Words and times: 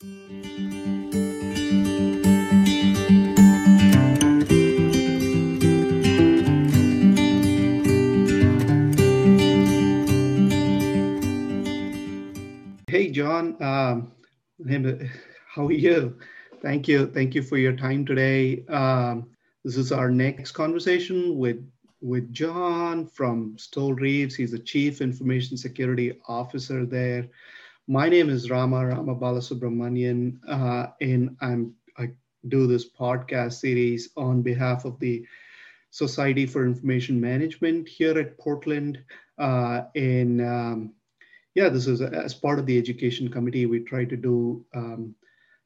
Hey, 0.00 0.06
John. 13.10 13.60
Um, 13.60 14.12
how 15.48 15.66
are 15.66 15.72
you? 15.72 16.16
Thank 16.62 16.86
you. 16.86 17.06
Thank 17.08 17.34
you 17.34 17.42
for 17.42 17.56
your 17.56 17.72
time 17.72 18.06
today. 18.06 18.64
Um, 18.68 19.28
this 19.64 19.76
is 19.76 19.90
our 19.90 20.12
next 20.12 20.52
conversation 20.52 21.36
with 21.36 21.68
with 22.00 22.32
John 22.32 23.08
from 23.08 23.56
Stoel 23.56 24.00
Rives. 24.00 24.36
He's 24.36 24.52
the 24.52 24.60
Chief 24.60 25.00
Information 25.00 25.56
Security 25.56 26.20
Officer 26.28 26.86
there. 26.86 27.28
My 27.90 28.10
name 28.10 28.28
is 28.28 28.50
Rama 28.50 28.86
Rama 28.86 29.16
Balasubramanian, 29.16 30.40
uh, 30.46 30.88
and 31.00 31.34
I'm 31.40 31.74
I 31.96 32.10
do 32.46 32.66
this 32.66 32.90
podcast 32.90 33.54
series 33.54 34.10
on 34.14 34.42
behalf 34.42 34.84
of 34.84 35.00
the 35.00 35.24
Society 35.90 36.44
for 36.44 36.66
Information 36.66 37.18
Management 37.18 37.88
here 37.88 38.18
at 38.18 38.36
Portland. 38.36 38.98
Uh, 39.38 39.84
and 39.96 40.42
um, 40.42 40.92
yeah, 41.54 41.70
this 41.70 41.86
is 41.86 42.02
as 42.02 42.34
part 42.34 42.58
of 42.58 42.66
the 42.66 42.76
education 42.76 43.30
committee. 43.30 43.64
We 43.64 43.80
try 43.80 44.04
to 44.04 44.16
do 44.18 44.66
um, 44.74 45.14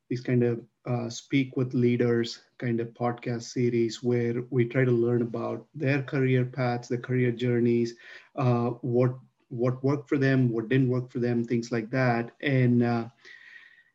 these 0.08 0.20
kind 0.20 0.44
of 0.44 0.60
uh, 0.86 1.08
speak 1.10 1.56
with 1.56 1.74
leaders 1.74 2.40
kind 2.58 2.78
of 2.78 2.94
podcast 2.94 3.42
series 3.42 4.00
where 4.00 4.44
we 4.50 4.64
try 4.64 4.84
to 4.84 4.92
learn 4.92 5.22
about 5.22 5.66
their 5.74 6.02
career 6.02 6.44
paths, 6.44 6.86
their 6.86 6.98
career 6.98 7.32
journeys, 7.32 7.96
uh, 8.36 8.70
what 8.82 9.16
what 9.52 9.84
worked 9.84 10.08
for 10.08 10.18
them, 10.18 10.50
what 10.50 10.68
didn't 10.68 10.88
work 10.88 11.10
for 11.12 11.18
them, 11.18 11.44
things 11.44 11.70
like 11.70 11.90
that, 11.90 12.32
and 12.40 12.82
uh, 12.82 13.04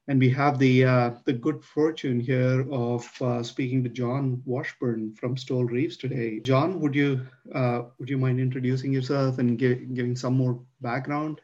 and 0.08 0.20
we 0.20 0.30
have 0.30 0.60
the 0.60 0.86
uh, 0.86 1.12
the 1.26 1.34
good 1.34 1.64
fortune 1.64 2.20
here 2.20 2.66
of 2.72 3.10
uh, 3.22 3.44
speaking 3.44 3.84
to 3.84 3.90
John 3.90 4.42
Washburn 4.46 5.14
from 5.16 5.36
Stoel 5.36 5.70
Rives 5.70 5.98
today. 5.98 6.40
John, 6.42 6.80
would 6.80 6.96
you 6.96 7.26
uh, 7.54 7.84
would 8.00 8.10
you 8.10 8.18
mind 8.18 8.40
introducing 8.40 8.94
yourself 8.94 9.40
and 9.40 9.58
give, 9.58 9.94
giving 9.94 10.16
some 10.16 10.36
more 10.36 10.62
background? 10.82 11.42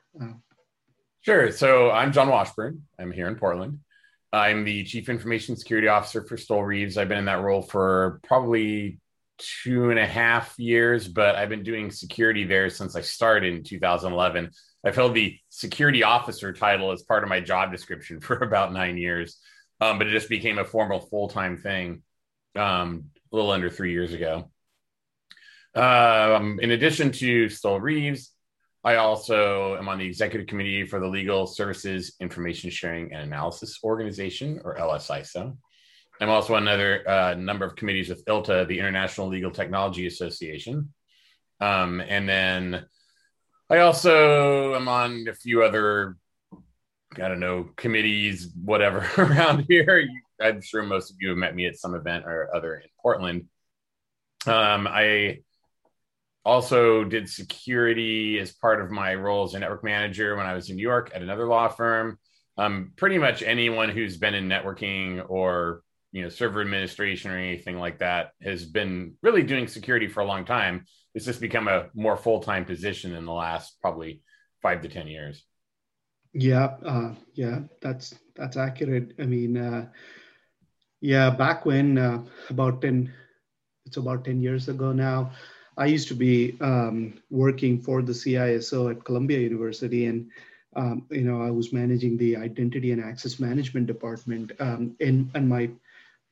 Sure. 1.22 1.52
So 1.52 1.90
I'm 1.90 2.12
John 2.12 2.30
Washburn. 2.30 2.84
I'm 3.00 3.12
here 3.12 3.28
in 3.28 3.36
Portland. 3.36 3.80
I'm 4.34 4.64
the 4.64 4.84
Chief 4.84 5.10
Information 5.10 5.56
Security 5.56 5.88
Officer 5.88 6.24
for 6.24 6.38
Stoel 6.38 6.68
Rives. 6.68 6.98
I've 6.98 7.08
been 7.08 7.20
in 7.20 7.26
that 7.26 7.42
role 7.42 7.62
for 7.62 8.20
probably 8.24 9.00
two 9.38 9.90
and 9.90 10.00
a 10.00 10.06
half 10.06 10.58
years, 10.58 11.08
but 11.08 11.36
I've 11.36 11.50
been 11.50 11.64
doing 11.64 11.92
security 11.92 12.46
there 12.46 12.70
since 12.70 12.96
I 12.96 13.02
started 13.02 13.54
in 13.54 13.64
2011. 13.64 14.52
I've 14.86 14.96
held 14.96 15.16
the 15.16 15.38
security 15.50 16.04
officer 16.04 16.54
title 16.54 16.92
as 16.92 17.04
part 17.04 17.24
of 17.24 17.30
my 17.30 17.40
job 17.40 17.72
description 17.72 18.20
for 18.22 18.38
about 18.38 18.74
nine 18.74 18.98
years, 18.98 19.38
um, 19.82 19.98
but 19.98 20.08
it 20.08 20.12
just 20.12 20.30
became 20.30 20.58
a 20.58 20.66
formal 20.66 21.00
full 21.00 21.30
time 21.30 21.58
thing 21.58 22.04
um, 22.56 23.06
a 23.32 23.36
little 23.36 23.52
under 23.52 23.70
three 23.70 23.92
years 23.92 24.14
ago. 24.14 24.50
Um, 25.76 26.60
in 26.62 26.72
addition 26.72 27.12
to 27.14 27.48
Stoel 27.48 27.82
Rives, 27.82 28.32
I 28.84 28.96
also 28.96 29.78
am 29.78 29.88
on 29.88 29.98
the 29.98 30.06
executive 30.06 30.48
committee 30.48 30.86
for 30.86 31.00
the 31.00 31.08
Legal 31.08 31.48
Services 31.48 32.16
Information 32.20 32.70
Sharing 32.70 33.14
and 33.14 33.24
Analysis 33.24 33.80
Organization, 33.84 34.62
or 34.64 34.78
LS-ISAO. 34.78 35.56
I'm 36.24 36.30
also 36.30 36.56
on 36.56 36.62
another 36.62 37.04
uh, 37.06 37.34
number 37.34 37.66
of 37.66 37.76
committees 37.76 38.08
with 38.08 38.24
ILTA, 38.24 38.66
the 38.70 38.80
International 38.80 39.28
Legal 39.28 39.52
Technology 39.52 40.08
Association. 40.08 40.94
Um, 41.60 42.00
and 42.00 42.30
then 42.30 42.86
I 43.70 43.80
also 43.80 44.74
am 44.74 44.88
on 44.88 45.26
a 45.30 45.34
few 45.34 45.64
other, 45.64 46.16
I 47.16 47.28
don't 47.28 47.42
know, 47.42 47.72
committees, 47.76 48.54
whatever 48.56 49.06
around 49.18 49.66
here. 49.68 50.08
I'm 50.40 50.62
sure 50.62 50.82
most 50.82 51.12
of 51.12 51.18
you 51.20 51.28
have 51.28 51.38
met 51.38 51.56
me 51.56 51.66
at 51.66 51.76
some 51.76 51.94
event 51.94 52.24
or 52.26 52.56
other 52.56 52.76
in 52.76 52.88
Portland. 53.02 53.50
Um, 54.48 54.88
I 54.88 55.40
also 56.46 57.04
did 57.04 57.28
security 57.28 58.40
as 58.40 58.54
part 58.54 58.80
of 58.80 58.92
my 58.92 59.14
role 59.16 59.44
as 59.44 59.56
a 59.56 59.60
network 59.60 59.84
manager 59.84 60.38
when 60.38 60.46
I 60.46 60.54
was 60.54 60.70
in 60.70 60.78
New 60.78 60.84
York 60.84 61.12
at 61.14 61.22
another 61.22 61.48
law 61.48 61.68
firm. 61.68 62.18
Um, 62.58 62.94
pretty 62.96 63.18
much 63.18 63.44
anyone 63.44 63.90
who's 63.90 64.16
been 64.16 64.36
in 64.36 64.48
networking 64.48 65.22
or 65.30 65.82
you 66.14 66.22
know 66.22 66.30
server 66.30 66.62
administration 66.62 67.32
or 67.32 67.38
anything 67.38 67.78
like 67.80 68.00
that 68.00 68.32
has 68.42 68.64
been 68.66 69.16
really 69.24 69.42
doing 69.44 69.68
security 69.68 70.08
for 70.08 70.22
a 70.22 70.26
long 70.26 70.46
time. 70.46 70.86
It's 71.16 71.26
just 71.26 71.42
become 71.42 71.68
a 71.68 71.90
more 71.96 72.16
full 72.16 72.40
time 72.40 72.66
position 72.66 73.14
in 73.14 73.26
the 73.26 73.34
last 73.34 73.82
probably 73.82 74.22
five 74.62 74.82
to 74.84 74.90
ten 74.90 75.08
years. 75.08 75.44
Yeah, 76.34 76.78
uh, 76.86 77.16
yeah, 77.34 77.62
that's 77.82 78.14
that's 78.36 78.58
accurate. 78.58 79.14
I 79.20 79.26
mean, 79.26 79.58
uh, 79.58 79.88
yeah, 81.02 81.32
back 81.32 81.66
when 81.66 81.98
uh, 81.98 82.24
about 82.50 82.82
ten, 82.82 83.12
it's 83.88 83.98
about 83.98 84.24
ten 84.24 84.40
years 84.40 84.70
ago 84.70 84.92
now. 84.94 85.32
I 85.76 85.88
used 85.88 86.08
to 86.10 86.16
be 86.16 86.56
um, 86.62 87.16
working 87.32 87.82
for 87.82 88.04
the 88.04 88.14
CISO 88.14 88.92
at 88.92 89.04
Columbia 89.04 89.40
University, 89.40 90.06
and 90.06 90.30
um, 90.76 91.08
you 91.10 91.22
know 91.22 91.42
I 91.42 91.50
was 91.50 91.74
managing 91.74 92.18
the 92.18 92.38
identity 92.38 92.92
and 92.92 93.04
access 93.04 93.40
management 93.40 93.88
department, 93.88 94.52
um, 94.60 94.96
and 95.00 95.32
and 95.34 95.50
my 95.50 95.72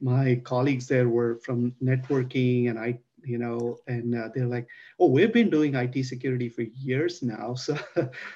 my 0.02 0.42
colleagues 0.44 0.88
there 0.88 1.10
were 1.10 1.36
from 1.46 1.74
networking 1.84 2.70
and 2.70 2.80
I 2.80 3.00
you 3.24 3.38
know 3.38 3.78
and 3.88 4.16
uh, 4.16 4.30
they're 4.34 4.48
like 4.48 4.68
oh 5.00 5.08
we've 5.08 5.32
been 5.32 5.50
doing 5.52 5.76
IT 5.76 6.04
security 6.04 6.50
for 6.50 6.64
years 6.64 7.22
now 7.22 7.54
so 7.66 7.78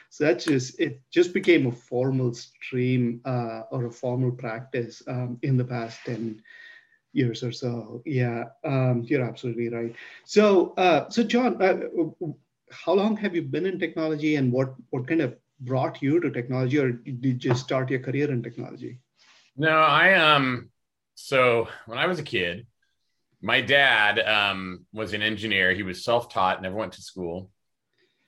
so 0.09 0.23
that's 0.23 0.45
just 0.45 0.79
it 0.79 1.01
just 1.11 1.33
became 1.33 1.65
a 1.67 1.71
formal 1.71 2.33
stream 2.33 3.21
uh, 3.25 3.63
or 3.71 3.85
a 3.85 3.91
formal 3.91 4.31
practice 4.31 5.01
um, 5.07 5.39
in 5.41 5.57
the 5.57 5.65
past 5.65 5.99
10 6.05 6.41
years 7.15 7.43
or 7.43 7.51
so. 7.51 8.03
Yeah, 8.05 8.45
um, 8.63 9.03
you're 9.07 9.23
absolutely 9.23 9.69
right. 9.69 9.95
So, 10.25 10.73
uh, 10.77 11.09
so 11.09 11.23
John, 11.23 11.61
uh, 11.61 11.77
how 12.71 12.93
long 12.93 13.15
have 13.17 13.33
you 13.33 13.41
been 13.41 13.65
in 13.65 13.79
technology, 13.79 14.35
and 14.35 14.51
what 14.51 14.75
what 14.89 15.07
kind 15.07 15.21
of 15.21 15.35
brought 15.61 16.01
you 16.01 16.19
to 16.19 16.29
technology, 16.29 16.77
or 16.77 16.91
did 16.91 17.23
you 17.23 17.33
just 17.33 17.63
start 17.63 17.89
your 17.89 18.01
career 18.01 18.29
in 18.29 18.43
technology? 18.43 18.99
No, 19.55 19.69
I 19.69 20.13
um. 20.15 20.69
So 21.15 21.67
when 21.85 21.97
I 21.97 22.07
was 22.07 22.19
a 22.19 22.23
kid, 22.23 22.67
my 23.41 23.61
dad 23.61 24.19
um, 24.19 24.85
was 24.93 25.13
an 25.13 25.21
engineer. 25.21 25.73
He 25.73 25.83
was 25.83 26.03
self-taught, 26.03 26.61
never 26.61 26.75
went 26.75 26.93
to 26.93 27.01
school. 27.01 27.49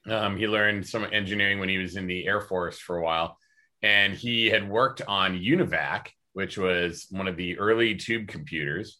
Um, 0.09 0.37
he 0.37 0.47
learned 0.47 0.87
some 0.87 1.05
engineering 1.11 1.59
when 1.59 1.69
he 1.69 1.77
was 1.77 1.97
in 1.97 2.07
the 2.07 2.25
Air 2.25 2.41
Force 2.41 2.79
for 2.79 2.97
a 2.97 3.03
while, 3.03 3.37
and 3.81 4.13
he 4.13 4.47
had 4.47 4.69
worked 4.69 5.01
on 5.07 5.37
UNIVAC, 5.37 6.07
which 6.33 6.57
was 6.57 7.07
one 7.09 7.27
of 7.27 7.35
the 7.35 7.59
early 7.59 7.95
tube 7.95 8.27
computers. 8.27 8.99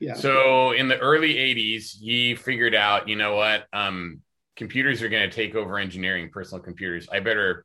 Yeah. 0.00 0.14
So 0.14 0.72
in 0.72 0.88
the 0.88 0.98
early 0.98 1.34
80s, 1.34 1.98
he 1.98 2.34
figured 2.34 2.74
out, 2.74 3.08
you 3.08 3.16
know 3.16 3.34
what, 3.34 3.64
um, 3.72 4.20
computers 4.56 5.02
are 5.02 5.08
going 5.08 5.28
to 5.28 5.34
take 5.34 5.54
over 5.54 5.78
engineering, 5.78 6.30
personal 6.30 6.62
computers. 6.62 7.08
I 7.10 7.20
better 7.20 7.64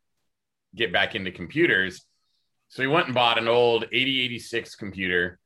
get 0.75 0.94
back 0.94 1.16
into 1.16 1.31
computers. 1.31 2.06
So 2.69 2.81
he 2.81 2.88
went 2.88 3.07
and 3.07 3.16
bought 3.16 3.38
an 3.38 3.47
old 3.47 3.84
8086 3.84 4.75
computer. 4.75 5.40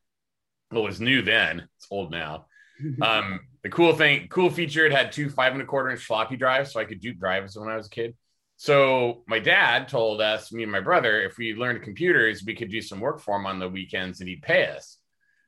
Well, 0.73 0.83
it 0.83 0.87
was 0.87 0.99
new 0.99 1.21
then. 1.21 1.67
It's 1.77 1.87
old 1.91 2.11
now. 2.11 2.47
um, 3.01 3.41
the 3.61 3.69
cool 3.69 3.93
thing, 3.93 4.27
cool 4.29 4.49
feature, 4.49 4.85
it 4.85 4.91
had 4.91 5.11
two 5.11 5.29
five 5.29 5.53
and 5.53 5.61
a 5.61 5.65
quarter 5.65 5.91
inch 5.91 6.03
floppy 6.03 6.35
drives, 6.35 6.73
so 6.73 6.79
I 6.79 6.85
could 6.85 6.99
dupe 6.99 7.19
drives 7.19 7.57
when 7.57 7.69
I 7.69 7.77
was 7.77 7.87
a 7.87 7.91
kid. 7.91 8.15
So 8.57 9.23
my 9.27 9.39
dad 9.39 9.87
told 9.87 10.21
us, 10.21 10.51
me 10.51 10.63
and 10.63 10.71
my 10.71 10.79
brother, 10.79 11.21
if 11.21 11.37
we 11.37 11.53
learned 11.53 11.83
computers, 11.83 12.43
we 12.43 12.55
could 12.55 12.69
do 12.69 12.81
some 12.81 12.99
work 12.99 13.19
for 13.19 13.35
him 13.35 13.45
on 13.45 13.59
the 13.59 13.69
weekends 13.69 14.19
and 14.19 14.29
he'd 14.29 14.41
pay 14.41 14.67
us. 14.67 14.97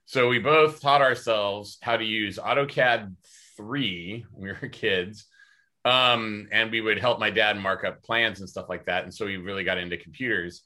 So 0.05 0.27
we 0.27 0.39
both 0.39 0.81
taught 0.81 1.01
ourselves 1.01 1.77
how 1.81 1.97
to 1.97 2.03
use 2.03 2.37
AutoCAD 2.37 3.15
3 3.57 4.25
when 4.31 4.43
we 4.43 4.49
were 4.49 4.67
kids. 4.69 5.25
Um, 5.83 6.47
and 6.51 6.71
we 6.71 6.81
would 6.81 6.99
help 6.99 7.19
my 7.19 7.29
dad 7.29 7.57
mark 7.57 7.83
up 7.83 8.03
plans 8.03 8.39
and 8.39 8.49
stuff 8.49 8.69
like 8.69 8.85
that. 8.85 9.03
And 9.03 9.13
so 9.13 9.25
we 9.25 9.37
really 9.37 9.63
got 9.63 9.77
into 9.77 9.97
computers. 9.97 10.63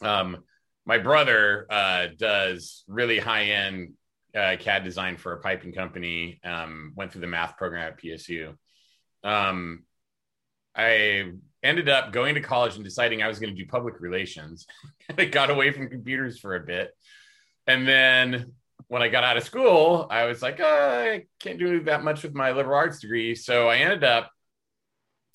Um, 0.00 0.44
my 0.88 0.96
brother 0.96 1.66
uh, 1.68 2.06
does 2.16 2.82
really 2.88 3.18
high 3.18 3.44
end 3.44 3.92
uh, 4.34 4.56
CAD 4.58 4.84
design 4.84 5.18
for 5.18 5.34
a 5.34 5.40
piping 5.40 5.72
company, 5.72 6.40
um, 6.42 6.92
went 6.96 7.12
through 7.12 7.20
the 7.20 7.26
math 7.26 7.58
program 7.58 7.92
at 7.92 8.00
PSU. 8.00 8.54
Um, 9.22 9.84
I 10.74 11.32
ended 11.62 11.90
up 11.90 12.12
going 12.12 12.36
to 12.36 12.40
college 12.40 12.76
and 12.76 12.84
deciding 12.84 13.22
I 13.22 13.28
was 13.28 13.38
going 13.38 13.54
to 13.54 13.62
do 13.62 13.68
public 13.68 14.00
relations. 14.00 14.66
I 15.18 15.26
got 15.26 15.50
away 15.50 15.72
from 15.72 15.90
computers 15.90 16.38
for 16.38 16.56
a 16.56 16.60
bit. 16.60 16.92
And 17.66 17.86
then 17.86 18.52
when 18.86 19.02
I 19.02 19.08
got 19.08 19.24
out 19.24 19.36
of 19.36 19.44
school, 19.44 20.06
I 20.10 20.24
was 20.24 20.40
like, 20.40 20.58
oh, 20.58 21.00
I 21.04 21.26
can't 21.38 21.58
do 21.58 21.82
that 21.84 22.02
much 22.02 22.22
with 22.22 22.34
my 22.34 22.52
liberal 22.52 22.78
arts 22.78 23.00
degree. 23.00 23.34
So 23.34 23.68
I 23.68 23.76
ended 23.76 24.04
up 24.04 24.30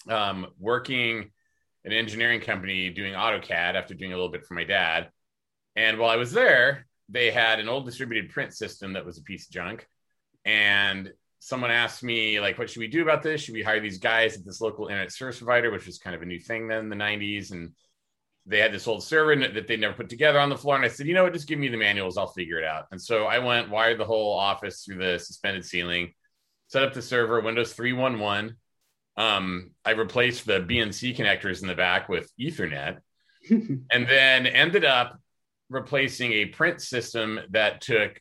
um, 0.10 0.48
working 0.57 1.30
an 1.86 1.92
engineering 1.92 2.42
company 2.42 2.89
doing 2.89 3.13
AutoCAD 3.13 3.75
after 3.75 3.94
doing 3.94 4.13
a 4.13 4.16
little 4.16 4.31
bit 4.31 4.45
for 4.48 4.56
my 4.56 4.63
dad. 4.63 5.10
And 5.75 5.98
while 5.98 6.10
I 6.10 6.18
was 6.18 6.31
there, 6.31 6.88
they 7.10 7.31
had 7.31 7.60
an 7.60 7.70
old 7.70 7.86
distributed 7.86 8.31
print 8.31 8.54
system 8.54 8.94
that 8.94 9.06
was 9.06 9.18
a 9.18 9.24
piece 9.24 9.48
of 9.48 9.54
junk. 9.54 9.88
And 10.46 11.12
someone 11.40 11.72
asked 11.72 12.04
me 12.04 12.40
like 12.40 12.58
what 12.58 12.70
should 12.70 12.80
we 12.80 12.88
do 12.88 13.02
about 13.02 13.22
this 13.22 13.42
should 13.42 13.54
we 13.54 13.62
hire 13.62 13.81
these 13.81 13.98
guys 13.98 14.38
at 14.38 14.46
this 14.46 14.62
local 14.62 14.88
internet 14.88 15.12
service 15.12 15.40
provider 15.40 15.72
which 15.72 15.86
was 15.86 15.98
kind 15.98 16.16
of 16.16 16.22
a 16.22 16.25
new 16.25 16.40
thing 16.40 16.70
then 16.70 16.80
in 16.80 16.90
the 16.90 16.96
90s 16.96 17.52
and 17.52 17.74
they 18.46 18.60
had 18.60 18.74
this 18.74 18.88
old 18.88 19.04
server 19.04 19.36
that 19.36 19.68
they 19.68 19.78
never 19.78 19.94
put 19.94 20.10
together 20.10 20.40
on 20.40 20.50
the 20.50 20.58
floor. 20.58 20.75
And 20.75 20.84
I 20.84 20.90
said, 20.90 21.08
you 21.08 21.14
know 21.14 21.24
what, 21.24 21.34
just 21.34 21.48
give 21.48 21.60
me 21.60 21.70
the 21.70 21.78
manuals, 21.78 22.18
I'll 22.18 22.28
figure 22.28 22.60
it 22.60 22.66
out. 22.66 22.88
And 22.92 23.02
so 23.02 23.26
I 23.26 23.40
went, 23.40 23.69
wired 23.69 24.00
the 24.00 24.06
whole 24.06 24.38
office 24.38 24.84
through 24.84 24.98
the 24.98 25.18
suspended 25.18 25.66
ceiling, 25.66 26.14
set 26.68 26.84
up 26.84 26.94
the 26.94 27.02
server, 27.02 27.40
Windows 27.40 27.74
311. 27.74 28.58
Um, 29.16 29.72
I 29.86 29.92
replaced 29.92 30.46
the 30.46 30.60
BNC 30.60 31.16
connectors 31.16 31.62
in 31.62 31.68
the 31.68 31.76
back 31.76 32.10
with 32.10 32.31
Ethernet, 32.40 32.98
and 33.50 33.86
then 34.08 34.46
ended 34.46 34.84
up 34.84 35.19
replacing 35.74 36.31
a 36.34 36.46
print 36.46 36.81
system 36.81 37.40
that 37.52 37.81
took 37.81 38.20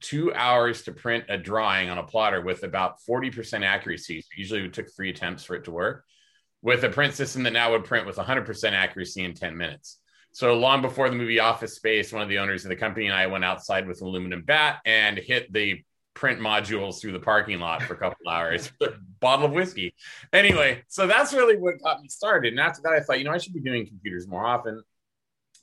two 0.00 0.32
hours 0.32 0.82
to 0.82 0.92
print 0.92 1.24
a 1.28 1.36
drawing 1.36 1.90
on 1.90 1.98
a 1.98 2.02
plotter 2.02 2.40
with 2.40 2.62
about 2.62 2.96
40% 3.08 3.64
accuracy. 3.64 4.20
So 4.20 4.28
usually 4.36 4.64
it 4.64 4.72
took 4.72 4.86
three 4.94 5.10
attempts 5.10 5.44
for 5.44 5.54
it 5.54 5.64
to 5.64 5.70
work 5.70 6.04
with 6.62 6.82
a 6.84 6.88
print 6.88 7.14
system 7.14 7.42
that 7.42 7.52
now 7.52 7.72
would 7.72 7.84
print 7.84 8.06
with 8.06 8.16
100% 8.16 8.72
accuracy 8.72 9.22
in 9.22 9.34
10 9.34 9.56
minutes. 9.56 9.98
So 10.32 10.54
long 10.54 10.82
before 10.82 11.10
the 11.10 11.16
movie 11.16 11.38
Office 11.38 11.76
Space, 11.76 12.12
one 12.12 12.22
of 12.22 12.28
the 12.28 12.38
owners 12.38 12.64
of 12.64 12.70
the 12.70 12.76
company 12.76 13.06
and 13.06 13.14
I 13.14 13.26
went 13.26 13.44
outside 13.44 13.86
with 13.86 14.00
an 14.00 14.08
aluminum 14.08 14.42
bat 14.42 14.78
and 14.84 15.18
hit 15.18 15.52
the 15.52 15.82
print 16.14 16.40
modules 16.40 17.00
through 17.00 17.12
the 17.12 17.20
parking 17.20 17.60
lot 17.60 17.82
for 17.82 17.94
a 17.94 17.98
couple 17.98 18.28
hours 18.28 18.70
bottle 19.20 19.46
of 19.46 19.52
whiskey. 19.52 19.94
Anyway, 20.32 20.82
so 20.88 21.06
that's 21.06 21.32
really 21.32 21.56
what 21.56 21.82
got 21.82 22.00
me 22.00 22.08
started. 22.08 22.52
And 22.52 22.60
after 22.60 22.82
that, 22.82 22.92
I 22.92 23.00
thought, 23.00 23.18
you 23.18 23.24
know, 23.24 23.32
I 23.32 23.38
should 23.38 23.54
be 23.54 23.60
doing 23.60 23.86
computers 23.86 24.26
more 24.26 24.44
often. 24.44 24.82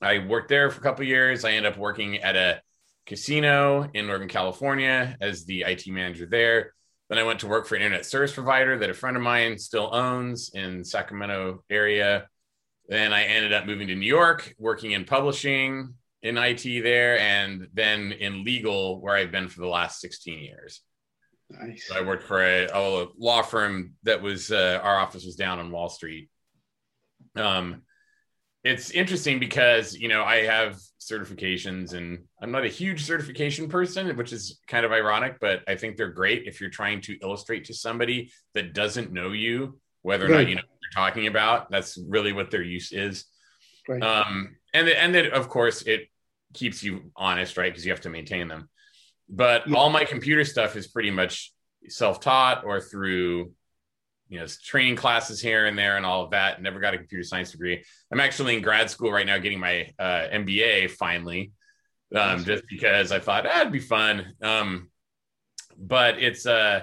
I 0.01 0.19
worked 0.19 0.49
there 0.49 0.69
for 0.71 0.79
a 0.79 0.83
couple 0.83 1.05
years. 1.05 1.45
I 1.45 1.51
ended 1.51 1.71
up 1.71 1.77
working 1.77 2.17
at 2.17 2.35
a 2.35 2.61
casino 3.05 3.89
in 3.93 4.07
Northern 4.07 4.27
California 4.27 5.15
as 5.21 5.45
the 5.45 5.61
IT 5.61 5.87
manager 5.87 6.25
there. 6.25 6.73
Then 7.09 7.19
I 7.19 7.23
went 7.23 7.41
to 7.41 7.47
work 7.47 7.67
for 7.67 7.75
an 7.75 7.81
internet 7.81 8.05
service 8.05 8.33
provider 8.33 8.79
that 8.79 8.89
a 8.89 8.93
friend 8.93 9.17
of 9.17 9.23
mine 9.23 9.57
still 9.57 9.93
owns 9.93 10.51
in 10.53 10.83
Sacramento 10.83 11.63
area. 11.69 12.27
Then 12.87 13.13
I 13.13 13.23
ended 13.23 13.53
up 13.53 13.65
moving 13.65 13.87
to 13.89 13.95
New 13.95 14.07
York, 14.07 14.55
working 14.57 14.91
in 14.91 15.05
publishing 15.05 15.93
in 16.23 16.37
IT 16.37 16.63
there, 16.83 17.19
and 17.19 17.67
then 17.73 18.11
in 18.13 18.43
legal, 18.43 19.01
where 19.01 19.15
I've 19.15 19.31
been 19.31 19.49
for 19.49 19.61
the 19.61 19.67
last 19.67 19.99
16 20.01 20.39
years. 20.39 20.81
Nice. 21.49 21.87
So 21.87 21.97
I 21.97 22.01
worked 22.01 22.23
for 22.23 22.41
a, 22.41 22.67
a 22.73 23.07
law 23.17 23.41
firm 23.41 23.93
that 24.03 24.21
was 24.21 24.51
uh, 24.51 24.79
our 24.81 24.97
office 24.97 25.25
was 25.25 25.35
down 25.35 25.59
on 25.59 25.71
Wall 25.71 25.89
Street. 25.89 26.29
Um, 27.35 27.81
it's 28.63 28.91
interesting 28.91 29.39
because 29.39 29.95
you 29.95 30.07
know 30.07 30.23
I 30.23 30.43
have 30.43 30.79
certifications 30.99 31.93
and 31.93 32.19
I'm 32.41 32.51
not 32.51 32.63
a 32.63 32.69
huge 32.69 33.05
certification 33.05 33.67
person, 33.67 34.15
which 34.15 34.31
is 34.31 34.59
kind 34.67 34.85
of 34.85 34.91
ironic, 34.91 35.37
but 35.41 35.61
I 35.67 35.75
think 35.75 35.97
they're 35.97 36.11
great 36.11 36.47
if 36.47 36.61
you're 36.61 36.69
trying 36.69 37.01
to 37.01 37.17
illustrate 37.21 37.65
to 37.65 37.73
somebody 37.73 38.31
that 38.53 38.73
doesn't 38.73 39.11
know 39.11 39.31
you 39.31 39.79
whether 40.03 40.25
or 40.25 40.29
right. 40.29 40.41
not 40.41 40.49
you 40.49 40.55
know 40.55 40.61
what 40.61 40.79
you're 40.81 41.03
talking 41.03 41.27
about. 41.27 41.71
That's 41.71 41.97
really 42.07 42.33
what 42.33 42.51
their 42.51 42.63
use 42.63 42.91
is. 42.91 43.25
Right. 43.87 44.01
Um, 44.01 44.55
and 44.73 44.87
and 44.87 45.13
then 45.13 45.31
of 45.31 45.49
course 45.49 45.81
it 45.83 46.07
keeps 46.53 46.83
you 46.83 47.11
honest, 47.15 47.57
right? 47.57 47.71
Because 47.71 47.85
you 47.85 47.91
have 47.91 48.01
to 48.01 48.09
maintain 48.09 48.47
them. 48.47 48.69
But 49.29 49.67
yeah. 49.67 49.77
all 49.77 49.89
my 49.89 50.05
computer 50.05 50.43
stuff 50.43 50.75
is 50.75 50.87
pretty 50.87 51.11
much 51.11 51.53
self-taught 51.87 52.63
or 52.63 52.79
through 52.79 53.53
you 54.31 54.39
know 54.39 54.45
training 54.63 54.95
classes 54.95 55.41
here 55.41 55.65
and 55.65 55.77
there 55.77 55.97
and 55.97 56.05
all 56.05 56.23
of 56.23 56.31
that. 56.31 56.61
Never 56.61 56.79
got 56.79 56.93
a 56.93 56.97
computer 56.97 57.23
science 57.23 57.51
degree. 57.51 57.83
I'm 58.11 58.21
actually 58.21 58.55
in 58.55 58.63
grad 58.63 58.89
school 58.89 59.11
right 59.11 59.25
now 59.25 59.37
getting 59.37 59.59
my 59.59 59.89
uh, 59.99 60.27
mba 60.33 60.89
finally 60.91 61.51
um, 62.15 62.43
just 62.43 62.63
because 62.69 63.11
i 63.11 63.19
thought 63.19 63.43
that'd 63.43 63.67
ah, 63.67 63.69
be 63.69 63.79
fun. 63.79 64.33
Um, 64.41 64.89
but 65.77 66.17
it's 66.19 66.45
uh 66.45 66.81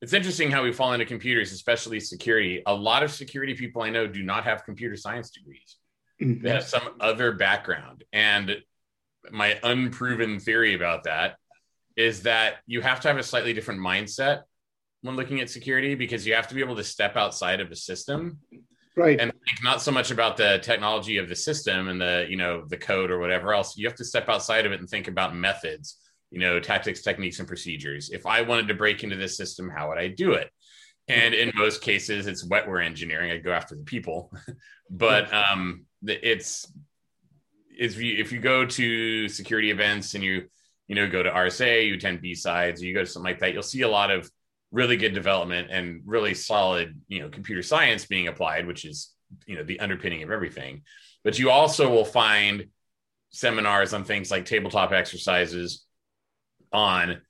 it's 0.00 0.12
interesting 0.12 0.50
how 0.50 0.62
we 0.62 0.72
fall 0.72 0.92
into 0.92 1.04
computers 1.04 1.52
especially 1.52 1.98
security. 1.98 2.62
A 2.64 2.74
lot 2.74 3.02
of 3.02 3.10
security 3.10 3.54
people 3.54 3.82
i 3.82 3.90
know 3.90 4.06
do 4.06 4.22
not 4.22 4.44
have 4.44 4.64
computer 4.64 4.96
science 4.96 5.30
degrees. 5.30 5.76
Mm-hmm. 6.22 6.44
they 6.44 6.50
have 6.50 6.64
some 6.64 6.90
other 7.00 7.32
background. 7.32 8.04
And 8.12 8.56
my 9.32 9.58
unproven 9.64 10.38
theory 10.38 10.74
about 10.74 11.04
that 11.04 11.38
is 11.96 12.22
that 12.22 12.58
you 12.66 12.82
have 12.82 13.00
to 13.00 13.08
have 13.08 13.16
a 13.16 13.22
slightly 13.24 13.52
different 13.52 13.80
mindset 13.80 14.42
when 15.04 15.16
looking 15.16 15.42
at 15.42 15.50
security 15.50 15.94
because 15.94 16.26
you 16.26 16.32
have 16.34 16.48
to 16.48 16.54
be 16.54 16.62
able 16.62 16.76
to 16.76 16.82
step 16.82 17.14
outside 17.14 17.60
of 17.60 17.70
a 17.70 17.76
system. 17.76 18.38
Right. 18.96 19.20
And 19.20 19.30
think 19.30 19.62
not 19.62 19.82
so 19.82 19.92
much 19.92 20.10
about 20.10 20.38
the 20.38 20.60
technology 20.62 21.18
of 21.18 21.28
the 21.28 21.36
system 21.36 21.88
and 21.88 22.00
the 22.00 22.26
you 22.26 22.36
know 22.36 22.64
the 22.66 22.78
code 22.78 23.10
or 23.10 23.18
whatever 23.18 23.52
else. 23.52 23.76
You 23.76 23.86
have 23.86 23.96
to 23.96 24.04
step 24.04 24.30
outside 24.30 24.64
of 24.64 24.72
it 24.72 24.80
and 24.80 24.88
think 24.88 25.06
about 25.06 25.36
methods 25.36 25.98
you 26.30 26.40
know 26.40 26.58
tactics 26.58 27.02
techniques 27.02 27.38
and 27.38 27.46
procedures. 27.46 28.10
If 28.10 28.24
i 28.24 28.40
wanted 28.40 28.68
to 28.68 28.74
break 28.74 29.04
into 29.04 29.16
this 29.16 29.36
system 29.36 29.68
how 29.68 29.88
would 29.88 29.98
i 29.98 30.08
do 30.08 30.32
it? 30.32 30.50
And 31.06 31.34
in 31.34 31.52
most 31.54 31.82
cases 31.82 32.26
it's 32.26 32.46
wetware 32.48 32.82
engineering. 32.82 33.30
I 33.30 33.36
go 33.36 33.52
after 33.52 33.74
the 33.74 33.84
people. 33.84 34.32
But 34.90 35.32
um 35.32 35.86
it's 36.02 36.70
if 37.70 37.98
you 37.98 38.16
if 38.18 38.32
you 38.32 38.38
go 38.38 38.64
to 38.64 39.28
security 39.28 39.70
events 39.70 40.14
and 40.14 40.22
you 40.24 40.44
you 40.88 40.94
know 40.94 41.08
go 41.08 41.22
to 41.22 41.30
rsa 41.30 41.86
you 41.86 41.94
attend 41.94 42.20
b-sides 42.20 42.82
you 42.82 42.92
go 42.92 43.00
to 43.00 43.06
something 43.06 43.32
like 43.32 43.40
that 43.40 43.54
you'll 43.54 43.62
see 43.62 43.80
a 43.80 43.88
lot 43.88 44.10
of 44.10 44.30
really 44.74 44.96
good 44.96 45.14
development 45.14 45.68
and 45.70 46.02
really 46.04 46.34
solid, 46.34 47.00
you 47.06 47.20
know, 47.20 47.28
computer 47.28 47.62
science 47.62 48.06
being 48.06 48.26
applied, 48.26 48.66
which 48.66 48.84
is, 48.84 49.12
you 49.46 49.54
know, 49.54 49.62
the 49.62 49.78
underpinning 49.78 50.22
of 50.24 50.30
everything. 50.30 50.82
But 51.22 51.38
you 51.38 51.50
also 51.50 51.88
will 51.88 52.04
find 52.04 52.66
seminars 53.30 53.94
on 53.94 54.04
things 54.04 54.30
like 54.30 54.44
tabletop 54.44 54.92
exercises 54.92 55.84
on 56.72 57.20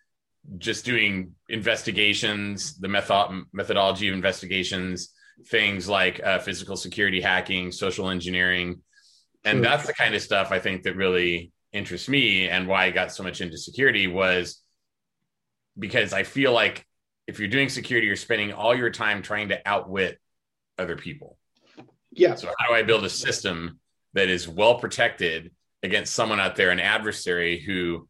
just 0.56 0.86
doing 0.86 1.32
investigations, 1.48 2.78
the 2.78 2.88
method 2.88 3.44
methodology 3.52 4.08
of 4.08 4.14
investigations, 4.14 5.10
things 5.46 5.86
like 5.86 6.22
uh, 6.24 6.38
physical 6.38 6.76
security 6.76 7.20
hacking, 7.20 7.72
social 7.72 8.08
engineering, 8.08 8.80
and 9.44 9.62
that's 9.62 9.86
the 9.86 9.92
kind 9.92 10.14
of 10.14 10.22
stuff 10.22 10.50
I 10.50 10.58
think 10.58 10.84
that 10.84 10.96
really 10.96 11.52
interests 11.72 12.08
me 12.08 12.48
and 12.48 12.66
why 12.66 12.86
I 12.86 12.90
got 12.90 13.12
so 13.12 13.22
much 13.22 13.42
into 13.42 13.58
security 13.58 14.06
was 14.06 14.62
because 15.78 16.14
I 16.14 16.22
feel 16.22 16.52
like 16.52 16.86
if 17.26 17.38
you're 17.38 17.48
doing 17.48 17.68
security, 17.68 18.06
you're 18.06 18.16
spending 18.16 18.52
all 18.52 18.74
your 18.74 18.90
time 18.90 19.22
trying 19.22 19.48
to 19.48 19.60
outwit 19.66 20.18
other 20.78 20.96
people. 20.96 21.38
Yeah. 22.10 22.34
So 22.34 22.48
how 22.58 22.68
do 22.68 22.74
I 22.74 22.82
build 22.82 23.04
a 23.04 23.10
system 23.10 23.78
that 24.12 24.28
is 24.28 24.46
well 24.48 24.78
protected 24.78 25.50
against 25.82 26.14
someone 26.14 26.40
out 26.40 26.56
there, 26.56 26.70
an 26.70 26.80
adversary 26.80 27.60
who 27.60 28.08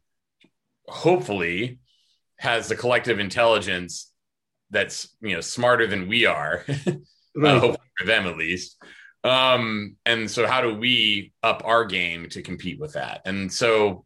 hopefully 0.87 1.79
has 2.37 2.67
the 2.67 2.75
collective 2.75 3.19
intelligence 3.19 4.11
that's 4.69 5.15
you 5.21 5.33
know 5.33 5.41
smarter 5.41 5.87
than 5.87 6.07
we 6.07 6.25
are, 6.25 6.63
right. 7.35 7.63
uh, 7.63 7.75
for 7.97 8.05
them 8.05 8.27
at 8.27 8.37
least. 8.37 8.81
Um, 9.23 9.95
and 10.05 10.29
so 10.29 10.45
how 10.45 10.61
do 10.61 10.75
we 10.75 11.33
up 11.41 11.63
our 11.65 11.85
game 11.85 12.29
to 12.29 12.43
compete 12.43 12.79
with 12.79 12.93
that? 12.93 13.21
And 13.25 13.51
so 13.51 14.05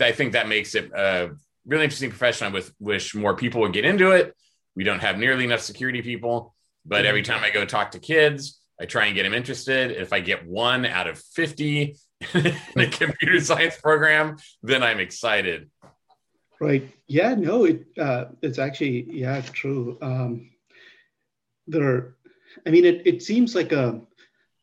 I 0.00 0.10
think 0.10 0.32
that 0.32 0.48
makes 0.48 0.74
it 0.74 0.90
a 0.92 1.30
really 1.66 1.84
interesting 1.84 2.10
profession. 2.10 2.48
I 2.48 2.50
with 2.50 2.72
wish 2.80 3.14
more 3.14 3.36
people 3.36 3.60
would 3.60 3.72
get 3.72 3.84
into 3.84 4.10
it 4.10 4.34
we 4.76 4.84
don't 4.84 5.00
have 5.00 5.18
nearly 5.18 5.44
enough 5.44 5.62
security 5.62 6.02
people, 6.02 6.54
but 6.84 7.06
every 7.06 7.22
time 7.22 7.42
I 7.42 7.50
go 7.50 7.64
talk 7.64 7.92
to 7.92 7.98
kids, 7.98 8.60
I 8.80 8.84
try 8.84 9.06
and 9.06 9.14
get 9.14 9.22
them 9.22 9.32
interested. 9.32 9.90
If 9.90 10.12
I 10.12 10.20
get 10.20 10.46
one 10.46 10.84
out 10.84 11.08
of 11.08 11.18
50 11.18 11.96
in 12.34 12.54
a 12.76 12.86
computer 12.86 13.40
science 13.40 13.76
program, 13.80 14.36
then 14.62 14.82
I'm 14.82 15.00
excited. 15.00 15.70
Right. 16.60 16.90
Yeah, 17.06 17.34
no, 17.34 17.64
it 17.64 17.86
uh, 17.98 18.26
it's 18.42 18.58
actually, 18.58 19.06
yeah, 19.10 19.40
true. 19.40 19.98
Um, 20.00 20.50
there 21.66 21.82
are, 21.82 22.16
I 22.66 22.70
mean, 22.70 22.84
it, 22.84 23.06
it 23.06 23.22
seems 23.22 23.54
like 23.54 23.72
a, 23.72 24.00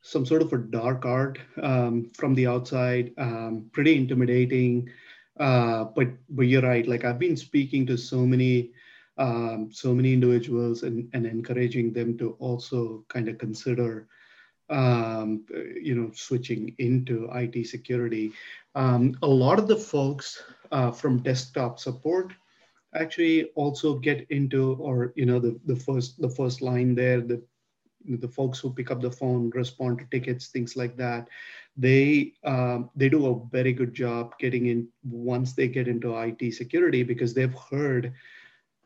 some 0.01 0.25
sort 0.25 0.41
of 0.41 0.51
a 0.53 0.57
dark 0.57 1.05
art 1.05 1.39
um, 1.61 2.11
from 2.15 2.35
the 2.35 2.47
outside, 2.47 3.13
um, 3.17 3.69
pretty 3.71 3.95
intimidating. 3.95 4.89
Uh, 5.39 5.85
but, 5.85 6.09
but 6.29 6.43
you're 6.43 6.61
right. 6.61 6.87
Like 6.87 7.03
I've 7.03 7.19
been 7.19 7.37
speaking 7.37 7.85
to 7.87 7.97
so 7.97 8.25
many 8.25 8.71
um, 9.17 9.69
so 9.71 9.93
many 9.93 10.13
individuals 10.13 10.83
and, 10.83 11.09
and 11.13 11.25
encouraging 11.25 11.93
them 11.93 12.17
to 12.17 12.31
also 12.39 13.05
kind 13.09 13.27
of 13.27 13.37
consider 13.37 14.07
um, 14.69 15.45
you 15.81 15.95
know 15.95 16.11
switching 16.13 16.73
into 16.79 17.29
IT 17.33 17.67
security. 17.67 18.31
Um, 18.75 19.17
a 19.21 19.27
lot 19.27 19.59
of 19.59 19.67
the 19.67 19.75
folks 19.75 20.41
uh, 20.71 20.91
from 20.91 21.21
desktop 21.21 21.79
support 21.79 22.33
actually 22.95 23.45
also 23.55 23.97
get 23.97 24.25
into 24.29 24.75
or 24.75 25.13
you 25.15 25.25
know 25.25 25.39
the, 25.39 25.59
the 25.65 25.75
first 25.75 26.19
the 26.21 26.29
first 26.29 26.61
line 26.61 26.95
there 26.95 27.21
the 27.21 27.41
the 28.05 28.27
folks 28.27 28.59
who 28.59 28.73
pick 28.73 28.91
up 28.91 29.01
the 29.01 29.11
phone 29.11 29.49
respond 29.51 29.97
to 29.97 30.05
tickets 30.11 30.47
things 30.47 30.75
like 30.75 30.97
that 30.97 31.27
they 31.77 32.33
um, 32.43 32.89
they 32.95 33.09
do 33.09 33.27
a 33.27 33.39
very 33.49 33.73
good 33.73 33.93
job 33.93 34.37
getting 34.39 34.67
in 34.67 34.87
once 35.03 35.53
they 35.53 35.67
get 35.67 35.87
into 35.87 36.15
IT 36.15 36.53
security 36.53 37.03
because 37.03 37.33
they've 37.33 37.55
heard 37.71 38.13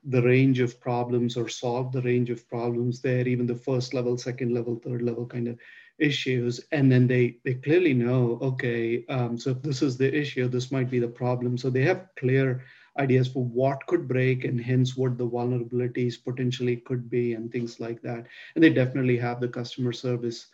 the 0.08 0.22
range 0.22 0.60
of 0.60 0.80
problems 0.80 1.36
or 1.36 1.50
solve 1.50 1.92
the 1.92 2.02
range 2.02 2.30
of 2.30 2.48
problems 2.48 3.02
there, 3.02 3.28
even 3.28 3.46
the 3.46 3.56
first 3.56 3.94
level, 3.94 4.18
second 4.18 4.54
level, 4.54 4.76
third 4.76 5.02
level 5.02 5.26
kind 5.26 5.48
of 5.48 5.60
issues. 6.00 6.62
And 6.72 6.92
then 6.92 7.08
they, 7.08 7.38
they 7.44 7.56
clearly 7.56 7.94
know, 7.94 8.40
okay, 8.42 9.06
um, 9.08 9.38
so 9.38 9.52
if 9.52 9.62
this 9.62 9.82
is 9.82 9.98
the 9.98 10.14
issue, 10.14 10.48
this 10.48 10.72
might 10.72 10.90
be 10.90 11.00
the 11.00 11.08
problem. 11.08 11.58
So 11.58 11.70
they 11.70 11.84
have 11.84 12.08
clear 12.18 12.64
ideas 12.98 13.28
for 13.28 13.44
what 13.44 13.86
could 13.88 14.08
break 14.08 14.46
and 14.46 14.60
hence 14.60 14.96
what 14.96 15.18
the 15.18 15.28
vulnerabilities 15.28 16.24
potentially 16.24 16.78
could 16.78 17.10
be 17.10 17.34
and 17.34 17.52
things 17.52 17.80
like 17.80 18.02
that. 18.02 18.26
And 18.56 18.64
they 18.64 18.70
definitely 18.70 19.18
have 19.18 19.42
the 19.42 19.50
customer 19.50 19.92
service 19.92 20.48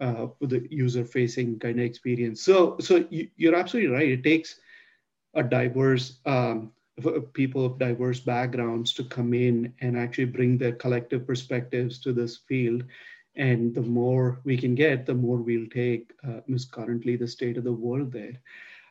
uh, 0.00 0.28
the 0.40 0.66
user 0.70 1.04
facing 1.04 1.58
kind 1.58 1.78
of 1.78 1.84
experience. 1.84 2.42
So, 2.42 2.76
so 2.78 3.04
you, 3.10 3.50
are 3.50 3.54
absolutely 3.54 3.90
right. 3.92 4.08
It 4.08 4.22
takes 4.22 4.60
a 5.34 5.42
diverse 5.42 6.20
um, 6.24 6.72
people 7.32 7.64
of 7.64 7.78
diverse 7.78 8.20
backgrounds 8.20 8.92
to 8.94 9.04
come 9.04 9.34
in 9.34 9.72
and 9.80 9.96
actually 9.96 10.26
bring 10.26 10.58
their 10.58 10.72
collective 10.72 11.26
perspectives 11.26 11.98
to 12.00 12.12
this 12.12 12.38
field. 12.48 12.84
And 13.36 13.74
the 13.74 13.82
more 13.82 14.40
we 14.44 14.56
can 14.56 14.74
get, 14.74 15.06
the 15.06 15.14
more 15.14 15.38
we'll 15.38 15.68
take. 15.68 16.12
Uh, 16.26 16.40
is 16.48 16.64
currently 16.64 17.16
the 17.16 17.28
state 17.28 17.56
of 17.56 17.64
the 17.64 17.72
world 17.72 18.12
there. 18.12 18.34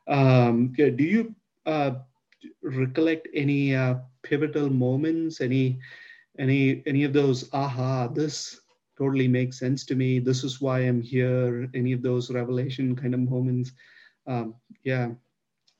Um, 0.08 0.74
do 0.74 1.04
you 1.04 1.36
uh, 1.66 1.96
recollect 2.62 3.28
any 3.34 3.76
uh, 3.76 3.96
pivotal 4.24 4.70
moments? 4.70 5.42
Any 5.42 5.80
any 6.40 6.84
any 6.86 7.04
of 7.04 7.14
those 7.14 7.50
aha 7.54 8.08
this 8.08 8.60
totally 8.98 9.28
makes 9.28 9.60
sense 9.60 9.86
to 9.86 9.96
me 9.96 10.20
this 10.20 10.44
is 10.44 10.62
why 10.62 10.80
i'm 10.80 11.02
here 11.02 11.70
any 11.74 11.94
of 11.94 12.02
those 12.02 12.32
revelation 12.32 12.96
kind 12.96 13.14
of 13.14 13.20
moments 13.20 13.72
um, 14.28 14.56
yeah 14.84 15.10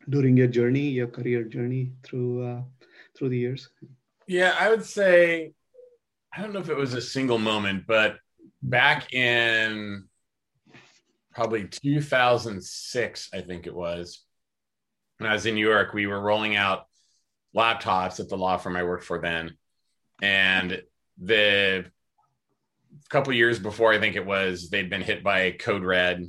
during 0.10 0.38
your 0.38 0.48
journey 0.48 0.88
your 0.90 1.08
career 1.08 1.44
journey 1.44 1.92
through 2.04 2.46
uh, 2.46 2.62
through 3.16 3.30
the 3.30 3.38
years? 3.38 3.70
Yeah 4.28 4.56
i 4.60 4.70
would 4.70 4.84
say 4.84 5.54
i 6.34 6.42
don't 6.42 6.54
know 6.54 6.60
if 6.60 6.70
it 6.70 6.78
was 6.78 6.94
a 6.94 7.02
single 7.02 7.38
moment 7.38 7.86
but 7.88 8.18
back 8.62 9.14
in 9.14 10.04
probably 11.34 11.68
2006 11.68 13.30
i 13.34 13.42
think 13.42 13.68
it 13.68 13.76
was 13.76 14.24
when 15.18 15.30
i 15.30 15.34
was 15.34 15.46
in 15.46 15.56
new 15.56 15.66
york 15.66 15.94
we 15.94 16.08
were 16.08 16.20
rolling 16.20 16.56
out 16.56 16.88
laptops 17.56 18.20
at 18.20 18.28
the 18.28 18.38
law 18.38 18.58
firm 18.58 18.76
i 18.76 18.84
worked 18.84 19.06
for 19.06 19.20
then. 19.20 19.56
And 20.22 20.82
the 21.22 21.86
couple 23.10 23.34
years 23.34 23.60
before, 23.60 23.94
I 23.94 24.00
think 24.00 24.16
it 24.16 24.26
was, 24.26 24.70
they'd 24.70 24.90
been 24.90 25.02
hit 25.02 25.24
by 25.24 25.52
Code 25.52 25.84
Red, 25.84 26.26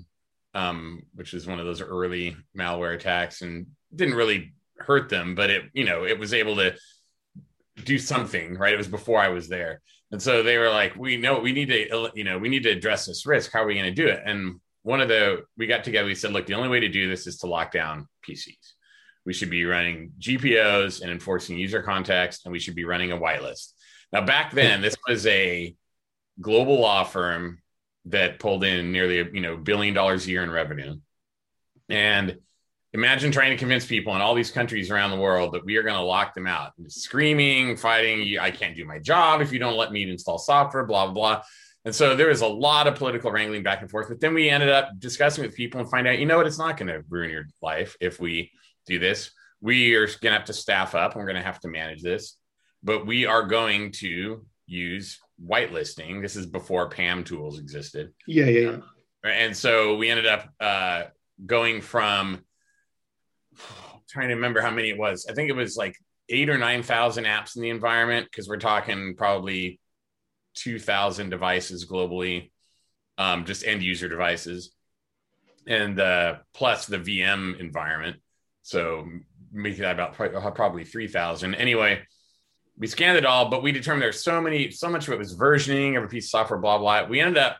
um, 0.58 1.02
which 1.14 1.32
was 1.32 1.46
one 1.46 1.60
of 1.60 1.66
those 1.66 1.80
early 1.80 2.36
malware 2.58 2.94
attacks, 2.94 3.42
and 3.42 3.66
didn't 3.94 4.16
really 4.16 4.54
hurt 4.76 5.08
them, 5.08 5.36
but 5.36 5.50
it, 5.50 5.62
you 5.72 5.84
know, 5.84 6.04
it 6.04 6.18
was 6.18 6.34
able 6.34 6.56
to 6.56 6.74
do 7.84 7.96
something, 7.96 8.58
right? 8.58 8.74
It 8.74 8.78
was 8.78 8.88
before 8.88 9.20
I 9.20 9.28
was 9.28 9.48
there. 9.48 9.80
And 10.10 10.20
so 10.20 10.42
they 10.42 10.58
were 10.58 10.70
like, 10.70 10.96
we 10.96 11.16
know 11.16 11.38
we 11.38 11.52
need 11.52 11.68
to, 11.68 12.10
you 12.14 12.24
know, 12.24 12.38
we 12.38 12.48
need 12.48 12.64
to 12.64 12.70
address 12.70 13.06
this 13.06 13.24
risk. 13.24 13.52
How 13.52 13.62
are 13.62 13.66
we 13.66 13.74
going 13.74 13.94
to 13.94 14.02
do 14.02 14.08
it? 14.08 14.20
And 14.24 14.60
one 14.82 15.00
of 15.00 15.08
the, 15.08 15.44
we 15.56 15.68
got 15.68 15.84
together, 15.84 16.06
we 16.06 16.16
said, 16.16 16.32
look, 16.32 16.46
the 16.46 16.54
only 16.54 16.68
way 16.68 16.80
to 16.80 16.88
do 16.88 17.08
this 17.08 17.28
is 17.28 17.38
to 17.38 17.46
lock 17.46 17.70
down 17.70 18.08
PCs. 18.28 18.72
We 19.24 19.32
should 19.34 19.50
be 19.50 19.64
running 19.64 20.12
GPOs 20.18 21.02
and 21.02 21.10
enforcing 21.10 21.56
user 21.56 21.82
context, 21.82 22.46
and 22.46 22.52
we 22.52 22.58
should 22.58 22.74
be 22.74 22.84
running 22.84 23.12
a 23.12 23.16
whitelist. 23.16 23.74
Now, 24.12 24.22
back 24.24 24.52
then, 24.52 24.80
this 24.80 24.96
was 25.06 25.24
a 25.26 25.76
global 26.40 26.80
law 26.80 27.04
firm 27.04 27.58
that 28.10 28.38
pulled 28.38 28.64
in 28.64 28.92
nearly 28.92 29.20
a 29.20 29.24
you 29.32 29.40
know 29.40 29.56
billion 29.56 29.94
dollars 29.94 30.26
a 30.26 30.30
year 30.30 30.42
in 30.42 30.50
revenue, 30.50 30.96
and 31.88 32.38
imagine 32.92 33.30
trying 33.30 33.50
to 33.50 33.56
convince 33.56 33.86
people 33.86 34.14
in 34.16 34.22
all 34.22 34.34
these 34.34 34.50
countries 34.50 34.90
around 34.90 35.10
the 35.10 35.16
world 35.16 35.54
that 35.54 35.64
we 35.64 35.76
are 35.76 35.82
going 35.82 35.94
to 35.94 36.02
lock 36.02 36.34
them 36.34 36.46
out, 36.46 36.72
screaming, 36.88 37.76
fighting. 37.76 38.38
I 38.38 38.50
can't 38.50 38.76
do 38.76 38.84
my 38.84 38.98
job 38.98 39.40
if 39.40 39.52
you 39.52 39.58
don't 39.58 39.76
let 39.76 39.92
me 39.92 40.08
install 40.08 40.38
software. 40.38 40.84
Blah 40.84 41.06
blah 41.06 41.14
blah. 41.14 41.42
And 41.84 41.94
so 41.94 42.16
there 42.16 42.28
was 42.28 42.42
a 42.42 42.46
lot 42.46 42.86
of 42.86 42.96
political 42.96 43.30
wrangling 43.30 43.62
back 43.62 43.80
and 43.80 43.90
forth. 43.90 44.08
But 44.08 44.20
then 44.20 44.34
we 44.34 44.50
ended 44.50 44.68
up 44.68 44.90
discussing 44.98 45.44
with 45.44 45.54
people 45.54 45.80
and 45.80 45.88
find 45.88 46.06
out, 46.06 46.18
you 46.18 46.26
know 46.26 46.36
what, 46.36 46.46
it's 46.46 46.58
not 46.58 46.76
going 46.76 46.88
to 46.88 47.02
ruin 47.08 47.30
your 47.30 47.46
life 47.62 47.96
if 48.00 48.20
we 48.20 48.50
do 48.86 48.98
this. 48.98 49.30
We 49.60 49.94
are 49.94 50.06
going 50.06 50.32
to 50.32 50.38
have 50.38 50.44
to 50.46 50.52
staff 50.52 50.94
up. 50.94 51.12
And 51.12 51.20
we're 51.20 51.26
going 51.26 51.36
to 51.36 51.42
have 51.42 51.60
to 51.60 51.68
manage 51.68 52.02
this 52.02 52.36
but 52.82 53.06
we 53.06 53.26
are 53.26 53.44
going 53.44 53.92
to 53.92 54.44
use 54.68 55.18
whitelisting. 55.44 56.22
This 56.22 56.36
is 56.36 56.46
before 56.46 56.90
PAM 56.90 57.24
tools 57.24 57.58
existed. 57.58 58.12
Yeah, 58.26 58.44
yeah, 58.44 58.60
yeah. 59.24 59.30
And 59.30 59.56
so 59.56 59.96
we 59.96 60.10
ended 60.10 60.26
up 60.26 60.48
uh, 60.60 61.04
going 61.44 61.80
from 61.80 62.44
trying 64.08 64.28
to 64.28 64.34
remember 64.34 64.60
how 64.60 64.70
many 64.70 64.90
it 64.90 64.98
was. 64.98 65.26
I 65.28 65.32
think 65.32 65.50
it 65.50 65.56
was 65.56 65.76
like 65.76 65.96
eight 66.28 66.48
or 66.48 66.58
nine 66.58 66.82
thousand 66.82 67.24
apps 67.24 67.56
in 67.56 67.62
the 67.62 67.70
environment 67.70 68.28
because 68.30 68.48
we're 68.48 68.58
talking 68.58 69.14
probably 69.16 69.80
two 70.54 70.78
thousand 70.78 71.30
devices 71.30 71.86
globally, 71.86 72.50
um, 73.16 73.44
just 73.44 73.66
end 73.66 73.82
user 73.82 74.08
devices, 74.08 74.72
and 75.66 75.98
uh, 75.98 76.36
plus 76.54 76.86
the 76.86 76.98
VM 76.98 77.58
environment. 77.58 78.18
So 78.62 79.08
making 79.50 79.82
that 79.82 79.94
about 79.94 80.14
probably 80.54 80.84
three 80.84 81.08
thousand. 81.08 81.54
Anyway, 81.54 82.02
we 82.78 82.86
scanned 82.86 83.18
it 83.18 83.26
all, 83.26 83.50
but 83.50 83.62
we 83.62 83.72
determined 83.72 84.02
there's 84.02 84.22
so 84.22 84.40
many, 84.40 84.70
so 84.70 84.88
much 84.88 85.08
of 85.08 85.14
it 85.14 85.18
was 85.18 85.34
versioning 85.34 85.98
of 85.98 86.04
a 86.04 86.08
piece 86.08 86.26
of 86.26 86.30
software, 86.30 86.58
blah, 86.58 86.78
blah. 86.78 87.06
We 87.06 87.20
ended 87.20 87.38
up 87.38 87.58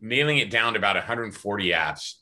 nailing 0.00 0.38
it 0.38 0.50
down 0.50 0.74
to 0.74 0.78
about 0.78 0.96
140 0.96 1.70
apps. 1.70 2.14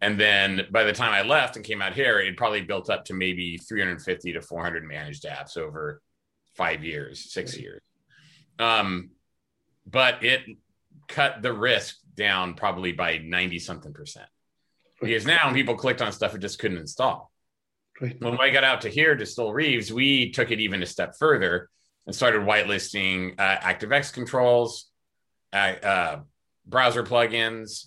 And 0.00 0.20
then 0.20 0.66
by 0.70 0.84
the 0.84 0.92
time 0.92 1.12
I 1.12 1.22
left 1.22 1.56
and 1.56 1.64
came 1.64 1.82
out 1.82 1.94
here, 1.94 2.20
it 2.20 2.36
probably 2.36 2.62
built 2.62 2.88
up 2.88 3.04
to 3.06 3.14
maybe 3.14 3.58
350 3.58 4.34
to 4.34 4.40
400 4.40 4.84
managed 4.84 5.24
apps 5.24 5.56
over 5.56 6.00
five 6.56 6.84
years, 6.84 7.32
six 7.32 7.56
years. 7.56 7.80
Um, 8.60 9.10
but 9.84 10.22
it 10.22 10.42
cut 11.08 11.42
the 11.42 11.52
risk 11.52 11.96
down 12.14 12.54
probably 12.54 12.92
by 12.92 13.18
90 13.18 13.58
something 13.58 13.92
percent. 13.92 14.28
Because 15.00 15.26
now 15.26 15.46
when 15.46 15.54
people 15.54 15.76
clicked 15.76 16.02
on 16.02 16.12
stuff, 16.12 16.34
it 16.34 16.40
just 16.40 16.58
couldn't 16.58 16.78
install. 16.78 17.27
Right. 18.00 18.20
When 18.20 18.40
I 18.40 18.50
got 18.50 18.64
out 18.64 18.82
to 18.82 18.88
here 18.88 19.16
to 19.16 19.52
Rives, 19.52 19.92
we 19.92 20.30
took 20.30 20.50
it 20.50 20.60
even 20.60 20.82
a 20.82 20.86
step 20.86 21.14
further 21.18 21.68
and 22.06 22.14
started 22.14 22.42
whitelisting 22.42 23.34
uh, 23.38 23.58
ActiveX 23.58 24.12
controls, 24.12 24.86
uh, 25.52 25.74
uh, 25.82 26.20
browser 26.66 27.02
plugins, 27.02 27.86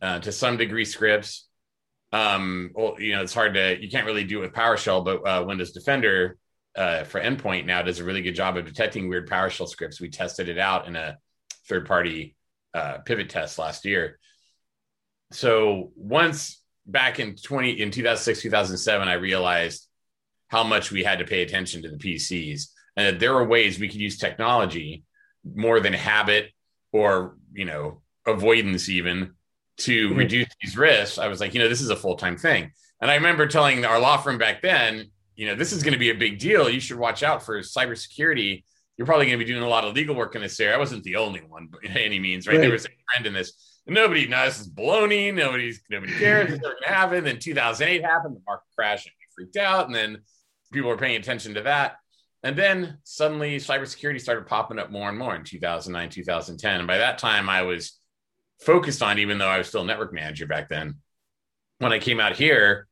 uh, 0.00 0.20
to 0.20 0.30
some 0.30 0.56
degree 0.56 0.84
scripts. 0.84 1.48
Um, 2.12 2.70
well, 2.74 2.96
you 3.00 3.14
know, 3.14 3.22
it's 3.22 3.34
hard 3.34 3.54
to 3.54 3.82
you 3.82 3.90
can't 3.90 4.06
really 4.06 4.24
do 4.24 4.38
it 4.38 4.42
with 4.42 4.52
PowerShell, 4.52 5.04
but 5.04 5.28
uh, 5.28 5.44
Windows 5.44 5.72
Defender 5.72 6.38
uh, 6.76 7.04
for 7.04 7.20
endpoint 7.20 7.66
now 7.66 7.82
does 7.82 7.98
a 7.98 8.04
really 8.04 8.22
good 8.22 8.34
job 8.34 8.56
of 8.56 8.64
detecting 8.64 9.08
weird 9.08 9.28
PowerShell 9.28 9.68
scripts. 9.68 10.00
We 10.00 10.08
tested 10.08 10.48
it 10.48 10.58
out 10.58 10.86
in 10.86 10.94
a 10.94 11.18
third 11.68 11.86
party 11.86 12.36
pivot 13.06 13.30
test 13.30 13.58
last 13.58 13.86
year. 13.86 14.18
So 15.32 15.90
once 15.96 16.62
back 16.86 17.18
in 17.18 17.34
20 17.34 17.80
in 17.80 17.90
2006 17.90 18.42
2007 18.42 19.08
i 19.08 19.14
realized 19.14 19.88
how 20.48 20.62
much 20.62 20.92
we 20.92 21.02
had 21.02 21.18
to 21.18 21.24
pay 21.24 21.42
attention 21.42 21.82
to 21.82 21.88
the 21.88 21.96
pcs 21.96 22.68
and 22.96 23.06
that 23.06 23.20
there 23.20 23.34
were 23.34 23.44
ways 23.44 23.78
we 23.78 23.88
could 23.88 24.00
use 24.00 24.18
technology 24.18 25.04
more 25.54 25.80
than 25.80 25.92
habit 25.92 26.50
or 26.92 27.36
you 27.52 27.64
know 27.64 28.02
avoidance 28.26 28.88
even 28.88 29.32
to 29.76 30.08
mm-hmm. 30.08 30.18
reduce 30.18 30.48
these 30.62 30.76
risks. 30.76 31.18
I 31.18 31.28
was 31.28 31.40
like 31.40 31.54
you 31.54 31.60
know 31.60 31.68
this 31.68 31.80
is 31.80 31.90
a 31.90 31.96
full-time 31.96 32.36
thing. 32.36 32.72
And 33.00 33.10
i 33.10 33.14
remember 33.14 33.46
telling 33.46 33.84
our 33.84 34.00
law 34.00 34.16
firm 34.16 34.38
back 34.38 34.62
then 34.62 35.10
you 35.34 35.46
know 35.46 35.54
this 35.54 35.72
is 35.72 35.82
going 35.82 35.92
to 35.92 35.98
be 35.98 36.10
a 36.10 36.14
big 36.14 36.38
deal. 36.38 36.68
You 36.68 36.80
should 36.80 36.98
watch 36.98 37.22
out 37.22 37.42
for 37.42 37.60
cybersecurity. 37.60 38.64
You're 38.96 39.06
probably 39.06 39.26
going 39.26 39.38
to 39.38 39.44
be 39.44 39.50
doing 39.50 39.62
a 39.62 39.68
lot 39.68 39.84
of 39.84 39.94
legal 39.94 40.14
work 40.14 40.34
in 40.34 40.40
this 40.40 40.58
area. 40.58 40.74
I 40.74 40.78
wasn't 40.78 41.04
the 41.04 41.16
only 41.16 41.40
one 41.40 41.68
by 41.68 41.88
any 42.00 42.18
means 42.18 42.46
right, 42.46 42.54
right. 42.54 42.62
there 42.62 42.72
was 42.72 42.86
a 42.86 42.88
trend 43.12 43.26
in 43.26 43.34
this 43.34 43.75
nobody 43.86 44.26
knows 44.26 44.58
it's 44.58 44.68
baloney. 44.68 45.32
Nobody's 45.32 45.80
nobody 45.90 46.12
cares. 46.18 46.52
It's 46.52 46.62
never 46.62 46.74
gonna 46.80 46.94
happen. 46.94 47.24
Then 47.24 47.38
2008 47.38 48.02
happened, 48.02 48.36
the 48.36 48.40
market 48.46 48.66
crashed, 48.76 49.06
and 49.06 49.12
we 49.18 49.44
freaked 49.44 49.56
out, 49.56 49.86
and 49.86 49.94
then 49.94 50.18
people 50.72 50.90
were 50.90 50.96
paying 50.96 51.16
attention 51.16 51.54
to 51.54 51.62
that. 51.62 51.96
And 52.42 52.56
then 52.56 52.98
suddenly 53.04 53.56
cybersecurity 53.56 54.20
started 54.20 54.46
popping 54.46 54.78
up 54.78 54.90
more 54.90 55.08
and 55.08 55.18
more 55.18 55.34
in 55.34 55.42
2009, 55.42 56.10
2010. 56.10 56.78
And 56.78 56.86
by 56.86 56.98
that 56.98 57.18
time, 57.18 57.48
I 57.48 57.62
was 57.62 57.98
focused 58.60 59.02
on, 59.02 59.18
even 59.18 59.38
though 59.38 59.48
I 59.48 59.58
was 59.58 59.68
still 59.68 59.82
a 59.82 59.86
network 59.86 60.12
manager 60.12 60.46
back 60.46 60.68
then. 60.68 60.96
When 61.78 61.92
I 61.92 61.98
came 61.98 62.20
out 62.20 62.36
here, 62.36 62.86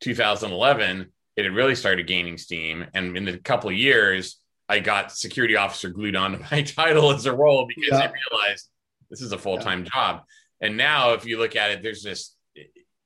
2011, 0.00 1.12
it 1.36 1.44
had 1.44 1.54
really 1.54 1.74
started 1.74 2.06
gaining 2.06 2.38
steam. 2.38 2.86
And 2.94 3.16
in 3.16 3.28
a 3.28 3.38
couple 3.38 3.70
of 3.70 3.76
years, 3.76 4.40
I 4.68 4.80
got 4.80 5.12
security 5.12 5.56
officer 5.56 5.90
glued 5.90 6.16
onto 6.16 6.38
my 6.50 6.62
title 6.62 7.12
as 7.12 7.26
a 7.26 7.34
role 7.34 7.66
because 7.66 7.98
yeah. 7.98 8.08
I 8.08 8.12
realized 8.32 8.68
this 9.10 9.22
is 9.22 9.32
a 9.32 9.38
full 9.38 9.58
time 9.58 9.84
yeah. 9.84 9.90
job. 9.92 10.22
And 10.60 10.76
now, 10.76 11.12
if 11.12 11.24
you 11.24 11.38
look 11.38 11.56
at 11.56 11.70
it, 11.70 11.82
there's 11.82 12.02
this. 12.02 12.34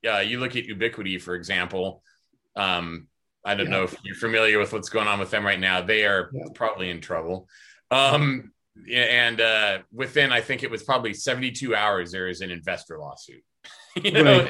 Uh, 0.09 0.19
you 0.19 0.41
look 0.41 0.57
at 0.57 0.65
Ubiquiti, 0.65 1.21
for 1.21 1.35
example. 1.35 2.03
Um, 2.57 3.07
I 3.45 3.55
don't 3.55 3.67
yeah. 3.67 3.73
know 3.73 3.83
if 3.85 3.97
you're 4.05 4.17
familiar 4.17 4.59
with 4.59 4.73
what's 4.73 4.89
going 4.89 5.09
on 5.09 5.19
with 5.19 5.31
them 5.31 5.45
right 5.45 5.61
now. 5.61 5.81
They 5.81 6.05
are 6.05 6.31
yeah. 6.33 6.45
probably 6.55 6.91
in 6.91 7.01
trouble. 7.01 7.49
Um, 7.91 8.53
and 8.91 9.41
uh, 9.41 9.79
within, 9.93 10.33
I 10.33 10.41
think 10.41 10.63
it 10.63 10.71
was 10.71 10.83
probably 10.83 11.13
72 11.13 11.75
hours, 11.75 12.11
there 12.11 12.29
is 12.29 12.41
an 12.41 12.51
investor 12.51 12.99
lawsuit. 12.99 13.43
you 14.03 14.11
know, 14.11 14.49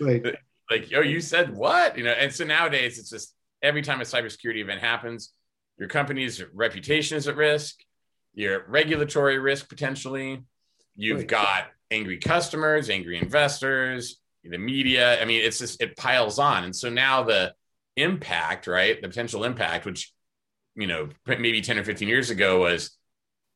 right. 0.00 0.22
right. 0.24 0.36
like 0.70 0.90
oh, 0.94 1.00
you 1.00 1.20
said 1.20 1.54
what? 1.54 1.96
You 1.96 2.04
know, 2.04 2.10
and 2.10 2.32
so 2.32 2.44
nowadays 2.44 2.98
it's 2.98 3.10
just 3.10 3.34
every 3.62 3.82
time 3.82 4.00
a 4.00 4.04
cybersecurity 4.04 4.58
event 4.58 4.80
happens, 4.80 5.32
your 5.78 5.88
company's 5.88 6.42
reputation 6.52 7.16
is 7.16 7.26
at 7.26 7.36
risk, 7.36 7.80
your 8.34 8.64
regulatory 8.68 9.38
risk 9.38 9.68
potentially, 9.68 10.42
You've 10.96 11.26
got 11.26 11.66
angry 11.90 12.18
customers, 12.18 12.90
angry 12.90 13.18
investors, 13.18 14.20
the 14.44 14.58
media. 14.58 15.20
I 15.20 15.24
mean, 15.24 15.42
it's 15.42 15.58
just 15.58 15.80
it 15.82 15.96
piles 15.96 16.38
on. 16.38 16.64
And 16.64 16.74
so 16.74 16.90
now 16.90 17.22
the 17.22 17.54
impact, 17.96 18.66
right? 18.66 19.00
The 19.00 19.08
potential 19.08 19.44
impact, 19.44 19.86
which 19.86 20.12
you 20.76 20.86
know, 20.86 21.08
maybe 21.26 21.60
10 21.60 21.78
or 21.78 21.84
15 21.84 22.08
years 22.08 22.30
ago 22.30 22.60
was 22.60 22.96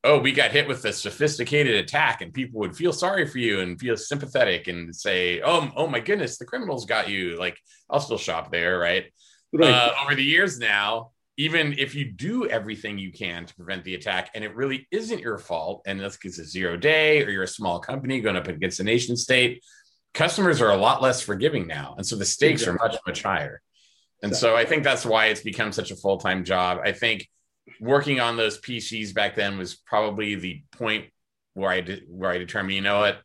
oh, 0.03 0.17
we 0.17 0.31
got 0.31 0.51
hit 0.51 0.67
with 0.67 0.85
a 0.85 0.93
sophisticated 0.93 1.75
attack, 1.75 2.21
and 2.21 2.33
people 2.33 2.59
would 2.61 2.75
feel 2.75 2.93
sorry 2.93 3.27
for 3.27 3.37
you 3.37 3.59
and 3.59 3.79
feel 3.79 3.97
sympathetic 3.97 4.67
and 4.67 4.95
say, 4.95 5.41
oh, 5.41 5.69
oh 5.75 5.87
my 5.87 5.99
goodness, 5.99 6.37
the 6.37 6.45
criminals 6.45 6.85
got 6.85 7.09
you. 7.09 7.37
Like, 7.37 7.57
I'll 7.89 7.99
still 7.99 8.17
shop 8.17 8.51
there, 8.51 8.79
right? 8.79 9.05
right. 9.53 9.69
Uh, 9.69 9.91
over 10.03 10.15
the 10.15 10.23
years 10.23 10.57
now, 10.57 11.11
even 11.39 11.73
if 11.79 11.95
you 11.95 12.03
do 12.03 12.49
everything 12.49 12.99
you 12.99 13.13
can 13.13 13.45
to 13.45 13.55
prevent 13.55 13.81
the 13.85 13.95
attack 13.95 14.29
and 14.35 14.43
it 14.43 14.53
really 14.57 14.85
isn't 14.91 15.21
your 15.21 15.37
fault, 15.37 15.81
and 15.85 15.97
this 15.97 16.17
is 16.25 16.37
a 16.37 16.43
zero 16.43 16.75
day 16.75 17.23
or 17.23 17.29
you're 17.29 17.43
a 17.43 17.47
small 17.47 17.79
company 17.79 18.19
going 18.19 18.35
up 18.35 18.49
against 18.49 18.81
a 18.81 18.83
nation 18.83 19.15
state, 19.15 19.63
customers 20.13 20.59
are 20.59 20.71
a 20.71 20.75
lot 20.75 21.01
less 21.01 21.21
forgiving 21.21 21.65
now. 21.65 21.95
And 21.95 22.05
so 22.05 22.17
the 22.17 22.25
stakes 22.25 22.63
exactly. 22.63 22.85
are 22.85 22.89
much, 22.89 22.99
much 23.07 23.23
higher. 23.23 23.61
And 24.21 24.33
exactly. 24.33 24.49
so 24.49 24.57
I 24.57 24.65
think 24.65 24.83
that's 24.83 25.05
why 25.05 25.27
it's 25.27 25.39
become 25.39 25.71
such 25.71 25.91
a 25.91 25.95
full 25.95 26.17
time 26.17 26.43
job. 26.43 26.79
I 26.83 26.91
think 26.91 27.25
working 27.79 28.19
on 28.19 28.35
those 28.35 28.59
PCs 28.59 29.13
back 29.13 29.37
then 29.37 29.57
was 29.57 29.75
probably 29.75 30.35
the 30.35 30.61
point 30.73 31.05
where 31.53 31.71
I 31.71 31.79
did 31.79 32.03
where 32.09 32.31
I 32.31 32.37
determined, 32.37 32.75
you 32.75 32.81
know 32.81 32.99
what, 32.99 33.21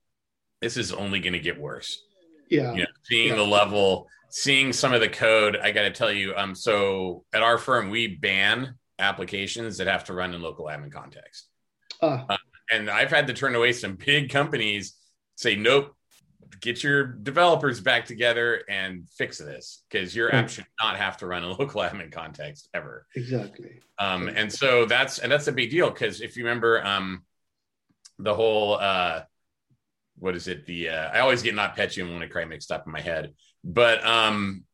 this 0.63 0.77
is 0.77 0.93
only 0.93 1.19
going 1.19 1.33
to 1.33 1.41
get 1.41 1.61
worse. 1.61 2.01
Yeah, 2.49 2.75
you 2.75 2.83
know, 2.83 2.89
seeing 3.03 3.31
yeah. 3.31 3.37
the 3.37 3.43
level, 3.43 4.07
seeing 4.35 4.73
some 4.73 4.93
of 4.93 5.01
the 5.01 5.09
code. 5.09 5.57
I 5.57 5.71
got 5.71 5.83
to 5.83 5.93
tell 5.93 6.11
you, 6.11 6.35
um, 6.35 6.57
so 6.57 7.25
at 7.33 7.45
our 7.45 7.57
firm 7.57 7.89
we 7.89 8.09
ban 8.09 8.75
applications 8.99 9.79
that 9.79 9.87
have 9.87 10.03
to 10.05 10.13
run 10.13 10.35
in 10.35 10.43
local 10.43 10.67
admin 10.67 10.91
context. 10.91 11.47
Uh. 12.03 12.25
Uh, 12.29 12.37
and 12.73 12.91
I've 12.91 13.11
had 13.11 13.29
to 13.29 13.33
turn 13.33 13.55
away 13.55 13.71
some 13.71 13.95
big 13.95 14.31
companies 14.31 14.95
say, 15.37 15.55
nope, 15.55 15.95
get 16.61 16.83
your 16.83 17.05
developers 17.05 17.81
back 17.81 18.07
together 18.07 18.63
and 18.69 19.09
fix 19.17 19.39
this 19.39 19.85
because 19.89 20.17
your 20.17 20.35
app 20.35 20.49
should 20.49 20.67
not 20.83 20.97
have 20.97 21.17
to 21.19 21.29
run 21.29 21.45
a 21.45 21.49
local 21.59 21.83
admin 21.83 22.11
context 22.11 22.69
ever. 22.75 23.07
Exactly. 23.15 23.79
Um, 24.01 24.27
and 24.27 24.53
so 24.53 24.85
that's 24.85 25.21
and 25.21 25.31
that's 25.31 25.47
a 25.47 25.53
big 25.53 25.71
deal 25.71 25.91
because 25.91 26.21
if 26.21 26.37
you 26.37 26.43
remember 26.43 26.85
um, 26.85 27.23
the 28.19 28.35
whole 28.35 28.75
uh, 28.75 29.23
what 30.19 30.35
is 30.35 30.49
it? 30.49 30.67
The 30.67 30.89
uh, 30.89 31.11
I 31.11 31.21
always 31.21 31.43
get 31.43 31.55
NotPetya 31.55 32.05
WannaCry 32.05 32.49
mixed 32.49 32.73
up 32.73 32.85
in 32.87 32.93
my 32.93 33.01
head, 33.01 33.33
but 33.65 34.05
um, 34.07 34.65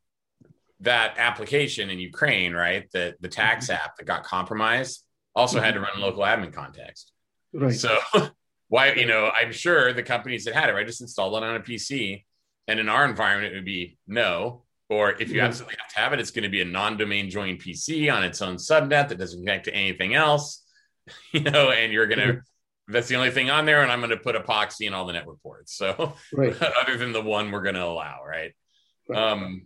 that 0.81 1.15
application 1.17 1.89
in 1.89 1.99
Ukraine, 1.99 2.53
right? 2.53 2.91
The 2.93 3.15
the 3.21 3.29
tax 3.29 3.67
mm-hmm. 3.67 3.83
app 3.83 3.97
that 3.97 4.05
got 4.05 4.25
compromised 4.25 5.05
also 5.35 5.57
mm-hmm. 5.57 5.65
had 5.65 5.75
to 5.75 5.81
run 5.81 5.97
a 5.97 6.01
local 6.01 6.23
admin 6.23 6.53
context. 6.53 7.13
Right. 7.53 7.75
So 7.75 7.97
why 8.71 8.93
you 8.93 9.05
know 9.05 9.31
i'm 9.35 9.53
sure 9.53 9.93
the 9.93 10.03
companies 10.03 10.45
that 10.47 10.55
had 10.55 10.71
it 10.71 10.73
right 10.73 10.87
just 10.87 11.03
installed 11.03 11.35
it 11.35 11.47
on 11.47 11.57
a 11.57 11.61
pc 11.61 12.25
and 12.67 12.81
in 12.81 12.89
our 12.89 13.05
environment 13.05 13.53
it 13.53 13.57
would 13.57 13.65
be 13.67 13.99
no 14.07 14.63
or 14.89 15.13
if 15.21 15.29
you 15.29 15.37
yeah. 15.37 15.45
absolutely 15.45 15.77
have 15.79 15.93
to 15.93 16.01
have 16.01 16.13
it 16.15 16.21
it's 16.21 16.31
going 16.31 16.45
to 16.45 16.49
be 16.49 16.63
a 16.63 16.65
non-domain 16.65 17.29
joined 17.29 17.61
pc 17.61 18.13
on 18.13 18.25
its 18.25 18.41
own 18.41 18.57
subnet 18.57 19.09
that 19.09 19.19
doesn't 19.19 19.41
connect 19.41 19.67
to 19.67 19.75
anything 19.75 20.15
else 20.15 20.65
you 21.33 21.41
know 21.41 21.71
and 21.71 21.93
you're 21.93 22.07
going 22.07 22.21
to 22.21 22.35
mm-hmm. 22.35 22.93
that's 22.93 23.09
the 23.09 23.17
only 23.17 23.31
thing 23.31 23.51
on 23.51 23.67
there 23.67 23.83
and 23.83 23.93
i'm 23.93 24.01
going 24.01 24.11
to 24.11 24.17
put 24.17 24.37
epoxy 24.37 24.87
in 24.87 24.95
all 24.95 25.05
the 25.05 25.13
network 25.13 25.43
ports 25.43 25.75
so 25.75 26.15
right. 26.33 26.57
other 26.81 26.97
than 26.97 27.13
the 27.13 27.21
one 27.21 27.51
we're 27.51 27.63
going 27.63 27.75
to 27.75 27.85
allow 27.85 28.21
right. 28.27 28.53
Um 29.14 29.62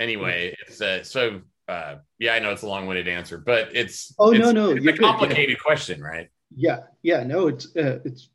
anyway 0.00 0.54
it's 0.66 0.80
uh, 0.80 1.02
so 1.02 1.40
uh 1.68 1.96
yeah 2.18 2.34
i 2.34 2.38
know 2.38 2.50
it's 2.50 2.62
a 2.62 2.66
long-winded 2.66 3.08
answer 3.08 3.38
but 3.38 3.74
it's 3.74 4.14
oh 4.18 4.32
it's, 4.32 4.40
no 4.40 4.52
no 4.52 4.70
it's 4.70 4.86
a 4.86 4.92
complicated 4.92 5.58
question 5.62 6.02
right 6.02 6.28
yeah 6.54 6.80
yeah 7.02 7.22
no 7.22 7.48
it's 7.48 7.66
uh, 7.76 7.98
it's 8.04 8.28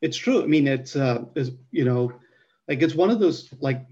it's 0.00 0.16
true. 0.16 0.42
I 0.42 0.46
mean, 0.46 0.66
it's, 0.66 0.96
uh, 0.96 1.24
it's 1.34 1.50
you 1.70 1.84
know, 1.84 2.12
like 2.68 2.82
it's 2.82 2.94
one 2.94 3.10
of 3.10 3.20
those 3.20 3.48
like 3.60 3.84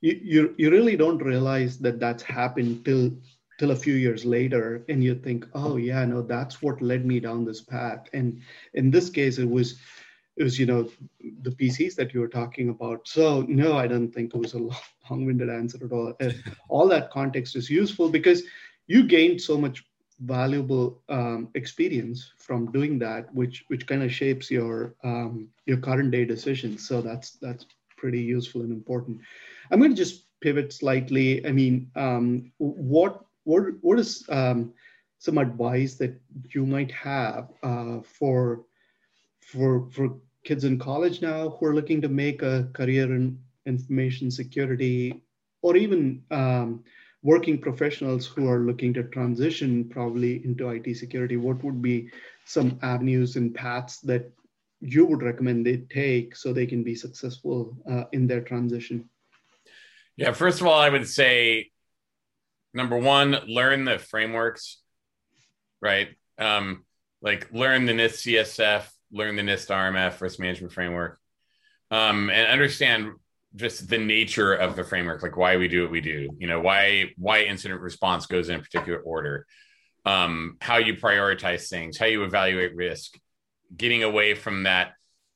you, 0.00 0.20
you 0.22 0.54
you 0.58 0.70
really 0.70 0.96
don't 0.96 1.22
realize 1.22 1.78
that 1.78 2.00
that's 2.00 2.22
happened 2.22 2.84
till 2.84 3.12
till 3.58 3.70
a 3.70 3.76
few 3.76 3.94
years 3.94 4.24
later, 4.24 4.84
and 4.88 5.02
you 5.02 5.14
think, 5.14 5.46
oh 5.54 5.76
yeah, 5.76 6.04
no, 6.04 6.20
that's 6.20 6.60
what 6.60 6.82
led 6.82 7.06
me 7.06 7.20
down 7.20 7.44
this 7.44 7.62
path. 7.62 8.08
And 8.12 8.42
in 8.74 8.90
this 8.90 9.08
case, 9.08 9.38
it 9.38 9.48
was 9.48 9.78
it 10.36 10.42
was 10.42 10.58
you 10.58 10.66
know 10.66 10.88
the 11.42 11.50
PCs 11.50 11.94
that 11.96 12.12
you 12.12 12.20
were 12.20 12.28
talking 12.28 12.68
about. 12.68 13.06
So 13.08 13.42
no, 13.48 13.76
I 13.76 13.86
don't 13.86 14.12
think 14.12 14.34
it 14.34 14.38
was 14.38 14.54
a 14.54 14.68
long-winded 15.10 15.48
answer 15.48 15.78
at 15.84 15.92
all. 15.92 16.14
all 16.68 16.88
that 16.88 17.10
context 17.10 17.56
is 17.56 17.70
useful 17.70 18.08
because 18.08 18.42
you 18.86 19.06
gained 19.06 19.40
so 19.40 19.58
much 19.58 19.84
valuable 20.20 21.02
um, 21.08 21.48
experience 21.54 22.32
from 22.38 22.72
doing 22.72 22.98
that, 22.98 23.32
which 23.34 23.64
which 23.68 23.86
kind 23.86 24.02
of 24.02 24.12
shapes 24.12 24.50
your 24.50 24.94
um, 25.04 25.48
your 25.66 25.78
current 25.78 26.10
day 26.10 26.24
decisions. 26.24 26.86
So 26.86 27.00
that's 27.00 27.32
that's 27.32 27.66
pretty 27.96 28.20
useful 28.20 28.62
and 28.62 28.72
important. 28.72 29.18
I'm 29.70 29.80
going 29.80 29.90
to 29.90 29.96
just 29.96 30.24
pivot 30.40 30.72
slightly. 30.72 31.46
I 31.46 31.52
mean, 31.52 31.90
um, 31.96 32.52
what 32.58 33.24
what 33.44 33.64
what 33.80 33.98
is 33.98 34.24
um, 34.28 34.72
some 35.18 35.38
advice 35.38 35.94
that 35.94 36.20
you 36.54 36.66
might 36.66 36.90
have 36.92 37.50
uh, 37.62 38.00
for 38.02 38.64
for 39.40 39.88
for 39.90 40.16
kids 40.46 40.64
in 40.64 40.78
college 40.78 41.20
now 41.20 41.50
who 41.50 41.66
are 41.66 41.74
looking 41.74 42.00
to 42.00 42.08
make 42.08 42.42
a 42.42 42.68
career 42.72 43.12
in 43.14 43.38
information 43.66 44.30
security, 44.30 45.20
or 45.60 45.76
even 45.76 46.22
um, 46.30 46.84
working 47.22 47.58
professionals 47.58 48.24
who 48.24 48.48
are 48.48 48.60
looking 48.60 48.94
to 48.94 49.02
transition 49.02 49.88
probably 49.88 50.44
into 50.44 50.68
IT 50.68 50.96
security, 50.96 51.36
what 51.36 51.62
would 51.64 51.82
be 51.82 52.08
some 52.44 52.78
avenues 52.82 53.34
and 53.34 53.54
paths 53.54 53.98
that 54.00 54.30
you 54.80 55.04
would 55.04 55.22
recommend 55.22 55.66
they 55.66 55.78
take 55.90 56.36
so 56.36 56.52
they 56.52 56.66
can 56.66 56.84
be 56.84 56.94
successful 56.94 57.76
uh, 57.90 58.04
in 58.12 58.28
their 58.28 58.40
transition? 58.40 59.08
Yeah, 60.16 60.32
first 60.32 60.60
of 60.60 60.68
all, 60.68 60.78
I 60.78 60.88
would 60.88 61.08
say 61.08 61.70
number 62.72 62.96
one, 62.96 63.36
learn 63.48 63.84
the 63.84 63.98
frameworks, 63.98 64.80
right? 65.82 66.08
Um, 66.38 66.84
like 67.20 67.52
learn 67.52 67.86
the 67.86 67.92
NIST 67.92 68.26
CSF, 68.26 68.86
learn 69.12 69.36
the 69.36 69.42
NIST 69.42 69.68
RMF 69.68 70.20
risk 70.20 70.38
management 70.38 70.72
framework, 70.72 71.18
um, 71.90 72.30
and 72.30 72.48
understand 72.48 73.12
just 73.54 73.88
the 73.88 73.98
nature 73.98 74.52
of 74.52 74.76
the 74.76 74.84
framework, 74.84 75.22
like 75.22 75.36
why 75.36 75.56
we 75.56 75.68
do 75.68 75.82
what 75.82 75.90
we 75.90 76.00
do, 76.00 76.28
you 76.38 76.46
know, 76.46 76.60
why 76.60 77.10
why 77.16 77.42
incident 77.42 77.80
response 77.80 78.26
goes 78.26 78.48
in 78.48 78.56
a 78.56 78.62
particular 78.62 78.98
order, 79.00 79.46
um, 80.04 80.56
how 80.60 80.76
you 80.76 80.94
prioritize 80.94 81.68
things, 81.68 81.96
how 81.96 82.06
you 82.06 82.22
evaluate 82.24 82.76
risk, 82.76 83.18
getting 83.76 84.02
away 84.02 84.34
from 84.34 84.64
that. 84.64 84.92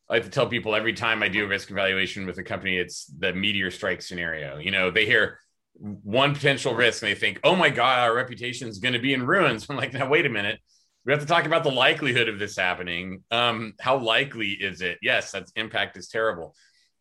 I 0.09 0.15
like 0.15 0.25
to 0.25 0.31
tell 0.31 0.49
people 0.49 0.75
every 0.75 0.93
time 0.93 1.23
I 1.23 1.29
do 1.29 1.45
a 1.45 1.49
risk 1.49 1.71
evaluation 1.71 2.27
with 2.27 2.39
a 2.39 2.43
company, 2.43 2.77
it's 2.77 3.07
the 3.07 3.33
meteor 3.33 3.71
strike 3.71 4.03
scenario. 4.03 4.59
You 4.59 4.71
know, 4.71 4.91
they 4.91 5.07
hear 5.07 5.39
one 5.75 6.35
potential 6.35 6.75
risk 6.75 7.03
and 7.03 7.11
they 7.11 7.19
think, 7.19 7.41
oh 7.43 7.57
my 7.57 7.71
God, 7.71 8.01
our 8.01 8.15
reputation 8.15 8.69
is 8.69 8.79
going 8.79 8.93
to 8.93 8.99
be 8.99 9.15
in 9.15 9.25
ruins. 9.25 9.67
I'm 9.71 9.77
like, 9.77 9.93
now, 9.93 10.09
wait 10.09 10.27
a 10.27 10.31
minute. 10.31 10.61
We 11.05 11.13
have 11.13 11.21
to 11.21 11.27
talk 11.27 11.47
about 11.47 11.65
the 11.65 11.71
likelihood 11.71 12.29
of 12.29 12.39
this 12.39 12.57
happening. 12.57 13.23
Um, 13.31 13.75
how 13.81 13.99
likely 13.99 14.51
is 14.51 14.83
it? 14.83 14.99
Yes, 15.03 15.33
that 15.33 15.51
impact 15.57 15.97
is 15.97 16.09
terrible. 16.09 16.55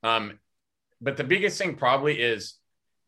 Um, 0.03 0.39
but 1.01 1.17
the 1.17 1.23
biggest 1.23 1.57
thing 1.57 1.75
probably 1.75 2.19
is 2.19 2.55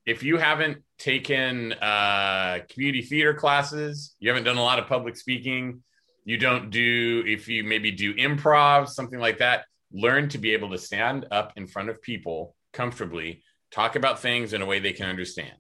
if 0.06 0.24
you 0.24 0.38
haven't 0.38 0.80
taken 0.98 1.74
uh, 1.74 2.60
community 2.70 3.02
theater 3.04 3.34
classes, 3.34 4.16
you 4.20 4.30
haven't 4.30 4.44
done 4.44 4.58
a 4.58 4.64
lot 4.64 4.80
of 4.80 4.88
public 4.88 5.16
speaking, 5.16 5.84
you 6.26 6.38
don't 6.38 6.70
do, 6.70 7.24
if 7.26 7.48
you 7.48 7.64
maybe 7.64 7.92
do 7.92 8.14
improv, 8.16 8.88
something 8.88 9.20
like 9.20 9.40
that, 9.40 9.66
learn 9.92 10.30
to 10.30 10.38
be 10.38 10.54
able 10.54 10.72
to 10.72 10.78
stand 10.78 11.26
up 11.32 11.54
in 11.56 11.68
front 11.68 11.90
of 11.90 12.02
people 12.02 12.56
comfortably, 12.74 13.44
talk 13.72 13.96
about 13.96 14.20
things 14.20 14.54
in 14.54 14.62
a 14.62 14.66
way 14.66 14.80
they 14.80 14.94
can 14.94 15.08
understand. 15.10 15.54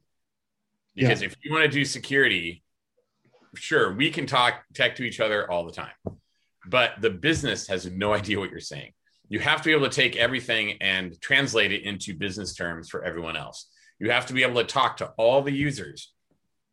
Because 0.95 1.21
yeah. 1.21 1.27
if 1.27 1.35
you 1.41 1.51
want 1.51 1.63
to 1.63 1.71
do 1.71 1.85
security, 1.85 2.63
sure, 3.55 3.93
we 3.93 4.11
can 4.11 4.25
talk 4.25 4.63
tech 4.73 4.95
to 4.97 5.03
each 5.03 5.19
other 5.19 5.49
all 5.49 5.65
the 5.65 5.71
time, 5.71 5.93
but 6.65 6.93
the 7.01 7.09
business 7.09 7.67
has 7.67 7.85
no 7.85 8.13
idea 8.19 8.39
what 8.39 8.49
you're 8.49 8.59
saying 8.59 8.91
you 9.31 9.39
have 9.39 9.61
to 9.61 9.69
be 9.69 9.71
able 9.71 9.87
to 9.87 9.95
take 9.95 10.17
everything 10.17 10.73
and 10.81 11.19
translate 11.21 11.71
it 11.71 11.83
into 11.83 12.13
business 12.13 12.53
terms 12.53 12.89
for 12.89 13.01
everyone 13.01 13.37
else. 13.37 13.69
You 13.97 14.11
have 14.11 14.25
to 14.25 14.33
be 14.33 14.43
able 14.43 14.55
to 14.55 14.67
talk 14.67 14.97
to 14.97 15.13
all 15.15 15.41
the 15.41 15.53
users 15.53 16.11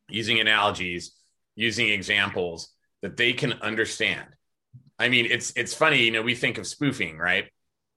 using 0.09 0.41
analogies, 0.41 1.15
using 1.55 1.89
examples 1.89 2.71
that 3.01 3.17
they 3.17 3.33
can 3.33 3.53
understand. 3.63 4.27
I 4.99 5.09
mean, 5.09 5.27
it's 5.31 5.53
it's 5.55 5.73
funny, 5.73 6.03
you 6.03 6.11
know, 6.11 6.23
we 6.23 6.35
think 6.35 6.59
of 6.59 6.67
spoofing, 6.67 7.17
right? 7.17 7.45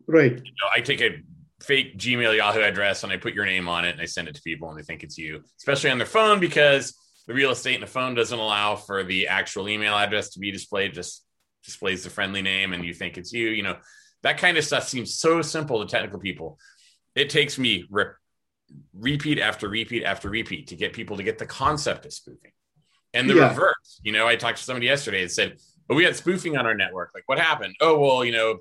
Right. 0.05 0.33
You 0.33 0.37
know, 0.37 0.69
I 0.75 0.81
take 0.81 1.01
a 1.01 1.23
fake 1.59 1.97
Gmail 1.97 2.37
Yahoo 2.37 2.61
address 2.61 3.03
and 3.03 3.11
I 3.11 3.17
put 3.17 3.33
your 3.33 3.47
name 3.47 3.67
on 3.67 3.83
it 3.83 3.93
and 3.93 4.01
I 4.01 4.05
send 4.05 4.27
it 4.27 4.35
to 4.35 4.43
people 4.43 4.69
and 4.69 4.77
they 4.77 4.83
think 4.83 5.01
it's 5.01 5.17
you, 5.17 5.41
especially 5.57 5.89
on 5.89 5.97
their 5.97 6.05
phone 6.05 6.39
because 6.39 6.95
the 7.27 7.33
real 7.33 7.51
estate 7.51 7.75
in 7.75 7.81
the 7.81 7.87
phone 7.87 8.15
doesn't 8.15 8.37
allow 8.37 8.75
for 8.75 9.03
the 9.03 9.27
actual 9.27 9.69
email 9.69 9.95
address 9.95 10.29
to 10.31 10.39
be 10.39 10.51
displayed, 10.51 10.93
just 10.93 11.23
displays 11.63 12.03
the 12.03 12.09
friendly 12.09 12.41
name 12.41 12.73
and 12.73 12.83
you 12.83 12.93
think 12.93 13.17
it's 13.17 13.31
you, 13.33 13.49
you 13.49 13.63
know. 13.63 13.77
That 14.23 14.37
kind 14.37 14.57
of 14.57 14.63
stuff 14.63 14.87
seems 14.87 15.15
so 15.15 15.41
simple 15.41 15.83
to 15.83 15.89
technical 15.89 16.19
people. 16.19 16.59
It 17.15 17.29
takes 17.29 17.57
me 17.57 17.85
re- 17.89 18.05
repeat 18.93 19.39
after 19.39 19.67
repeat 19.67 20.03
after 20.03 20.29
repeat 20.29 20.67
to 20.67 20.75
get 20.75 20.93
people 20.93 21.17
to 21.17 21.23
get 21.23 21.37
the 21.37 21.45
concept 21.45 22.05
of 22.05 22.13
spoofing. 22.13 22.51
And 23.13 23.29
the 23.29 23.35
yeah. 23.35 23.49
reverse, 23.49 23.99
you 24.03 24.11
know, 24.11 24.27
I 24.27 24.35
talked 24.35 24.57
to 24.59 24.63
somebody 24.63 24.85
yesterday 24.85 25.23
and 25.23 25.31
said, 25.31 25.57
"But 25.87 25.95
we 25.95 26.03
had 26.03 26.15
spoofing 26.15 26.55
on 26.55 26.65
our 26.65 26.75
network. 26.75 27.11
Like, 27.13 27.23
what 27.25 27.39
happened? 27.39 27.75
Oh, 27.81 27.99
well, 27.99 28.23
you 28.23 28.31
know, 28.31 28.59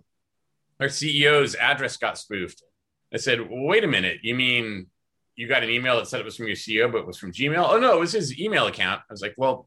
our 0.80 0.88
CEO's 0.88 1.54
address 1.54 1.96
got 1.96 2.18
spoofed." 2.18 2.62
I 3.14 3.18
said, 3.18 3.40
well, 3.40 3.64
"Wait 3.64 3.84
a 3.84 3.88
minute. 3.88 4.18
You 4.22 4.34
mean 4.34 4.86
you 5.40 5.48
got 5.48 5.62
an 5.62 5.70
email 5.70 5.96
that 5.96 6.06
said 6.06 6.20
it 6.20 6.24
was 6.24 6.36
from 6.36 6.46
your 6.46 6.56
CEO, 6.56 6.90
but 6.92 6.98
it 6.98 7.06
was 7.06 7.16
from 7.16 7.32
Gmail? 7.32 7.66
Oh 7.70 7.78
no, 7.78 7.96
it 7.96 8.00
was 8.00 8.12
his 8.12 8.38
email 8.38 8.66
account." 8.66 9.00
I 9.08 9.12
was 9.12 9.22
like, 9.22 9.34
"Well, 9.36 9.66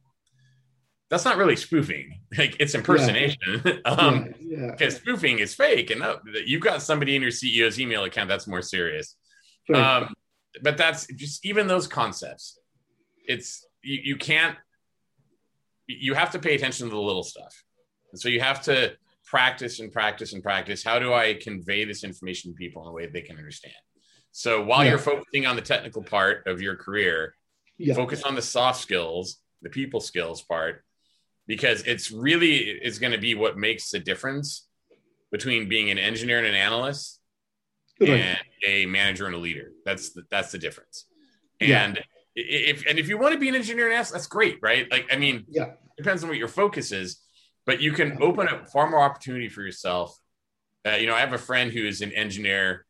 that's 1.09 1.25
not 1.25 1.38
really 1.38 1.55
spoofing. 1.55 2.19
Like 2.38 2.57
it's 2.59 2.73
impersonation. 2.73 3.62
Yeah. 3.65 3.73
um, 3.86 4.33
yeah. 4.39 4.71
Because 4.71 4.95
spoofing 4.95 5.38
is 5.38 5.53
fake, 5.53 5.91
and 5.91 6.03
you've 6.47 6.63
got 6.63 6.81
somebody 6.81 7.15
in 7.15 7.21
your 7.21 7.29
CEO's 7.29 7.79
email 7.79 8.03
account 8.05 8.27
that's 8.27 8.47
more 8.47 8.63
serious. 8.63 9.15
Right. 9.69 9.79
Um, 9.79 10.15
but 10.63 10.77
that's 10.77 11.05
just 11.07 11.45
even 11.45 11.67
those 11.67 11.88
concepts. 11.88 12.59
It's 13.27 13.67
you, 13.83 13.99
you 14.03 14.15
can't. 14.15 14.57
You 15.86 16.15
have 16.15 16.31
to 16.31 16.39
pay 16.39 16.55
attention 16.55 16.88
to 16.89 16.95
the 16.95 17.01
little 17.01 17.23
stuff, 17.23 17.53
and 18.12 18.19
so 18.19 18.29
you 18.29 18.39
have 18.39 18.63
to 18.63 18.93
practice 19.25 19.79
and 19.79 19.91
practice 19.91 20.33
and 20.33 20.41
practice. 20.41 20.83
How 20.83 20.97
do 20.97 21.13
I 21.13 21.36
convey 21.36 21.86
this 21.86 22.03
information 22.03 22.51
to 22.51 22.55
people 22.55 22.81
in 22.81 22.89
a 22.89 22.91
way 22.91 23.05
they 23.05 23.21
can 23.21 23.38
understand? 23.38 23.75
So 24.33 24.63
while 24.63 24.83
yeah. 24.83 24.89
you're 24.89 24.99
focusing 24.99 25.45
on 25.45 25.55
the 25.55 25.61
technical 25.61 26.01
part 26.01 26.47
of 26.47 26.59
your 26.59 26.75
career, 26.75 27.35
yeah. 27.77 27.93
focus 27.93 28.23
on 28.23 28.33
the 28.33 28.41
soft 28.41 28.81
skills, 28.81 29.37
the 29.61 29.69
people 29.69 29.99
skills 29.99 30.41
part, 30.41 30.83
because 31.45 31.83
it's 31.83 32.11
really 32.11 32.57
is 32.57 32.97
going 32.97 33.13
to 33.13 33.19
be 33.19 33.35
what 33.35 33.57
makes 33.57 33.91
the 33.91 33.99
difference 33.99 34.67
between 35.31 35.69
being 35.69 35.91
an 35.91 35.99
engineer 35.99 36.39
and 36.39 36.47
an 36.47 36.55
analyst 36.55 37.19
and 37.99 38.39
a 38.65 38.87
manager 38.87 39.27
and 39.27 39.35
a 39.35 39.37
leader. 39.37 39.71
That's 39.85 40.13
the, 40.13 40.23
that's 40.31 40.51
the 40.51 40.57
difference. 40.57 41.05
And 41.61 41.97
yeah. 41.97 42.01
if 42.35 42.87
and 42.87 42.97
if 42.97 43.07
you 43.09 43.19
want 43.19 43.35
to 43.35 43.39
be 43.39 43.49
an 43.49 43.55
engineer 43.55 43.85
and 43.85 43.93
analyst, 43.93 44.13
that's 44.13 44.27
great, 44.27 44.57
right? 44.63 44.89
Like 44.91 45.09
I 45.11 45.17
mean, 45.17 45.45
yeah, 45.47 45.73
depends 45.95 46.23
on 46.23 46.29
what 46.29 46.39
your 46.39 46.47
focus 46.47 46.91
is, 46.91 47.21
but 47.67 47.81
you 47.81 47.91
can 47.91 48.17
open 48.19 48.47
up 48.47 48.67
far 48.69 48.89
more 48.89 49.01
opportunity 49.01 49.47
for 49.47 49.61
yourself. 49.61 50.17
Uh, 50.85 50.95
you 50.95 51.05
know, 51.05 51.13
I 51.13 51.19
have 51.19 51.33
a 51.33 51.37
friend 51.37 51.71
who 51.71 51.85
is 51.85 52.01
an 52.01 52.11
engineer 52.13 52.87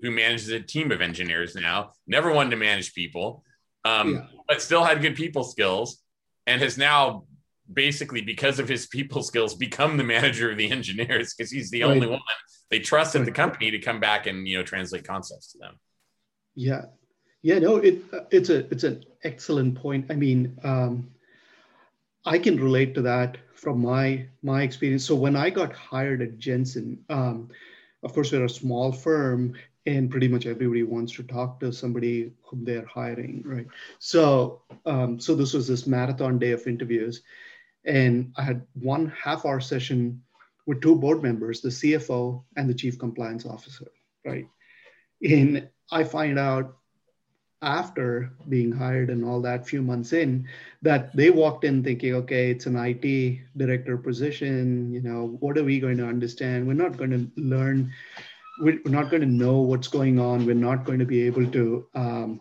who 0.00 0.10
manages 0.10 0.48
a 0.48 0.60
team 0.60 0.92
of 0.92 1.00
engineers 1.00 1.54
now. 1.54 1.92
Never 2.06 2.32
wanted 2.32 2.50
to 2.50 2.56
manage 2.56 2.94
people, 2.94 3.44
um, 3.84 4.14
yeah. 4.14 4.26
but 4.48 4.62
still 4.62 4.84
had 4.84 5.00
good 5.00 5.16
people 5.16 5.44
skills, 5.44 6.02
and 6.46 6.60
has 6.60 6.76
now 6.76 7.24
basically 7.72 8.20
because 8.20 8.58
of 8.58 8.68
his 8.68 8.86
people 8.86 9.22
skills 9.22 9.54
become 9.54 9.96
the 9.96 10.04
manager 10.04 10.50
of 10.50 10.58
the 10.58 10.70
engineers 10.70 11.34
because 11.34 11.50
he's 11.50 11.70
the 11.70 11.82
right. 11.82 11.90
only 11.90 12.06
one 12.06 12.20
they 12.70 12.78
trusted 12.78 13.20
right. 13.20 13.26
the 13.26 13.32
company 13.32 13.70
to 13.70 13.78
come 13.78 14.00
back 14.00 14.26
and 14.26 14.46
you 14.46 14.56
know 14.56 14.62
translate 14.62 15.06
concepts 15.06 15.52
to 15.52 15.58
them 15.58 15.78
yeah 16.54 16.82
yeah 17.42 17.58
no 17.58 17.76
it 17.76 18.02
it's 18.30 18.50
a 18.50 18.70
it's 18.72 18.84
an 18.84 19.04
excellent 19.24 19.74
point 19.74 20.06
i 20.10 20.14
mean 20.14 20.56
um, 20.62 21.08
i 22.24 22.38
can 22.38 22.56
relate 22.56 22.94
to 22.94 23.02
that 23.02 23.38
from 23.54 23.80
my 23.80 24.26
my 24.42 24.62
experience 24.62 25.04
so 25.04 25.14
when 25.14 25.36
i 25.36 25.50
got 25.50 25.72
hired 25.72 26.22
at 26.22 26.38
jensen 26.38 26.98
um, 27.10 27.48
of 28.02 28.12
course 28.12 28.30
we're 28.32 28.44
a 28.44 28.48
small 28.48 28.92
firm 28.92 29.54
and 29.86 30.10
pretty 30.10 30.28
much 30.28 30.46
everybody 30.46 30.82
wants 30.82 31.12
to 31.12 31.22
talk 31.22 31.60
to 31.60 31.72
somebody 31.72 32.32
whom 32.42 32.64
they're 32.64 32.86
hiring 32.86 33.42
right 33.44 33.66
so 33.98 34.62
um, 34.84 35.18
so 35.20 35.34
this 35.34 35.52
was 35.52 35.66
this 35.68 35.86
marathon 35.86 36.38
day 36.38 36.52
of 36.52 36.66
interviews 36.66 37.22
and 37.86 38.32
I 38.36 38.42
had 38.42 38.66
one 38.74 39.12
half 39.16 39.46
hour 39.46 39.60
session 39.60 40.22
with 40.66 40.82
two 40.82 40.96
board 40.96 41.22
members, 41.22 41.60
the 41.60 41.68
CFO 41.68 42.42
and 42.56 42.68
the 42.68 42.74
chief 42.74 42.98
compliance 42.98 43.46
officer, 43.46 43.86
right? 44.24 44.46
And 45.26 45.68
I 45.90 46.02
find 46.02 46.38
out 46.38 46.76
after 47.62 48.32
being 48.48 48.70
hired 48.70 49.08
and 49.08 49.24
all 49.24 49.40
that 49.40 49.66
few 49.66 49.80
months 49.80 50.12
in 50.12 50.46
that 50.82 51.16
they 51.16 51.30
walked 51.30 51.64
in 51.64 51.82
thinking 51.82 52.14
okay 52.14 52.50
it's 52.50 52.66
an 52.66 52.76
it 52.76 53.40
director 53.56 53.96
position 53.96 54.92
you 54.92 55.00
know 55.00 55.38
what 55.40 55.56
are 55.56 55.64
we 55.64 55.80
going 55.80 55.96
to 55.96 56.06
understand 56.06 56.66
we're 56.66 56.74
not 56.74 56.98
going 56.98 57.10
to 57.10 57.40
learn 57.40 57.90
we're 58.60 58.80
not 58.84 59.10
going 59.10 59.22
to 59.22 59.28
know 59.28 59.60
what's 59.60 59.88
going 59.88 60.18
on. 60.18 60.46
We're 60.46 60.54
not 60.54 60.84
going 60.84 60.98
to 60.98 61.04
be 61.04 61.22
able 61.22 61.46
to 61.50 61.86
um, 61.94 62.40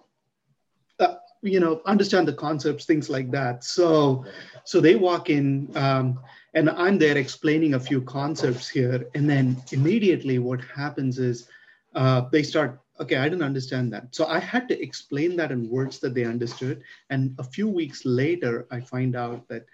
you 1.46 1.60
know 1.60 1.82
understand 1.86 2.28
the 2.28 2.34
concepts 2.34 2.86
things 2.86 3.10
like 3.10 3.32
that. 3.32 3.64
So 3.64 4.26
so 4.64 4.82
they 4.82 4.96
walk 4.96 5.30
in 5.30 5.70
um, 5.76 6.20
and 6.54 6.70
i'm 6.72 6.98
there 6.98 7.18
explaining 7.18 7.76
a 7.76 7.80
few 7.80 8.02
concepts 8.02 8.68
here. 8.68 9.08
And 9.16 9.30
then 9.30 9.62
immediately 9.72 10.40
what 10.40 10.62
happens 10.62 11.20
is 11.20 11.48
uh, 11.94 12.24
they 12.32 12.44
start 12.44 12.82
okay 13.00 13.18
i 13.18 13.30
didn't 13.30 13.44
understand 13.44 13.94
that. 13.94 14.14
So 14.16 14.26
i 14.26 14.40
had 14.40 14.68
to 14.70 14.82
explain 14.82 15.36
that 15.38 15.52
in 15.52 15.70
words 15.70 16.00
that 16.00 16.14
they 16.16 16.26
understood. 16.26 16.82
And 17.10 17.36
a 17.38 17.44
few 17.44 17.70
weeks 17.70 18.06
later 18.06 18.68
i 18.72 18.80
find 18.80 19.16
out 19.16 19.48
that 19.50 19.66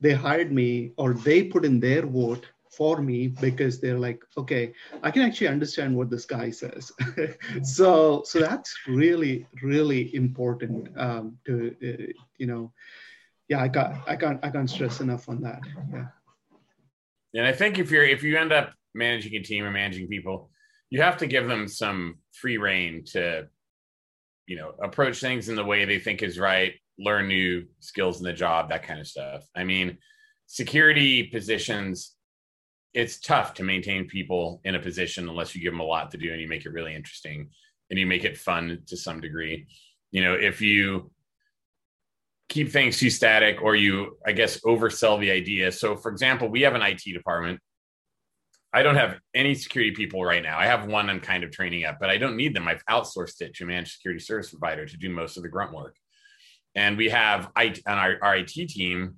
they 0.00 0.12
hired 0.12 0.52
me 0.52 0.92
or 0.96 1.14
they 1.14 1.42
put 1.42 1.64
in 1.64 1.80
their 1.80 2.06
vote 2.06 2.46
for 2.76 3.00
me 3.00 3.28
because 3.28 3.80
they're 3.80 3.98
like 3.98 4.22
okay 4.36 4.72
i 5.02 5.10
can 5.10 5.22
actually 5.22 5.48
understand 5.48 5.96
what 5.96 6.10
this 6.10 6.26
guy 6.26 6.50
says. 6.50 6.92
So 7.62 8.22
so 8.24 8.40
that's 8.40 8.74
really 8.86 9.46
really 9.62 10.14
important 10.14 10.88
um, 10.98 11.38
to 11.46 11.74
uh, 11.82 12.12
you 12.36 12.46
know 12.46 12.72
yeah 13.48 13.62
i 13.62 13.68
can't 13.68 13.96
i 14.06 14.16
can't 14.16 14.40
i 14.44 14.50
can't 14.50 14.70
stress 14.70 15.00
enough 15.00 15.28
on 15.28 15.40
that. 15.42 15.60
Yeah. 15.92 16.08
And 17.34 17.46
i 17.46 17.52
think 17.52 17.78
if 17.78 17.90
you're 17.90 18.04
if 18.04 18.22
you 18.22 18.36
end 18.36 18.52
up 18.52 18.74
managing 18.94 19.34
a 19.34 19.42
team 19.42 19.64
or 19.64 19.70
managing 19.70 20.08
people 20.08 20.50
you 20.90 21.02
have 21.02 21.16
to 21.18 21.26
give 21.26 21.48
them 21.48 21.68
some 21.68 22.16
free 22.32 22.58
reign 22.58 23.04
to 23.12 23.48
you 24.46 24.56
know 24.56 24.74
approach 24.82 25.20
things 25.20 25.48
in 25.48 25.56
the 25.56 25.64
way 25.64 25.84
they 25.84 25.98
think 25.98 26.22
is 26.22 26.38
right 26.38 26.74
learn 26.98 27.28
new 27.28 27.66
skills 27.80 28.18
in 28.18 28.24
the 28.24 28.32
job 28.32 28.68
that 28.68 28.82
kind 28.82 29.00
of 29.00 29.06
stuff. 29.06 29.44
I 29.54 29.64
mean 29.64 29.98
security 30.46 31.24
positions 31.24 32.15
it's 32.96 33.20
tough 33.20 33.52
to 33.52 33.62
maintain 33.62 34.08
people 34.08 34.58
in 34.64 34.74
a 34.74 34.80
position 34.80 35.28
unless 35.28 35.54
you 35.54 35.60
give 35.60 35.74
them 35.74 35.80
a 35.80 35.84
lot 35.84 36.10
to 36.10 36.16
do 36.16 36.32
and 36.32 36.40
you 36.40 36.48
make 36.48 36.64
it 36.64 36.72
really 36.72 36.94
interesting 36.94 37.50
and 37.90 37.98
you 37.98 38.06
make 38.06 38.24
it 38.24 38.38
fun 38.38 38.80
to 38.86 38.96
some 38.96 39.20
degree. 39.20 39.66
You 40.12 40.24
know, 40.24 40.32
if 40.32 40.62
you 40.62 41.10
keep 42.48 42.72
things 42.72 42.98
too 42.98 43.10
static 43.10 43.60
or 43.60 43.76
you, 43.76 44.16
I 44.26 44.32
guess, 44.32 44.62
oversell 44.62 45.20
the 45.20 45.30
idea. 45.30 45.70
So, 45.72 45.94
for 45.94 46.10
example, 46.10 46.48
we 46.48 46.62
have 46.62 46.74
an 46.74 46.80
IT 46.80 47.02
department. 47.12 47.60
I 48.72 48.82
don't 48.82 48.96
have 48.96 49.18
any 49.34 49.54
security 49.54 49.92
people 49.92 50.24
right 50.24 50.42
now. 50.42 50.58
I 50.58 50.64
have 50.64 50.86
one 50.86 51.10
I'm 51.10 51.20
kind 51.20 51.44
of 51.44 51.50
training 51.50 51.84
up, 51.84 51.98
but 52.00 52.08
I 52.08 52.16
don't 52.16 52.36
need 52.36 52.56
them. 52.56 52.66
I've 52.66 52.84
outsourced 52.86 53.42
it 53.42 53.54
to 53.56 53.64
a 53.64 53.66
managed 53.66 53.92
security 53.92 54.20
service 54.20 54.48
provider 54.48 54.86
to 54.86 54.96
do 54.96 55.10
most 55.10 55.36
of 55.36 55.42
the 55.42 55.50
grunt 55.50 55.74
work. 55.74 55.96
And 56.74 56.96
we 56.96 57.10
have 57.10 57.50
IT, 57.58 57.80
on 57.86 57.98
our, 57.98 58.16
our 58.22 58.36
IT 58.36 58.48
team, 58.48 59.16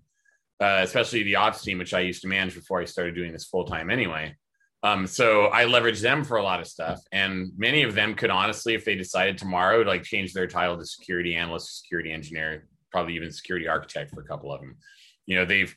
uh, 0.61 0.81
especially 0.83 1.23
the 1.23 1.37
ops 1.37 1.63
team, 1.63 1.79
which 1.79 1.95
I 1.95 2.01
used 2.01 2.23
to 2.23 2.29
manage 2.29 2.55
before 2.55 2.81
I 2.81 2.85
started 2.85 3.15
doing 3.15 3.33
this 3.33 3.47
full 3.47 3.65
time 3.65 3.91
anyway. 3.91 4.35
Um, 4.83 5.07
so 5.07 5.47
I 5.47 5.65
leverage 5.65 6.01
them 6.01 6.23
for 6.23 6.37
a 6.37 6.43
lot 6.43 6.61
of 6.61 6.67
stuff, 6.69 7.01
and 7.11 7.51
many 7.57 7.83
of 7.83 7.95
them 7.95 8.15
could 8.15 8.31
honestly, 8.31 8.75
if 8.75 8.85
they 8.85 8.95
decided 8.95 9.37
tomorrow, 9.37 9.83
like 9.83 10.05
change 10.05 10.33
their 10.33 10.47
title 10.47 10.79
to 10.79 10.87
security 10.87 11.35
analyst, 11.35 11.81
security 11.81 12.13
engineer, 12.13 12.69
probably 12.93 13.17
even 13.17 13.33
security 13.33 13.67
architect 13.67 14.15
for 14.15 14.21
a 14.21 14.25
couple 14.25 14.53
of 14.53 14.61
them. 14.61 14.77
You 15.27 15.37
know, 15.37 15.45
they've 15.45 15.75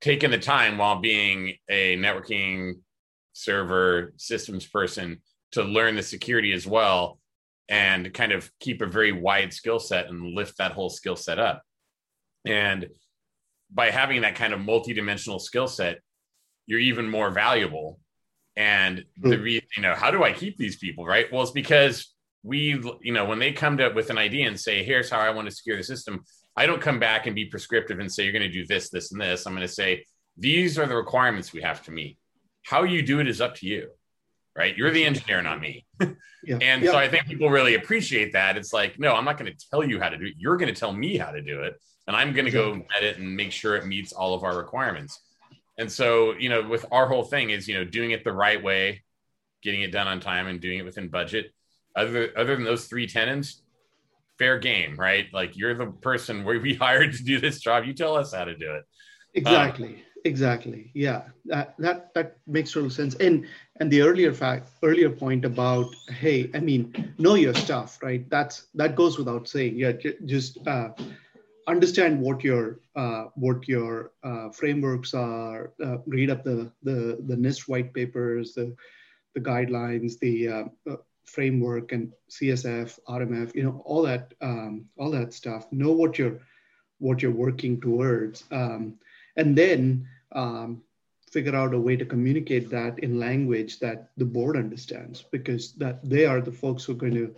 taken 0.00 0.30
the 0.30 0.38
time 0.38 0.76
while 0.76 1.00
being 1.00 1.54
a 1.70 1.96
networking 1.96 2.74
server 3.32 4.12
systems 4.16 4.66
person 4.66 5.22
to 5.52 5.62
learn 5.62 5.96
the 5.96 6.02
security 6.02 6.52
as 6.52 6.66
well 6.66 7.18
and 7.68 8.12
kind 8.12 8.32
of 8.32 8.50
keep 8.60 8.82
a 8.82 8.86
very 8.86 9.12
wide 9.12 9.52
skill 9.52 9.78
set 9.78 10.08
and 10.08 10.34
lift 10.34 10.58
that 10.58 10.72
whole 10.72 10.90
skill 10.90 11.16
set 11.16 11.38
up. 11.38 11.62
And 12.44 12.88
by 13.74 13.90
having 13.90 14.22
that 14.22 14.36
kind 14.36 14.54
of 14.54 14.60
multi-dimensional 14.60 15.40
skill 15.40 15.66
set, 15.66 15.98
you're 16.66 16.80
even 16.80 17.10
more 17.10 17.30
valuable. 17.30 17.98
And 18.56 19.04
the 19.20 19.36
hmm. 19.36 19.46
you 19.46 19.60
know, 19.80 19.94
how 19.94 20.12
do 20.12 20.22
I 20.22 20.32
keep 20.32 20.56
these 20.56 20.76
people, 20.76 21.04
right? 21.04 21.30
Well, 21.32 21.42
it's 21.42 21.50
because 21.50 22.14
we, 22.44 22.80
you 23.02 23.12
know, 23.12 23.24
when 23.24 23.40
they 23.40 23.52
come 23.52 23.76
to 23.78 23.90
with 23.90 24.10
an 24.10 24.18
idea 24.18 24.46
and 24.46 24.58
say, 24.58 24.84
here's 24.84 25.10
how 25.10 25.18
I 25.18 25.30
want 25.30 25.48
to 25.48 25.54
secure 25.54 25.76
the 25.76 25.82
system, 25.82 26.24
I 26.56 26.66
don't 26.66 26.80
come 26.80 27.00
back 27.00 27.26
and 27.26 27.34
be 27.34 27.46
prescriptive 27.46 27.98
and 27.98 28.12
say, 28.12 28.22
you're 28.22 28.32
going 28.32 28.42
to 28.42 28.48
do 28.48 28.64
this, 28.66 28.90
this, 28.90 29.10
and 29.10 29.20
this. 29.20 29.44
I'm 29.44 29.54
going 29.54 29.66
to 29.66 29.72
say, 29.72 30.04
these 30.36 30.78
are 30.78 30.86
the 30.86 30.94
requirements 30.94 31.52
we 31.52 31.62
have 31.62 31.82
to 31.84 31.90
meet. 31.90 32.16
How 32.62 32.84
you 32.84 33.02
do 33.02 33.18
it 33.18 33.26
is 33.26 33.40
up 33.40 33.56
to 33.56 33.66
you, 33.66 33.88
right? 34.56 34.76
You're 34.76 34.90
the 34.90 35.04
engineer, 35.04 35.42
not 35.42 35.60
me. 35.60 35.84
yeah. 36.00 36.58
And 36.60 36.82
yeah. 36.82 36.92
so 36.92 36.96
I 36.96 37.08
think 37.08 37.26
people 37.26 37.50
really 37.50 37.74
appreciate 37.74 38.34
that. 38.34 38.56
It's 38.56 38.72
like, 38.72 39.00
no, 39.00 39.14
I'm 39.14 39.24
not 39.24 39.36
going 39.36 39.52
to 39.52 39.66
tell 39.70 39.82
you 39.82 39.98
how 39.98 40.10
to 40.10 40.16
do 40.16 40.26
it. 40.26 40.34
You're 40.38 40.56
going 40.56 40.72
to 40.72 40.78
tell 40.78 40.92
me 40.92 41.16
how 41.16 41.32
to 41.32 41.42
do 41.42 41.62
it 41.62 41.74
and 42.06 42.16
I'm 42.16 42.32
going 42.32 42.44
to 42.44 42.50
go 42.50 42.72
vet 42.74 43.02
it 43.02 43.18
and 43.18 43.36
make 43.36 43.52
sure 43.52 43.76
it 43.76 43.86
meets 43.86 44.12
all 44.12 44.34
of 44.34 44.44
our 44.44 44.56
requirements. 44.56 45.20
And 45.78 45.90
so, 45.90 46.34
you 46.34 46.48
know, 46.48 46.62
with 46.62 46.84
our 46.92 47.08
whole 47.08 47.24
thing 47.24 47.50
is, 47.50 47.66
you 47.66 47.74
know, 47.74 47.84
doing 47.84 48.12
it 48.12 48.24
the 48.24 48.32
right 48.32 48.62
way, 48.62 49.02
getting 49.62 49.82
it 49.82 49.90
done 49.90 50.06
on 50.06 50.20
time 50.20 50.46
and 50.46 50.60
doing 50.60 50.78
it 50.78 50.84
within 50.84 51.08
budget. 51.08 51.52
Other 51.96 52.30
other 52.36 52.56
than 52.56 52.64
those 52.64 52.86
three 52.86 53.06
tenants, 53.06 53.62
fair 54.38 54.58
game, 54.58 54.96
right? 54.96 55.26
Like 55.32 55.56
you're 55.56 55.74
the 55.74 55.86
person 55.86 56.44
where 56.44 56.60
we 56.60 56.74
hired 56.86 57.12
to 57.14 57.24
do 57.24 57.40
this 57.40 57.60
job. 57.60 57.84
You 57.84 57.94
tell 57.94 58.16
us 58.16 58.34
how 58.34 58.44
to 58.44 58.56
do 58.56 58.74
it. 58.74 58.84
Exactly. 59.34 59.88
Um, 59.88 60.02
exactly. 60.24 60.90
Yeah. 60.94 61.22
That 61.46 61.74
that 61.78 62.14
that 62.14 62.36
makes 62.46 62.72
total 62.72 62.90
sense. 62.90 63.14
And 63.16 63.46
and 63.80 63.90
the 63.90 64.02
earlier 64.02 64.32
fact, 64.32 64.70
earlier 64.82 65.10
point 65.10 65.44
about, 65.44 65.86
hey, 66.08 66.50
I 66.54 66.60
mean, 66.60 67.14
know 67.18 67.34
your 67.34 67.54
stuff, 67.54 67.98
right? 68.02 68.28
That's 68.30 68.66
that 68.74 68.94
goes 68.96 69.18
without 69.18 69.48
saying. 69.48 69.76
Yeah, 69.76 69.92
just 70.24 70.58
uh, 70.66 70.90
understand 71.66 72.20
what 72.20 72.44
your 72.44 72.80
uh, 72.96 73.26
what 73.34 73.68
your 73.68 74.12
uh, 74.22 74.50
frameworks 74.50 75.14
are. 75.14 75.72
Uh, 75.82 75.98
read 76.06 76.30
up 76.30 76.44
the 76.44 76.70
the 76.82 77.22
the 77.26 77.36
NIST 77.36 77.68
white 77.68 77.92
papers, 77.92 78.54
the 78.54 78.74
the 79.34 79.40
guidelines, 79.40 80.18
the 80.18 80.48
uh, 80.48 80.64
uh, 80.90 80.96
framework, 81.24 81.92
and 81.92 82.12
CSF, 82.30 82.98
RMF. 83.08 83.54
You 83.54 83.64
know 83.64 83.82
all 83.84 84.02
that 84.02 84.34
um, 84.40 84.86
all 84.98 85.10
that 85.10 85.34
stuff. 85.34 85.70
Know 85.72 85.92
what 85.92 86.18
you're 86.18 86.40
what 86.98 87.22
you're 87.22 87.32
working 87.32 87.80
towards. 87.80 88.44
Um, 88.50 88.98
and 89.36 89.56
then 89.56 90.06
um, 90.32 90.82
figure 91.30 91.56
out 91.56 91.74
a 91.74 91.78
way 91.78 91.96
to 91.96 92.04
communicate 92.04 92.70
that 92.70 92.98
in 93.00 93.18
language 93.18 93.80
that 93.80 94.10
the 94.16 94.24
board 94.24 94.56
understands 94.56 95.24
because 95.32 95.72
that 95.72 96.08
they 96.08 96.24
are 96.26 96.40
the 96.40 96.52
folks 96.52 96.84
who 96.84 96.92
are 96.92 97.02
going 97.04 97.14
to 97.14 97.34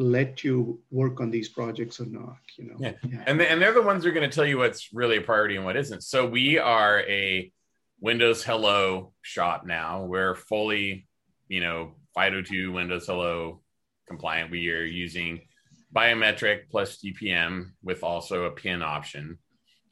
let 0.00 0.42
you 0.42 0.80
work 0.90 1.20
on 1.20 1.30
these 1.30 1.48
projects 1.48 2.00
or 2.00 2.06
not 2.06 2.38
you 2.56 2.64
know? 2.64 2.76
Yeah, 2.78 2.92
yeah. 3.06 3.22
and, 3.26 3.40
and 3.40 3.60
they're 3.60 3.74
the 3.74 3.82
ones 3.82 4.02
who 4.02 4.10
are 4.10 4.12
going 4.14 4.28
to 4.28 4.34
tell 4.34 4.46
you 4.46 4.58
what's 4.58 4.92
really 4.92 5.18
a 5.18 5.20
priority 5.20 5.56
and 5.56 5.64
what 5.64 5.76
isn't. 5.76 6.02
So 6.02 6.26
we 6.26 6.58
are 6.58 7.00
a 7.00 7.52
windows 8.00 8.42
hello 8.42 9.12
shop 9.22 9.66
now. 9.66 10.04
We're 10.04 10.34
fully 10.34 11.06
you 11.48 11.60
know 11.60 11.92
FIDO2 12.16 12.72
windows 12.72 13.06
hello 13.06 13.60
compliant. 14.08 14.50
We 14.50 14.70
are 14.70 14.84
using 14.84 15.42
biometric 15.94 16.70
plus 16.70 16.98
TPM 16.98 17.72
with 17.82 18.02
also 18.02 18.44
a 18.44 18.50
pin 18.50 18.82
option. 18.82 19.38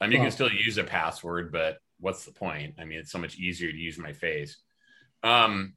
Um, 0.01 0.11
you 0.11 0.17
wow. 0.17 0.25
can 0.25 0.31
still 0.31 0.51
use 0.51 0.77
a 0.77 0.83
password 0.83 1.51
but 1.51 1.77
what's 1.99 2.25
the 2.25 2.31
point? 2.31 2.75
I 2.79 2.85
mean 2.85 2.99
it's 2.99 3.11
so 3.11 3.19
much 3.19 3.37
easier 3.37 3.71
to 3.71 3.77
use 3.77 3.97
my 3.97 4.13
face. 4.13 4.57
Um 5.23 5.75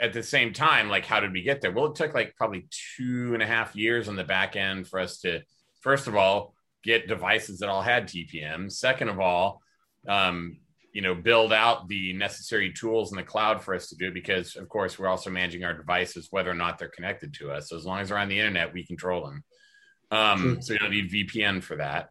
at 0.00 0.12
the 0.12 0.22
same 0.22 0.52
time, 0.52 0.88
like, 0.88 1.04
how 1.04 1.20
did 1.20 1.32
we 1.32 1.42
get 1.42 1.60
there? 1.60 1.70
Well, 1.70 1.86
it 1.86 1.94
took 1.94 2.14
like 2.14 2.34
probably 2.36 2.66
two 2.96 3.34
and 3.34 3.42
a 3.42 3.46
half 3.46 3.76
years 3.76 4.08
on 4.08 4.16
the 4.16 4.24
back 4.24 4.56
end 4.56 4.88
for 4.88 4.98
us 4.98 5.20
to, 5.20 5.42
first 5.80 6.06
of 6.06 6.16
all, 6.16 6.54
get 6.82 7.06
devices 7.06 7.58
that 7.58 7.68
all 7.68 7.82
had 7.82 8.08
TPM. 8.08 8.72
Second 8.72 9.10
of 9.10 9.20
all, 9.20 9.60
um, 10.08 10.58
you 10.92 11.02
know, 11.02 11.14
build 11.14 11.52
out 11.52 11.86
the 11.86 12.14
necessary 12.14 12.72
tools 12.72 13.12
in 13.12 13.16
the 13.16 13.22
cloud 13.22 13.62
for 13.62 13.74
us 13.74 13.88
to 13.88 13.96
do 13.96 14.08
it 14.08 14.14
because, 14.14 14.56
of 14.56 14.68
course, 14.68 14.98
we're 14.98 15.06
also 15.06 15.30
managing 15.30 15.64
our 15.64 15.74
devices, 15.74 16.28
whether 16.30 16.50
or 16.50 16.54
not 16.54 16.78
they're 16.78 16.88
connected 16.88 17.34
to 17.34 17.52
us. 17.52 17.68
So 17.68 17.76
as 17.76 17.84
long 17.84 18.00
as 18.00 18.08
they're 18.08 18.18
on 18.18 18.28
the 18.28 18.38
internet, 18.38 18.72
we 18.72 18.84
control 18.84 19.26
them. 19.26 19.44
Um, 20.10 20.62
So 20.62 20.72
you 20.72 20.78
don't 20.78 20.90
need 20.90 21.12
VPN 21.12 21.62
for 21.62 21.76
that. 21.76 22.08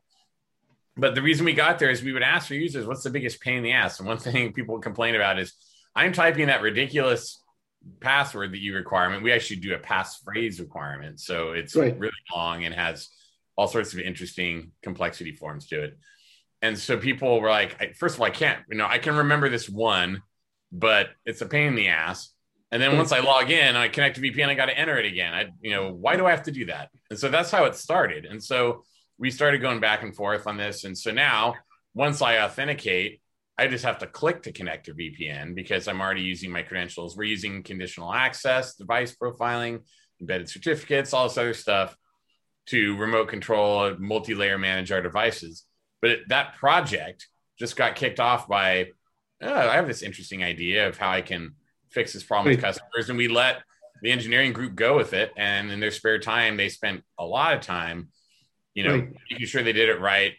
But 0.96 1.16
the 1.16 1.22
reason 1.22 1.46
we 1.46 1.54
got 1.54 1.80
there 1.80 1.90
is 1.90 2.04
we 2.04 2.14
would 2.14 2.24
ask 2.24 2.48
for 2.48 2.54
users, 2.54 2.86
what's 2.86 3.04
the 3.04 3.10
biggest 3.10 3.42
pain 3.42 3.58
in 3.58 3.64
the 3.64 3.74
ass? 3.74 4.00
And 4.00 4.08
one 4.08 4.18
thing 4.20 4.54
people 4.54 4.80
complain 4.80 5.16
about 5.16 5.40
is 5.40 5.54
I'm 5.96 6.14
typing 6.14 6.48
that 6.48 6.62
ridiculous 6.62 7.42
password 8.00 8.52
that 8.54 8.60
you 8.60 8.76
requirement, 8.76 9.24
we 9.24 9.32
actually 9.32 9.58
do 9.58 9.74
a 9.74 9.80
passphrase 9.80 10.60
requirement. 10.60 11.20
So 11.20 11.52
it's 11.52 11.76
right. 11.76 11.98
really 11.98 12.14
long 12.34 12.66
and 12.66 12.74
has 12.74 13.10
all 13.56 13.68
sorts 13.68 13.94
of 13.94 14.00
interesting 14.00 14.72
complexity 14.82 15.34
forms 15.34 15.68
to 15.68 15.84
it. 15.84 15.98
And 16.62 16.78
so 16.78 16.98
people 16.98 17.40
were 17.40 17.50
like, 17.50 17.96
first 17.96 18.16
of 18.16 18.22
all, 18.22 18.28
I 18.28 18.32
can't, 18.32 18.60
you 18.70 18.78
know, 18.78 18.86
I 18.86 18.98
can 19.00 19.16
remember 19.16 19.50
this 19.50 19.70
one, 19.70 20.22
but 20.72 21.10
it's 21.26 21.42
a 21.42 21.46
pain 21.46 21.68
in 21.68 21.76
the 21.76 21.88
ass. 21.88 22.34
And 22.72 22.82
then 22.82 22.92
hmm. 22.92 22.98
once 22.98 23.12
I 23.12 23.20
log 23.20 23.50
in, 23.50 23.76
I 23.76 23.88
connect 23.88 24.16
to 24.18 24.22
VPN, 24.22 24.50
I 24.50 24.56
got 24.56 24.68
to 24.68 24.78
enter 24.78 24.98
it 24.98 25.06
again. 25.06 25.34
I, 25.34 25.48
you 25.62 25.72
know, 25.72 25.92
why 25.92 26.16
do 26.16 26.26
I 26.26 26.32
have 26.32 26.44
to 26.44 26.52
do 26.52 26.66
that? 26.66 26.90
And 27.10 27.18
so 27.18 27.30
that's 27.30 27.50
how 27.50 27.66
it 27.66 27.76
started. 27.76 28.26
And 28.26 28.44
so 28.44 28.84
we 29.18 29.32
started 29.32 29.62
going 29.62 29.80
back 29.80 30.04
and 30.04 30.16
forth 30.16 30.48
on 30.48 30.58
this. 30.58 30.84
And 30.84 30.98
so 30.98 31.12
now, 31.12 31.56
once 31.94 32.22
I 32.22 32.40
authenticate, 32.40 33.22
I 33.60 33.68
just 33.68 33.84
have 33.84 33.98
to 34.00 34.08
click 34.08 34.44
to 34.44 34.54
connect 34.54 34.86
to 34.86 34.94
VPN 34.94 35.54
because 35.54 35.90
I'm 35.90 36.00
already 36.00 36.22
using 36.22 36.50
my 36.50 36.62
credentials. 36.62 37.18
We're 37.18 37.26
using 37.26 37.62
conditional 37.62 38.14
access, 38.14 38.76
device 38.76 39.14
profiling, 39.14 39.82
embedded 40.22 40.48
certificates, 40.48 41.14
all 41.14 41.28
this 41.28 41.38
other 41.38 41.54
stuff 41.54 41.94
to 42.68 42.96
remote 42.96 43.28
control, 43.28 43.96
multi 44.00 44.34
layer 44.34 44.58
manage 44.58 44.94
our 44.94 45.02
devices. 45.02 45.66
But 46.02 46.12
it, 46.12 46.20
that 46.30 46.56
project 46.56 47.28
just 47.58 47.76
got 47.76 47.96
kicked 47.96 48.22
off 48.22 48.48
by, 48.48 48.92
oh, 49.42 49.54
I 49.54 49.76
have 49.76 49.88
this 49.88 50.04
interesting 50.04 50.42
idea 50.42 50.88
of 50.88 50.98
how 50.98 51.10
I 51.10 51.22
can 51.22 51.56
fix 51.92 52.14
this 52.14 52.24
problem 52.24 52.54
with 52.54 52.62
customers. 52.62 53.10
And 53.10 53.18
we 53.18 53.28
let 53.28 53.58
the 54.02 54.12
engineering 54.12 54.54
group 54.54 54.76
go 54.76 54.96
with 54.96 55.12
it. 55.12 55.34
And 55.36 55.70
in 55.70 55.82
their 55.82 55.92
spare 55.92 56.20
time, 56.20 56.56
they 56.56 56.70
spent 56.70 57.04
a 57.18 57.26
lot 57.26 57.56
of 57.56 57.60
time, 57.60 58.08
you 58.74 58.84
know, 58.86 58.94
right. 58.94 59.14
making 59.30 59.48
sure 59.48 59.64
they 59.64 59.74
did 59.74 59.90
it 59.90 60.00
right, 60.00 60.36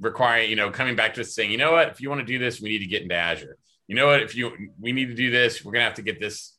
requiring, 0.00 0.50
you 0.50 0.56
know, 0.56 0.70
coming 0.70 0.96
back 0.96 1.14
to 1.14 1.24
saying, 1.24 1.50
you 1.50 1.58
know 1.58 1.72
what, 1.72 1.88
if 1.88 2.00
you 2.00 2.08
want 2.08 2.20
to 2.20 2.26
do 2.26 2.38
this, 2.38 2.60
we 2.60 2.68
need 2.68 2.80
to 2.80 2.86
get 2.86 3.02
into 3.02 3.14
Azure. 3.14 3.56
You 3.86 3.96
know 3.96 4.06
what, 4.06 4.22
if 4.22 4.34
you 4.34 4.50
we 4.80 4.92
need 4.92 5.06
to 5.06 5.14
do 5.14 5.30
this, 5.30 5.64
we're 5.64 5.72
gonna 5.72 5.84
have 5.84 5.94
to 5.94 6.02
get 6.02 6.20
this 6.20 6.56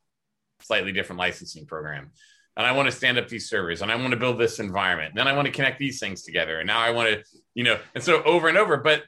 slightly 0.61 0.91
different 0.91 1.19
licensing 1.19 1.65
program. 1.65 2.11
And 2.57 2.65
I 2.65 2.71
want 2.71 2.87
to 2.87 2.95
stand 2.95 3.17
up 3.17 3.27
these 3.27 3.49
servers 3.49 3.81
and 3.81 3.91
I 3.91 3.95
want 3.95 4.11
to 4.11 4.17
build 4.17 4.37
this 4.37 4.59
environment. 4.59 5.09
And 5.09 5.19
then 5.19 5.27
I 5.27 5.33
want 5.33 5.45
to 5.47 5.51
connect 5.51 5.77
these 5.77 5.99
things 5.99 6.21
together. 6.21 6.59
And 6.59 6.67
now 6.67 6.79
I 6.79 6.91
want 6.91 7.09
to, 7.09 7.23
you 7.53 7.65
know, 7.65 7.77
and 7.93 8.03
so 8.03 8.23
over 8.23 8.47
and 8.47 8.57
over. 8.57 8.77
But 8.77 9.03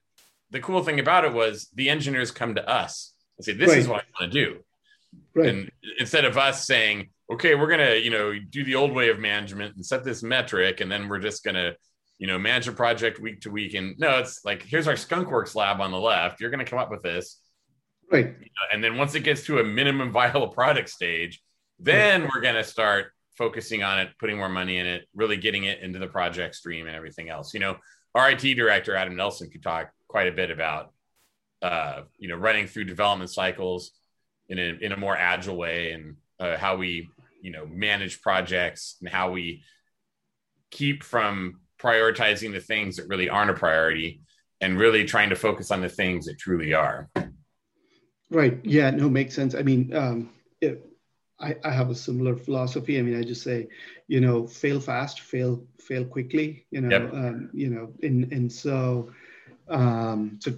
the 0.51 0.59
cool 0.59 0.83
thing 0.83 0.99
about 0.99 1.23
it 1.23 1.33
was 1.33 1.69
the 1.73 1.89
engineers 1.89 2.31
come 2.31 2.55
to 2.55 2.69
us 2.69 3.13
and 3.37 3.45
say, 3.45 3.53
This 3.53 3.69
right. 3.69 3.77
is 3.77 3.87
what 3.87 4.01
I 4.01 4.21
want 4.21 4.33
to 4.33 4.45
do. 4.45 4.57
Right. 5.33 5.49
And 5.49 5.71
instead 5.99 6.25
of 6.25 6.37
us 6.37 6.65
saying, 6.65 7.09
okay, 7.31 7.55
we're 7.55 7.69
gonna, 7.69 7.95
you 7.95 8.09
know, 8.09 8.33
do 8.49 8.63
the 8.63 8.75
old 8.75 8.91
way 8.91 9.09
of 9.09 9.19
management 9.19 9.75
and 9.75 9.85
set 9.85 10.03
this 10.03 10.23
metric, 10.23 10.81
and 10.81 10.91
then 10.91 11.07
we're 11.07 11.19
just 11.19 11.43
gonna 11.43 11.73
you 12.19 12.27
know, 12.27 12.39
manage 12.39 12.67
a 12.67 12.71
project 12.71 13.19
week 13.19 13.41
to 13.41 13.51
week. 13.51 13.73
And 13.73 13.97
no, 13.99 14.19
it's 14.19 14.43
like, 14.43 14.63
here's 14.63 14.88
our 14.88 14.95
skunkworks 14.95 15.56
lab 15.56 15.82
on 15.82 15.91
the 15.91 15.99
left. 15.99 16.39
You're 16.41 16.49
going 16.49 16.63
to 16.63 16.69
come 16.69 16.80
up 16.80 16.89
with 16.89 17.03
this. 17.03 17.39
Right. 18.12 18.25
You 18.25 18.32
know, 18.32 18.73
and 18.73 18.84
then 18.84 18.97
once 18.97 19.13
it 19.15 19.21
gets 19.21 19.43
to 19.45 19.60
a 19.60 19.63
minimum 19.63 20.12
viable 20.13 20.49
product 20.49 20.89
stage, 20.89 21.41
then 21.80 22.23
right. 22.23 22.32
we're 22.34 22.41
going 22.41 22.56
to 22.56 22.63
start 22.63 23.08
focusing 23.38 23.84
on 23.84 23.99
it, 23.99 24.10
putting 24.19 24.38
more 24.38 24.49
money 24.49 24.77
in 24.77 24.88
it, 24.88 25.08
really 25.13 25.38
getting 25.38 25.65
it 25.65 25.80
into 25.82 25.99
the 25.99 26.08
project 26.08 26.56
stream 26.56 26.88
and 26.88 26.95
everything 26.95 27.30
else. 27.30 27.53
You 27.53 27.60
know, 27.60 27.77
our 28.15 28.32
IT 28.32 28.41
director, 28.56 28.95
Adam 28.95 29.15
Nelson, 29.15 29.49
could 29.49 29.62
talk 29.62 29.91
quite 30.08 30.27
a 30.27 30.32
bit 30.32 30.49
about, 30.49 30.91
uh, 31.62 32.01
you 32.17 32.27
know, 32.27 32.36
running 32.36 32.65
through 32.65 32.86
development 32.86 33.30
cycles 33.30 33.91
in 34.49 34.58
a, 34.58 34.77
in 34.82 34.91
a 34.91 34.97
more 34.97 35.15
agile 35.15 35.56
way 35.56 35.91
and 35.91 36.15
uh, 36.39 36.58
how 36.58 36.77
we, 36.77 37.10
you 37.41 37.51
know, 37.51 37.67
manage 37.67 38.21
projects 38.21 38.95
and 39.01 39.10
how 39.10 39.30
we 39.30 39.62
keep 40.71 41.03
from 41.03 41.60
prioritizing 41.81 42.51
the 42.51 42.59
things 42.59 42.95
that 42.97 43.07
really 43.07 43.29
aren't 43.29 43.51
a 43.51 43.53
priority 43.53 44.21
and 44.61 44.79
really 44.79 45.05
trying 45.05 45.29
to 45.29 45.35
focus 45.35 45.71
on 45.71 45.81
the 45.81 45.89
things 45.89 46.25
that 46.25 46.37
truly 46.37 46.73
are. 46.73 47.09
Right. 48.29 48.59
Yeah. 48.63 48.89
No, 48.91 49.09
makes 49.09 49.35
sense. 49.35 49.55
I 49.55 49.61
mean, 49.61 49.95
um, 49.95 50.31
it, 50.59 50.83
I, 51.39 51.55
I 51.63 51.71
have 51.71 51.89
a 51.89 51.95
similar 51.95 52.35
philosophy. 52.35 52.97
I 52.97 53.01
mean, 53.03 53.17
I 53.17 53.23
just 53.23 53.43
say, 53.43 53.67
you 54.07 54.19
know, 54.19 54.47
fail 54.47 54.79
fast, 54.79 55.21
fail, 55.21 55.63
fail 55.79 56.03
quickly. 56.03 56.65
You 56.71 56.81
know, 56.81 56.89
yep. 56.89 57.13
um, 57.13 57.49
you 57.53 57.69
know, 57.69 57.93
and 58.01 58.31
and 58.33 58.51
so, 58.51 59.11
um, 59.69 60.39
so 60.41 60.57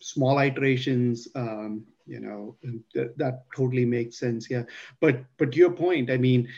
small 0.00 0.38
iterations. 0.38 1.28
Um, 1.34 1.86
you 2.06 2.20
know, 2.20 2.56
that, 2.94 3.18
that 3.18 3.44
totally 3.54 3.84
makes 3.84 4.18
sense. 4.18 4.48
Yeah. 4.48 4.62
But 5.00 5.24
but 5.36 5.54
your 5.54 5.70
point, 5.70 6.10
I 6.10 6.16
mean, 6.16 6.48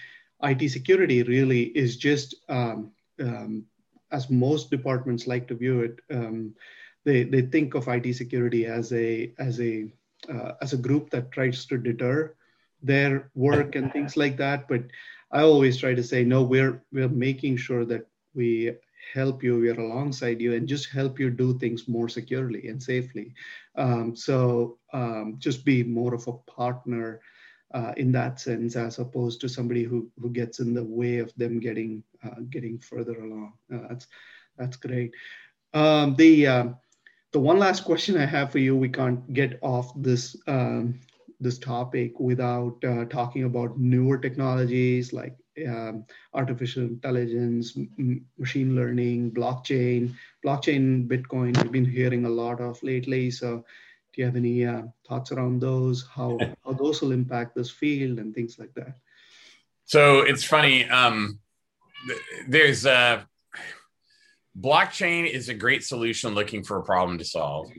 IT 0.42 0.70
security 0.70 1.22
really 1.24 1.62
is 1.62 1.96
just 1.96 2.36
um, 2.48 2.92
um, 3.20 3.64
as 4.10 4.30
most 4.30 4.70
departments 4.70 5.26
like 5.26 5.48
to 5.48 5.54
view 5.54 5.80
it, 5.80 6.00
um, 6.10 6.54
they 7.04 7.24
they 7.24 7.42
think 7.42 7.74
of 7.74 7.88
IT 7.88 8.14
security 8.14 8.66
as 8.66 8.92
a 8.92 9.32
as 9.38 9.60
a 9.60 9.90
uh, 10.28 10.52
as 10.60 10.72
a 10.72 10.82
group 10.86 11.10
that 11.10 11.32
tries 11.32 11.64
to 11.66 11.78
deter 11.78 12.34
their 12.82 13.30
work 13.34 13.74
and 13.74 13.92
things 13.92 14.16
like 14.16 14.36
that. 14.36 14.68
But 14.68 14.84
I 15.30 15.42
always 15.42 15.76
try 15.78 15.94
to 15.94 16.02
say, 16.02 16.24
no, 16.24 16.42
we're 16.42 16.82
we're 16.92 17.08
making 17.08 17.56
sure 17.56 17.84
that 17.86 18.06
we 18.34 18.72
help 19.14 19.42
you, 19.42 19.58
we're 19.58 19.80
alongside 19.80 20.40
you, 20.40 20.54
and 20.54 20.68
just 20.68 20.90
help 20.90 21.18
you 21.18 21.30
do 21.30 21.58
things 21.58 21.88
more 21.88 22.08
securely 22.08 22.68
and 22.68 22.82
safely. 22.82 23.34
Um, 23.76 24.14
so 24.16 24.78
um, 24.92 25.36
just 25.38 25.64
be 25.64 25.82
more 25.82 26.14
of 26.14 26.26
a 26.28 26.32
partner 26.32 27.20
uh, 27.74 27.92
in 27.96 28.12
that 28.12 28.40
sense, 28.40 28.76
as 28.76 28.98
opposed 28.98 29.40
to 29.40 29.48
somebody 29.48 29.84
who 29.84 30.10
who 30.20 30.30
gets 30.30 30.60
in 30.60 30.74
the 30.74 30.84
way 30.84 31.18
of 31.18 31.34
them 31.36 31.60
getting 31.60 32.02
uh, 32.24 32.40
getting 32.50 32.78
further 32.78 33.18
along. 33.20 33.52
Uh, 33.72 33.88
that's 33.88 34.06
that's 34.56 34.76
great. 34.76 35.14
Um, 35.74 36.14
the 36.16 36.46
um, 36.46 36.76
the 37.32 37.40
one 37.40 37.58
last 37.58 37.84
question 37.84 38.16
I 38.16 38.26
have 38.26 38.50
for 38.52 38.58
you, 38.58 38.76
we 38.76 38.88
can't 38.88 39.32
get 39.32 39.58
off 39.62 39.92
this 39.96 40.36
um, 40.46 40.98
this 41.40 41.58
topic 41.58 42.18
without 42.18 42.82
uh, 42.84 43.04
talking 43.04 43.44
about 43.44 43.78
newer 43.78 44.18
technologies 44.18 45.12
like 45.12 45.36
um, 45.66 46.04
artificial 46.34 46.82
intelligence, 46.82 47.76
m- 47.76 48.24
machine 48.38 48.74
learning, 48.74 49.32
blockchain, 49.32 50.14
blockchain, 50.44 51.06
Bitcoin. 51.06 51.60
We've 51.62 51.72
been 51.72 51.84
hearing 51.84 52.24
a 52.24 52.30
lot 52.30 52.60
of 52.60 52.82
lately. 52.82 53.30
So 53.30 53.64
do 54.18 54.22
you 54.22 54.26
have 54.26 54.36
any 54.36 54.66
uh, 54.66 54.82
thoughts 55.06 55.30
around 55.30 55.60
those? 55.60 56.04
How 56.12 56.36
how 56.64 56.72
those 56.72 57.00
will 57.00 57.12
impact 57.12 57.54
this 57.54 57.70
field 57.70 58.18
and 58.18 58.34
things 58.34 58.58
like 58.58 58.74
that? 58.74 58.96
So 59.84 60.22
it's 60.22 60.42
funny. 60.42 60.88
Um, 60.90 61.38
there's 62.48 62.84
a 62.84 62.92
uh, 62.92 63.22
blockchain 64.58 65.30
is 65.30 65.48
a 65.48 65.54
great 65.54 65.84
solution 65.84 66.34
looking 66.34 66.64
for 66.64 66.78
a 66.78 66.82
problem 66.82 67.18
to 67.18 67.24
solve. 67.24 67.70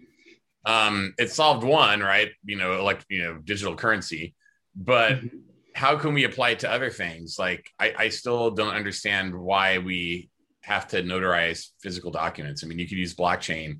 Um, 0.66 1.14
it 1.18 1.30
solved 1.30 1.66
one, 1.66 2.00
right? 2.00 2.32
You 2.46 2.56
know, 2.56 2.86
like 2.86 3.04
you 3.10 3.22
know, 3.24 3.38
digital 3.44 3.76
currency, 3.76 4.34
but 4.74 5.18
mm-hmm. 5.18 5.40
how 5.76 5.98
can 5.98 6.14
we 6.14 6.24
apply 6.24 6.52
it 6.52 6.60
to 6.60 6.72
other 6.72 6.90
things? 6.90 7.38
Like, 7.38 7.70
I, 7.78 7.94
I 7.98 8.10
still 8.10 8.52
don't 8.52 8.74
understand 8.74 9.38
why 9.38 9.80
we 9.80 10.30
have 10.70 10.88
to 10.88 11.02
notarize 11.02 11.70
physical 11.82 12.12
documents. 12.12 12.64
I 12.64 12.68
mean, 12.68 12.78
you 12.78 12.88
could 12.88 13.00
use 13.00 13.16
blockchain 13.16 13.80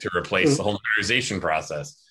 to 0.00 0.10
replace 0.16 0.56
the 0.56 0.62
whole 0.62 0.80
notarization 0.98 1.38
process. 1.38 2.02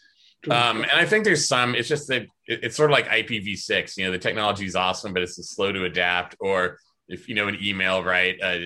Um, 0.49 0.83
and 0.83 0.91
I 0.91 1.05
think 1.05 1.25
there's 1.25 1.47
some, 1.47 1.73
it's 1.73 1.89
just 1.89 2.07
that 2.09 2.21
it, 2.47 2.63
it's 2.63 2.77
sort 2.77 2.91
of 2.91 2.93
like 2.93 3.07
IPv6, 3.07 3.97
you 3.97 4.05
know, 4.05 4.11
the 4.11 4.19
technology 4.19 4.65
is 4.65 4.75
awesome, 4.75 5.13
but 5.13 5.23
it's 5.23 5.35
slow 5.49 5.71
to 5.71 5.83
adapt. 5.83 6.35
Or 6.39 6.77
if, 7.07 7.27
you 7.27 7.33
know, 7.33 7.47
an 7.47 7.57
email, 7.59 8.03
right, 8.03 8.39
uh, 8.41 8.57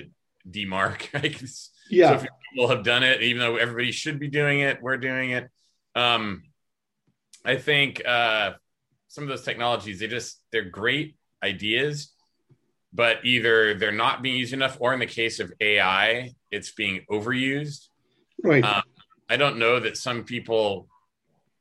DMARC, 0.51 1.13
right? 1.13 1.41
Yeah. 1.89 2.09
So 2.09 2.25
if 2.25 2.27
people 2.51 2.67
have 2.67 2.83
done 2.83 3.03
it, 3.03 3.23
even 3.23 3.39
though 3.39 3.55
everybody 3.55 3.93
should 3.93 4.19
be 4.19 4.27
doing 4.27 4.59
it, 4.59 4.81
we're 4.81 4.97
doing 4.97 5.31
it. 5.31 5.49
Um, 5.95 6.43
I 7.45 7.55
think 7.55 8.01
uh, 8.05 8.51
some 9.07 9.23
of 9.23 9.29
those 9.29 9.43
technologies 9.43 9.99
they 9.99 10.07
just 10.07 10.41
they're 10.51 10.69
great 10.69 11.15
ideas, 11.41 12.12
but 12.93 13.17
either 13.25 13.73
they're 13.73 13.91
not 13.91 14.21
being 14.21 14.37
used 14.37 14.53
enough, 14.53 14.77
or 14.79 14.93
in 14.93 14.99
the 14.99 15.05
case 15.05 15.39
of 15.39 15.51
AI, 15.59 16.33
it's 16.51 16.71
being 16.71 17.01
overused. 17.09 17.87
Right. 18.43 18.63
Um, 18.63 18.83
I 19.29 19.37
don't 19.37 19.57
know 19.57 19.79
that 19.79 19.97
some 19.97 20.23
people 20.23 20.87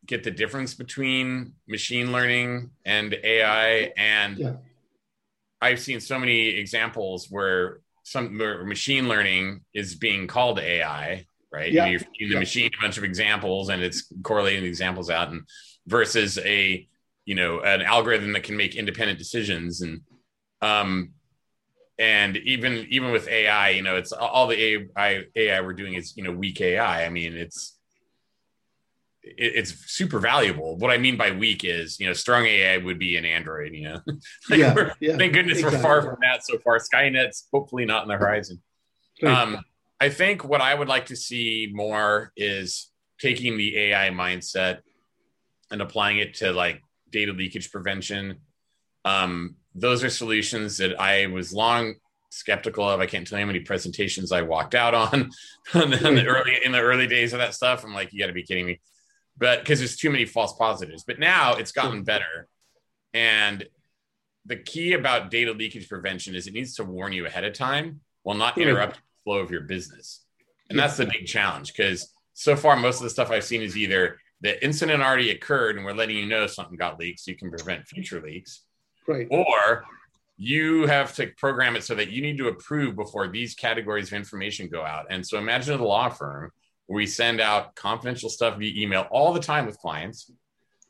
get 0.06 0.24
the 0.24 0.30
difference 0.30 0.74
between 0.74 1.54
machine 1.68 2.12
learning 2.12 2.70
and 2.84 3.14
AI. 3.22 3.92
And 3.96 4.38
Yeah. 4.38 4.56
I've 5.60 5.80
seen 5.80 6.00
so 6.00 6.18
many 6.18 6.48
examples 6.48 7.28
where 7.30 7.80
some 8.02 8.36
where 8.36 8.64
machine 8.64 9.08
learning 9.08 9.60
is 9.72 9.94
being 9.94 10.26
called 10.26 10.58
AI, 10.58 11.24
right? 11.52 11.72
Yeah. 11.72 11.86
You're 11.86 12.00
feeding 12.00 12.28
the 12.28 12.34
Yeah. 12.34 12.38
machine 12.40 12.70
a 12.76 12.82
bunch 12.82 12.98
of 12.98 13.04
examples 13.04 13.68
and 13.68 13.80
it's 13.80 14.12
correlating 14.24 14.64
the 14.64 14.68
examples 14.68 15.08
out 15.08 15.30
and 15.30 15.42
versus 15.86 16.36
a 16.38 16.86
you 17.24 17.34
know 17.36 17.60
an 17.60 17.80
algorithm 17.80 18.32
that 18.32 18.42
can 18.42 18.56
make 18.56 18.74
independent 18.74 19.18
decisions 19.18 19.80
and 19.82 20.00
um 20.62 21.12
and 21.98 22.36
even 22.38 22.86
even 22.90 23.12
with 23.12 23.28
AI, 23.28 23.70
you 23.70 23.82
know, 23.82 23.96
it's 23.96 24.12
all 24.12 24.46
the 24.46 24.88
AI 24.96 25.24
AI 25.36 25.60
we're 25.60 25.72
doing 25.72 25.94
is 25.94 26.16
you 26.16 26.24
know 26.24 26.32
weak 26.32 26.60
AI. 26.60 27.04
I 27.04 27.08
mean, 27.08 27.36
it's 27.36 27.78
it, 29.22 29.52
it's 29.56 29.92
super 29.92 30.18
valuable. 30.18 30.76
What 30.76 30.90
I 30.90 30.98
mean 30.98 31.16
by 31.16 31.30
weak 31.30 31.64
is, 31.64 32.00
you 32.00 32.06
know, 32.06 32.12
strong 32.12 32.46
AI 32.46 32.78
would 32.78 32.98
be 32.98 33.16
an 33.16 33.24
Android. 33.24 33.72
You 33.74 33.84
know, 33.84 34.00
Like, 34.50 34.58
yeah. 34.60 34.92
Yeah. 35.00 35.16
thank 35.16 35.32
goodness 35.32 35.58
exactly. 35.58 35.78
we're 35.78 35.82
far 35.82 36.02
from 36.02 36.16
that 36.22 36.44
so 36.44 36.58
far. 36.58 36.78
Skynet's 36.78 37.48
hopefully 37.52 37.84
not 37.84 38.02
on 38.02 38.08
the 38.08 38.16
horizon. 38.16 38.62
Um, 39.24 39.58
I 40.00 40.08
think 40.08 40.44
what 40.44 40.60
I 40.60 40.74
would 40.74 40.88
like 40.88 41.06
to 41.06 41.16
see 41.16 41.70
more 41.72 42.32
is 42.36 42.90
taking 43.20 43.56
the 43.56 43.78
AI 43.78 44.10
mindset 44.10 44.80
and 45.70 45.80
applying 45.80 46.18
it 46.18 46.34
to 46.34 46.52
like 46.52 46.82
data 47.10 47.32
leakage 47.32 47.70
prevention. 47.70 48.40
Um, 49.04 49.56
those 49.74 50.04
are 50.04 50.10
solutions 50.10 50.76
that 50.78 51.00
I 51.00 51.26
was 51.26 51.52
long 51.52 51.94
skeptical 52.30 52.88
of. 52.88 53.00
I 53.00 53.06
can't 53.06 53.26
tell 53.26 53.38
you 53.38 53.44
how 53.44 53.46
many 53.46 53.60
presentations 53.60 54.32
I 54.32 54.42
walked 54.42 54.74
out 54.74 54.94
on 54.94 55.14
in 55.74 55.90
the, 55.90 55.98
hmm. 55.98 56.28
early 56.28 56.58
in 56.64 56.72
the 56.72 56.80
early 56.80 57.06
days 57.06 57.32
of 57.32 57.38
that 57.38 57.54
stuff. 57.54 57.84
I'm 57.84 57.94
like, 57.94 58.12
you 58.12 58.20
got 58.20 58.28
to 58.28 58.32
be 58.32 58.42
kidding 58.42 58.66
me! 58.66 58.80
But 59.38 59.60
because 59.60 59.78
there's 59.78 59.96
too 59.96 60.10
many 60.10 60.24
false 60.24 60.54
positives. 60.54 61.04
But 61.04 61.18
now 61.18 61.54
it's 61.54 61.72
gotten 61.72 61.98
hmm. 61.98 62.04
better, 62.04 62.48
and 63.14 63.64
the 64.46 64.56
key 64.56 64.94
about 64.94 65.30
data 65.30 65.52
leakage 65.52 65.88
prevention 65.88 66.34
is 66.34 66.46
it 66.46 66.54
needs 66.54 66.74
to 66.76 66.84
warn 66.84 67.12
you 67.12 67.26
ahead 67.26 67.44
of 67.44 67.52
time 67.52 68.00
while 68.22 68.36
not 68.36 68.56
Right. 68.56 68.66
interrupt 68.66 68.96
the 68.96 69.02
flow 69.24 69.38
of 69.38 69.50
your 69.50 69.62
business. 69.62 70.24
And 70.68 70.78
that's 70.78 70.96
the 70.96 71.06
big 71.06 71.26
challenge 71.26 71.74
because 71.74 72.12
so 72.34 72.56
far 72.56 72.76
most 72.76 72.96
of 72.96 73.04
the 73.04 73.10
stuff 73.10 73.30
I've 73.30 73.44
seen 73.44 73.62
is 73.62 73.76
either 73.76 74.18
the 74.40 74.62
incident 74.64 75.02
already 75.02 75.30
occurred 75.30 75.76
and 75.76 75.84
we're 75.84 75.92
letting 75.92 76.16
you 76.16 76.26
know 76.26 76.46
something 76.46 76.76
got 76.76 76.98
leaked 76.98 77.20
so 77.20 77.30
you 77.30 77.36
can 77.36 77.50
prevent 77.50 77.86
future 77.86 78.20
leaks, 78.20 78.62
right. 79.06 79.26
or 79.30 79.84
you 80.36 80.86
have 80.86 81.14
to 81.14 81.28
program 81.36 81.76
it 81.76 81.84
so 81.84 81.94
that 81.94 82.10
you 82.10 82.20
need 82.20 82.38
to 82.38 82.48
approve 82.48 82.96
before 82.96 83.28
these 83.28 83.54
categories 83.54 84.08
of 84.08 84.14
information 84.14 84.68
go 84.68 84.84
out. 84.84 85.06
And 85.10 85.24
so 85.24 85.38
imagine 85.38 85.78
a 85.78 85.84
law 85.84 86.08
firm 86.08 86.50
where 86.86 86.96
we 86.96 87.06
send 87.06 87.40
out 87.40 87.74
confidential 87.76 88.28
stuff 88.28 88.58
via 88.58 88.72
email 88.82 89.06
all 89.10 89.32
the 89.32 89.40
time 89.40 89.66
with 89.66 89.78
clients, 89.78 90.30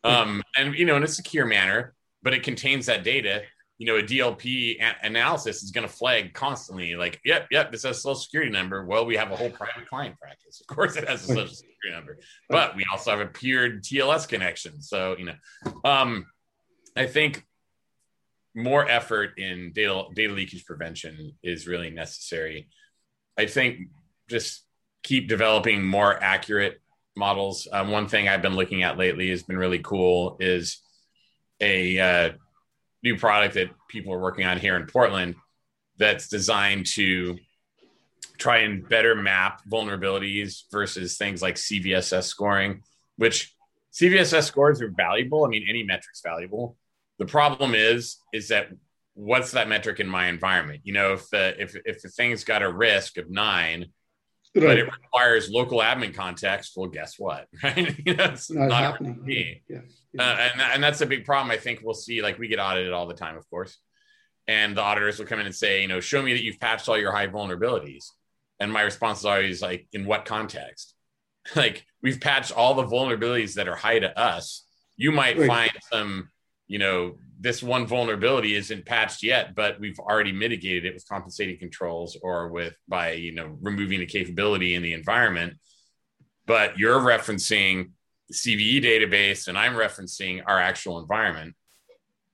um, 0.04 0.42
and 0.56 0.74
you 0.74 0.84
know, 0.86 0.96
in 0.96 1.02
a 1.02 1.08
secure 1.08 1.46
manner, 1.46 1.94
but 2.22 2.32
it 2.34 2.42
contains 2.42 2.86
that 2.86 3.04
data. 3.04 3.42
You 3.78 3.86
know, 3.86 3.96
a 3.96 4.02
DLP 4.02 4.80
a- 4.80 5.06
analysis 5.06 5.62
is 5.62 5.70
going 5.70 5.86
to 5.86 5.92
flag 5.92 6.34
constantly, 6.34 6.94
like, 6.94 7.20
yep, 7.24 7.48
yep, 7.50 7.72
this 7.72 7.82
has 7.82 7.98
a 7.98 8.00
social 8.00 8.14
security 8.14 8.50
number. 8.50 8.86
Well, 8.86 9.04
we 9.04 9.16
have 9.16 9.32
a 9.32 9.36
whole 9.36 9.50
private 9.50 9.88
client 9.88 10.18
practice. 10.20 10.60
Of 10.60 10.74
course, 10.74 10.96
it 10.96 11.08
has 11.08 11.24
a 11.24 11.26
social 11.26 11.54
security 11.54 11.90
number, 11.90 12.18
but 12.48 12.76
we 12.76 12.86
also 12.92 13.10
have 13.10 13.20
a 13.20 13.26
peered 13.26 13.82
TLS 13.82 14.28
connection. 14.28 14.80
So, 14.80 15.16
you 15.18 15.26
know, 15.26 15.34
um, 15.84 16.26
I 16.96 17.06
think 17.06 17.44
more 18.54 18.88
effort 18.88 19.38
in 19.38 19.72
data 19.72 20.04
data 20.14 20.32
leakage 20.32 20.64
prevention 20.64 21.32
is 21.42 21.66
really 21.66 21.90
necessary. 21.90 22.68
I 23.38 23.46
think 23.46 23.88
just 24.28 24.64
keep 25.02 25.28
developing 25.28 25.84
more 25.84 26.22
accurate 26.22 26.80
models. 27.16 27.66
Um, 27.72 27.90
one 27.90 28.08
thing 28.08 28.28
I've 28.28 28.42
been 28.42 28.56
looking 28.56 28.82
at 28.82 28.98
lately 28.98 29.30
has 29.30 29.42
been 29.42 29.56
really 29.56 29.80
cool 29.80 30.36
is 30.40 30.80
a 31.60 31.98
uh, 31.98 32.32
new 33.02 33.16
product 33.16 33.54
that 33.54 33.70
people 33.88 34.12
are 34.12 34.20
working 34.20 34.46
on 34.46 34.58
here 34.58 34.76
in 34.76 34.86
Portland 34.86 35.34
that's 35.98 36.28
designed 36.28 36.86
to 36.86 37.38
try 38.38 38.58
and 38.58 38.88
better 38.88 39.14
map 39.14 39.62
vulnerabilities 39.70 40.62
versus 40.70 41.16
things 41.16 41.42
like 41.42 41.54
CVSS 41.56 42.24
scoring, 42.24 42.82
which 43.16 43.54
CVSS 43.92 44.44
scores 44.44 44.80
are 44.80 44.90
valuable. 44.90 45.44
I 45.44 45.48
mean, 45.48 45.66
any 45.68 45.82
metric's 45.82 46.22
valuable. 46.24 46.76
The 47.22 47.30
problem 47.30 47.74
is, 47.76 48.16
is 48.32 48.48
that 48.48 48.68
what's 49.14 49.52
that 49.52 49.68
metric 49.68 50.00
in 50.00 50.08
my 50.08 50.26
environment? 50.26 50.80
You 50.82 50.92
know, 50.92 51.12
if 51.12 51.28
the 51.30 51.54
if 51.62 51.76
if 51.84 52.02
the 52.02 52.08
thing's 52.08 52.42
got 52.42 52.62
a 52.62 52.72
risk 52.72 53.16
of 53.16 53.30
nine, 53.30 53.86
but 54.54 54.64
Right. 54.64 54.78
it 54.78 54.84
requires 54.92 55.48
local 55.50 55.78
admin 55.78 56.12
context, 56.14 56.72
well, 56.76 56.88
guess 56.88 57.18
what? 57.20 57.46
Right? 57.62 57.96
you 58.06 58.14
know, 58.16 58.24
it's 58.24 58.50
Not, 58.50 58.68
not 58.70 58.82
happening. 58.82 59.24
me. 59.24 59.62
Yeah. 59.68 59.78
uh, 60.18 60.22
and, 60.52 60.60
and 60.60 60.82
that's 60.82 61.00
a 61.00 61.06
big 61.06 61.24
problem. 61.24 61.52
I 61.52 61.58
think 61.58 61.78
we'll 61.84 61.94
see. 61.94 62.22
Like 62.22 62.40
we 62.40 62.48
get 62.48 62.58
audited 62.58 62.92
all 62.92 63.06
the 63.06 63.14
time, 63.14 63.36
of 63.36 63.48
course, 63.48 63.78
and 64.48 64.76
the 64.76 64.82
auditors 64.82 65.20
will 65.20 65.26
come 65.26 65.38
in 65.38 65.46
and 65.46 65.54
say, 65.54 65.80
you 65.82 65.88
know, 65.88 66.00
show 66.00 66.20
me 66.22 66.32
that 66.32 66.42
you've 66.42 66.58
patched 66.58 66.88
all 66.88 66.98
your 66.98 67.12
high 67.12 67.28
vulnerabilities. 67.28 68.06
And 68.58 68.72
my 68.72 68.82
response 68.82 69.20
is 69.20 69.26
always 69.26 69.62
like, 69.62 69.86
in 69.92 70.06
what 70.06 70.24
context? 70.24 70.94
like 71.54 71.86
we've 72.02 72.20
patched 72.20 72.50
all 72.50 72.74
the 72.74 72.84
vulnerabilities 72.86 73.54
that 73.54 73.68
are 73.68 73.76
high 73.76 74.00
to 74.00 74.18
us. 74.18 74.66
You 74.96 75.12
might 75.12 75.38
Right. 75.38 75.46
find 75.46 75.70
some, 75.92 76.28
you 76.72 76.78
know, 76.78 77.18
this 77.38 77.62
one 77.62 77.86
vulnerability 77.86 78.54
isn't 78.54 78.86
patched 78.86 79.22
yet, 79.22 79.54
but 79.54 79.78
we've 79.78 79.98
already 79.98 80.32
mitigated 80.32 80.86
it 80.86 80.94
with 80.94 81.06
compensating 81.06 81.58
controls 81.58 82.16
or 82.22 82.48
with 82.48 82.74
by 82.88 83.12
you 83.12 83.34
know 83.34 83.58
removing 83.60 84.00
the 84.00 84.06
capability 84.06 84.74
in 84.74 84.82
the 84.82 84.94
environment. 84.94 85.52
But 86.46 86.78
you're 86.78 86.98
referencing 86.98 87.90
the 88.28 88.34
CVE 88.34 88.82
database, 88.82 89.48
and 89.48 89.58
I'm 89.58 89.74
referencing 89.74 90.42
our 90.46 90.58
actual 90.58 90.98
environment. 90.98 91.54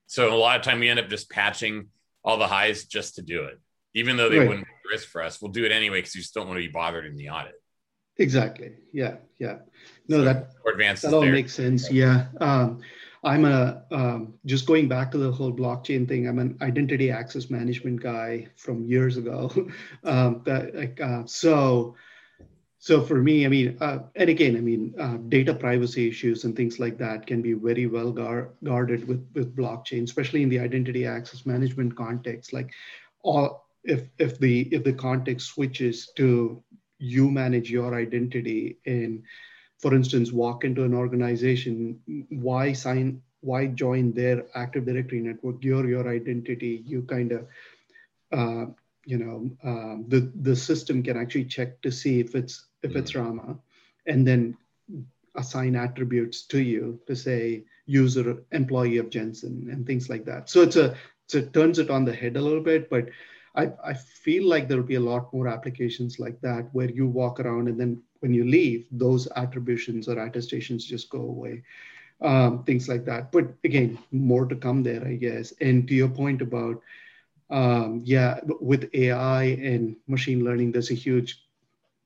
So 0.06 0.32
a 0.32 0.36
lot 0.38 0.56
of 0.56 0.62
time 0.62 0.78
we 0.78 0.88
end 0.88 1.00
up 1.00 1.08
just 1.08 1.28
patching 1.30 1.88
all 2.22 2.38
the 2.38 2.46
highs 2.46 2.84
just 2.84 3.16
to 3.16 3.22
do 3.22 3.44
it, 3.44 3.58
even 3.94 4.16
though 4.16 4.28
they 4.28 4.38
Right. 4.38 4.48
wouldn't 4.48 4.66
be 4.66 4.72
risk 4.92 5.08
for 5.08 5.20
us. 5.22 5.42
We'll 5.42 5.50
do 5.50 5.64
it 5.64 5.72
anyway 5.72 5.98
because 5.98 6.14
we 6.14 6.20
just 6.20 6.32
don't 6.34 6.46
want 6.46 6.58
to 6.60 6.64
be 6.66 6.72
bothered 6.72 7.06
in 7.06 7.16
the 7.16 7.28
audit. 7.30 7.54
Exactly. 8.18 8.70
Yeah. 8.92 9.16
Yeah. 9.38 9.58
No, 10.06 10.18
So 10.18 10.24
that 10.24 10.50
that 11.02 11.12
all 11.12 11.20
there. 11.22 11.32
makes 11.32 11.52
sense. 11.54 11.90
Yeah. 11.90 12.26
Um, 12.40 12.80
I'm 13.24 13.44
a 13.44 13.82
um, 13.90 14.34
just 14.46 14.66
going 14.66 14.88
back 14.88 15.10
to 15.12 15.18
the 15.18 15.32
whole 15.32 15.52
blockchain 15.52 16.06
thing. 16.06 16.28
I'm 16.28 16.38
an 16.38 16.56
identity 16.62 17.10
access 17.10 17.50
management 17.50 18.00
guy 18.00 18.48
from 18.56 18.84
years 18.84 19.16
ago. 19.16 19.50
um, 20.04 20.42
that 20.44 20.74
like 20.74 21.00
uh, 21.00 21.24
so. 21.26 21.96
So 22.80 23.02
for 23.02 23.16
me, 23.16 23.44
I 23.44 23.48
mean, 23.48 23.76
uh, 23.80 24.04
and 24.14 24.30
again, 24.30 24.56
I 24.56 24.60
mean, 24.60 24.94
uh, 25.00 25.16
data 25.28 25.52
privacy 25.52 26.08
issues 26.08 26.44
and 26.44 26.54
things 26.54 26.78
like 26.78 26.96
that 26.98 27.26
can 27.26 27.42
be 27.42 27.54
very 27.54 27.88
well 27.88 28.12
guard, 28.12 28.50
guarded 28.62 29.08
with 29.08 29.28
with 29.34 29.56
blockchain, 29.56 30.04
especially 30.04 30.44
in 30.44 30.48
the 30.48 30.60
identity 30.60 31.04
access 31.04 31.44
management 31.44 31.96
context. 31.96 32.52
Like, 32.52 32.70
all 33.22 33.66
if 33.82 34.08
if 34.18 34.38
the 34.38 34.68
if 34.70 34.84
the 34.84 34.92
context 34.92 35.48
switches 35.48 36.12
to 36.16 36.62
you 36.98 37.30
manage 37.30 37.70
your 37.70 37.94
identity 37.94 38.78
and 38.86 39.22
for 39.78 39.94
instance, 39.94 40.32
walk 40.32 40.64
into 40.64 40.84
an 40.84 40.94
organization, 40.94 42.00
why 42.30 42.72
sign, 42.72 43.22
why 43.40 43.66
join 43.66 44.12
their 44.12 44.44
Active 44.54 44.86
Directory 44.86 45.20
network? 45.20 45.62
You're 45.62 45.88
your 45.88 46.08
identity. 46.08 46.82
You 46.84 47.02
kind 47.02 47.32
of, 47.32 47.46
uh, 48.32 48.66
you 49.04 49.18
know, 49.18 49.50
um, 49.64 50.04
the 50.08 50.32
the 50.42 50.56
system 50.56 51.02
can 51.02 51.16
actually 51.16 51.44
check 51.44 51.80
to 51.82 51.90
see 51.92 52.20
if 52.20 52.34
it's 52.34 52.66
if 52.82 52.96
it's 52.96 53.14
Rama, 53.14 53.56
and 54.06 54.26
then 54.26 54.56
assign 55.36 55.76
attributes 55.76 56.42
to 56.42 56.60
you 56.60 56.98
to 57.06 57.14
say 57.14 57.62
user 57.86 58.42
employee 58.52 58.98
of 58.98 59.10
Jensen 59.10 59.68
and 59.70 59.86
things 59.86 60.10
like 60.10 60.24
that. 60.24 60.50
So 60.50 60.62
it's 60.62 60.76
a 60.76 60.96
so 61.28 61.38
it 61.38 61.52
turns 61.52 61.78
it 61.78 61.90
on 61.90 62.04
the 62.04 62.14
head 62.14 62.36
a 62.36 62.40
little 62.40 62.62
bit, 62.62 62.90
but 62.90 63.08
I, 63.58 63.72
I 63.84 63.94
feel 63.94 64.48
like 64.48 64.68
there'll 64.68 64.84
be 64.84 64.94
a 64.94 65.00
lot 65.00 65.32
more 65.34 65.48
applications 65.48 66.20
like 66.20 66.40
that 66.42 66.68
where 66.72 66.88
you 66.88 67.08
walk 67.08 67.40
around 67.40 67.68
and 67.68 67.78
then 67.78 68.00
when 68.20 68.32
you 68.32 68.44
leave, 68.44 68.86
those 68.92 69.26
attributions 69.36 70.08
or 70.08 70.18
attestations 70.18 70.84
just 70.84 71.10
go 71.10 71.20
away. 71.20 71.62
Um, 72.20 72.64
things 72.64 72.88
like 72.88 73.04
that. 73.04 73.30
But 73.30 73.54
again, 73.64 73.98
more 74.10 74.46
to 74.46 74.56
come 74.56 74.82
there, 74.82 75.06
I 75.06 75.14
guess. 75.14 75.52
And 75.60 75.86
to 75.88 75.94
your 75.94 76.08
point 76.08 76.42
about, 76.42 76.82
um, 77.50 78.02
yeah, 78.04 78.40
with 78.60 78.90
AI 78.94 79.44
and 79.44 79.96
machine 80.08 80.44
learning, 80.44 80.72
there's 80.72 80.90
a 80.90 80.94
huge 80.94 81.44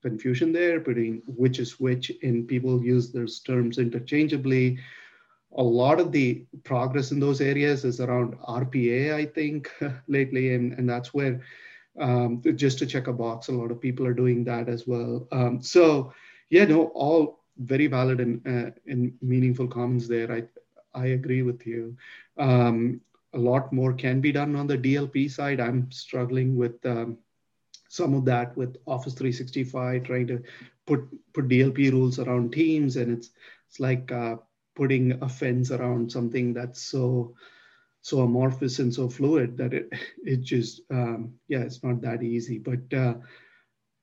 confusion 0.03 0.53
there 0.53 0.80
between 0.80 1.22
which 1.26 1.59
is 1.59 1.80
which, 1.80 2.12
and 2.22 2.48
people 2.48 2.82
use 2.82 3.11
those 3.12 3.40
terms 3.40 3.78
interchangeably. 3.78 4.78
A 5.57 5.62
lot 5.62 6.00
of 6.00 6.12
the 6.12 6.44
progress 6.64 7.12
in 7.12 7.20
those 7.20 7.40
areas 7.40 7.84
is 7.84 8.00
around 8.00 8.38
RPA, 8.38 9.14
I 9.14 9.26
think, 9.26 9.70
lately, 10.09 10.55
and, 10.55 10.72
and 10.72 10.88
that's 10.88 11.12
where 11.12 11.42
um, 12.00 12.42
just 12.57 12.78
to 12.78 12.86
check 12.86 13.07
a 13.07 13.12
box, 13.12 13.48
a 13.48 13.53
lot 13.53 13.70
of 13.70 13.80
people 13.80 14.07
are 14.07 14.14
doing 14.14 14.44
that 14.44 14.68
as 14.68 14.86
well. 14.86 15.28
Um, 15.30 15.62
so, 15.62 16.12
yeah, 16.48 16.64
no, 16.64 16.86
all 16.94 17.40
very 17.59 17.86
valid 17.86 18.20
and, 18.20 18.46
uh, 18.46 18.70
and 18.86 19.12
meaningful 19.20 19.68
comments 19.68 20.09
there. 20.09 20.32
I, 20.32 20.44
I 20.98 21.07
agree 21.09 21.42
with 21.42 21.66
you. 21.66 21.96
Um, 22.38 23.00
a 23.34 23.38
lot 23.38 23.72
more 23.72 23.92
can 23.92 24.20
be 24.20 24.32
done 24.32 24.57
on 24.57 24.66
the 24.66 24.78
DLP 24.78 25.30
side. 25.30 25.61
I'm 25.61 25.90
struggling 25.90 26.57
with 26.57 26.84
um, 26.84 27.18
some 27.88 28.14
of 28.14 28.24
that 28.26 28.57
with 28.57 28.76
Office 28.86 29.14
365, 29.14 30.05
trying 30.05 30.26
to 30.26 30.42
put 30.86 31.07
put 31.32 31.48
DLP 31.48 31.92
rules 31.92 32.18
around 32.18 32.53
Teams, 32.53 32.96
and 32.96 33.16
it's 33.16 33.30
it's 33.68 33.80
like 33.80 34.11
uh, 34.12 34.36
putting 34.75 35.23
a 35.23 35.29
fence 35.29 35.70
around 35.70 36.11
something 36.11 36.55
that's 36.55 36.83
so 36.83 37.35
so 38.03 38.20
amorphous 38.20 38.81
and 38.81 38.93
so 38.93 39.09
fluid 39.09 39.57
that 39.57 39.73
it 39.73 39.93
it 40.25 40.41
just 40.43 40.83
um, 40.91 41.35
yeah, 41.49 41.61
it's 41.61 41.83
not 41.83 42.01
that 42.03 42.23
easy. 42.23 42.59
But 42.59 42.93
uh, 42.97 43.14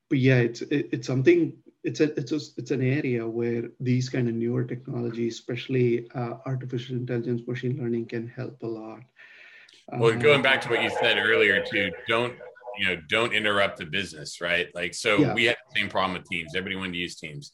but 0.08 0.18
yeah, 0.18 0.38
it's 0.38 0.62
it, 0.62 0.88
it's 0.92 1.06
something 1.06 1.56
it's 1.84 2.00
a 2.00 2.18
it's 2.18 2.32
a, 2.32 2.40
it's 2.56 2.70
an 2.70 2.82
area 2.82 3.26
where 3.26 3.70
these 3.78 4.08
kind 4.08 4.28
of 4.28 4.34
newer 4.34 4.64
technologies, 4.64 5.34
especially 5.34 6.10
uh, 6.14 6.34
artificial 6.46 6.96
intelligence, 6.96 7.42
machine 7.46 7.78
learning, 7.78 8.06
can 8.06 8.28
help 8.28 8.62
a 8.62 8.66
lot. 8.66 9.00
Well, 9.92 10.16
going 10.16 10.42
back 10.42 10.60
to 10.62 10.68
what 10.68 10.82
you 10.82 10.90
said 11.00 11.18
earlier, 11.18 11.64
too, 11.64 11.90
don't 12.06 12.34
you 12.78 12.86
know, 12.86 13.02
don't 13.08 13.32
interrupt 13.32 13.78
the 13.78 13.84
business, 13.84 14.40
right? 14.40 14.68
Like, 14.74 14.94
so 14.94 15.18
yeah. 15.18 15.34
we 15.34 15.44
had 15.44 15.56
the 15.72 15.80
same 15.80 15.90
problem 15.90 16.16
with 16.16 16.28
Teams. 16.30 16.54
Everybody 16.54 16.76
wanted 16.76 16.92
to 16.92 16.98
use 16.98 17.16
Teams, 17.16 17.52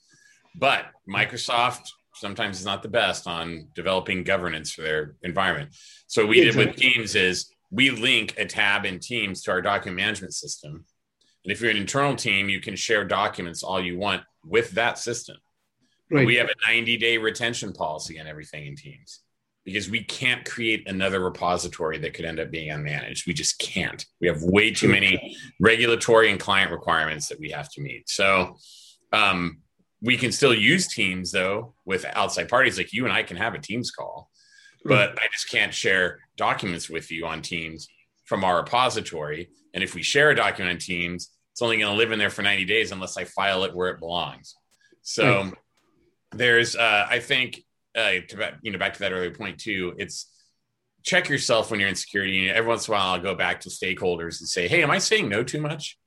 but 0.55 0.87
Microsoft 1.09 1.89
sometimes 2.17 2.59
is 2.59 2.65
not 2.65 2.83
the 2.83 2.89
best 2.89 3.27
on 3.27 3.69
developing 3.75 4.25
governance 4.25 4.73
for 4.73 4.83
their 4.83 5.17
environment. 5.23 5.71
So 6.07 6.23
what 6.23 6.31
we 6.31 6.41
exactly. 6.41 6.65
did 6.65 6.75
with 6.75 6.81
Teams 6.81 7.15
is 7.15 7.51
we 7.71 7.91
link 7.91 8.35
a 8.39 8.47
tab 8.47 8.85
in 8.85 8.99
Teams 8.99 9.43
to 9.43 9.51
our 9.51 9.63
document 9.63 9.97
management 9.97 10.35
system. 10.35 10.85
And 11.45 11.53
if 11.53 11.61
you're 11.61 11.71
an 11.71 11.77
internal 11.77 12.17
team, 12.17 12.49
you 12.49 12.61
can 12.61 12.75
share 12.75 13.05
documents 13.05 13.63
all 13.63 13.81
you 13.81 13.99
want 13.99 14.23
with 14.45 14.73
that 14.73 14.99
system. 14.99 15.37
Right. 16.11 16.27
We 16.27 16.37
have 16.37 16.49
a 16.49 16.71
90 16.71 16.97
day 16.97 17.19
retention 17.19 17.73
policy 17.73 18.19
on 18.21 18.27
everything 18.27 18.67
in 18.67 18.77
Teams 18.77 19.21
because 19.65 19.91
we 19.91 20.03
can't 20.05 20.45
create 20.45 20.89
another 20.89 21.21
repository 21.21 21.99
that 21.99 22.15
could 22.15 22.25
end 22.25 22.39
up 22.39 22.53
being 22.53 22.71
unmanaged. 22.71 23.27
We 23.27 23.35
just 23.35 23.59
can't. 23.59 24.05
We 24.21 24.29
have 24.29 24.43
way 24.43 24.71
too 24.71 24.89
many 24.89 25.37
regulatory 25.61 26.31
and 26.31 26.39
client 26.39 26.71
requirements 26.71 27.27
that 27.29 27.41
we 27.41 27.51
have 27.51 27.69
to 27.73 27.81
meet. 27.81 28.09
So 28.09 28.57
um, 29.13 29.59
we 30.07 30.17
can 30.17 30.31
still 30.31 30.55
use 30.55 30.87
Teams 30.87 31.33
though 31.33 31.75
with 31.85 32.07
outside 32.15 32.49
parties. 32.49 32.79
Like 32.79 32.93
you 32.93 33.05
and 33.05 33.13
I 33.13 33.25
can 33.25 33.37
have 33.37 33.55
a 33.55 33.59
Teams 33.59 33.91
call, 33.91 34.31
but 34.85 35.19
I 35.19 35.27
just 35.33 35.51
can't 35.51 35.75
share 35.75 36.21
documents 36.37 36.89
with 36.89 37.11
you 37.11 37.27
on 37.27 37.43
Teams 37.43 37.89
from 38.25 38.45
our 38.45 38.59
repository. 38.59 39.51
And 39.75 39.83
if 39.83 39.97
we 39.97 40.05
share 40.05 40.31
a 40.31 40.37
document 40.37 40.77
on 40.77 40.79
Teams, 40.79 41.31
it's 41.51 41.61
only 41.61 41.79
going 41.79 41.93
to 41.93 41.99
live 41.99 42.13
in 42.13 42.21
there 42.21 42.31
for 42.31 42.43
90 42.43 42.65
days 42.67 42.93
unless 42.93 43.17
I 43.17 43.25
file 43.25 43.65
it 43.65 43.75
where 43.75 43.91
it 43.91 43.99
belongs. 43.99 44.55
So 45.03 45.51
there's, 46.31 46.77
uh, 46.77 47.07
I 47.11 47.19
think, 47.19 47.65
uh, 47.97 48.21
to, 48.29 48.59
you 48.63 48.71
know, 48.71 48.79
back 48.79 48.93
to 48.95 49.01
that 49.01 49.13
earlier 49.13 49.33
point 49.33 49.59
too, 49.59 49.95
it's 49.99 50.31
check 51.03 51.29
yourself 51.29 51.71
when 51.71 51.81
you're 51.81 51.89
in 51.89 51.97
security. 51.97 52.47
And 52.47 52.57
Every 52.57 52.69
once 52.69 52.87
in 52.87 52.95
a 52.95 52.97
while, 52.97 53.15
I'll 53.15 53.21
go 53.21 53.35
back 53.35 53.63
to 53.63 53.71
stakeholders 53.71 54.39
and 54.39 54.49
say, 54.49 54.69
"Hey, 54.69 54.83
am 54.85 54.91
I 54.91 54.99
saying 54.99 55.29
no 55.29 55.43
too 55.43 55.61
much?" 55.61 55.99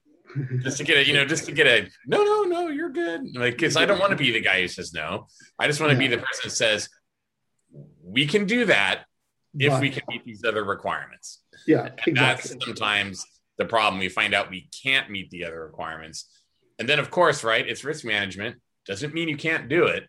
Just 0.61 0.77
to 0.77 0.83
get 0.83 0.97
a, 0.97 1.07
you 1.07 1.13
know, 1.13 1.25
just 1.25 1.45
to 1.45 1.51
get 1.51 1.67
a 1.67 1.89
no, 2.05 2.23
no, 2.23 2.43
no, 2.43 2.67
you're 2.67 2.89
good. 2.89 3.35
Like, 3.35 3.53
because 3.53 3.75
I 3.75 3.85
don't 3.85 3.99
want 3.99 4.11
to 4.11 4.17
be 4.17 4.31
the 4.31 4.41
guy 4.41 4.61
who 4.61 4.67
says 4.67 4.93
no. 4.93 5.27
I 5.57 5.67
just 5.67 5.79
want 5.79 5.91
to 5.91 5.95
yeah. 5.95 6.09
be 6.09 6.15
the 6.15 6.21
person 6.21 6.41
that 6.45 6.51
says 6.51 6.89
we 8.03 8.25
can 8.25 8.45
do 8.45 8.65
that 8.65 9.05
if 9.57 9.71
but, 9.71 9.81
we 9.81 9.89
can 9.89 10.03
meet 10.09 10.23
these 10.25 10.43
other 10.43 10.63
requirements. 10.63 11.41
Yeah, 11.67 11.85
exactly. 11.85 12.13
that's 12.13 12.49
sometimes 12.63 13.25
the 13.57 13.65
problem. 13.65 13.99
We 13.99 14.09
find 14.09 14.33
out 14.33 14.49
we 14.49 14.69
can't 14.83 15.09
meet 15.09 15.29
the 15.31 15.45
other 15.45 15.63
requirements, 15.63 16.29
and 16.77 16.87
then 16.87 16.99
of 16.99 17.11
course, 17.11 17.43
right? 17.43 17.67
It's 17.67 17.83
risk 17.83 18.05
management. 18.05 18.57
Doesn't 18.85 19.13
mean 19.13 19.29
you 19.29 19.37
can't 19.37 19.69
do 19.69 19.85
it 19.85 20.07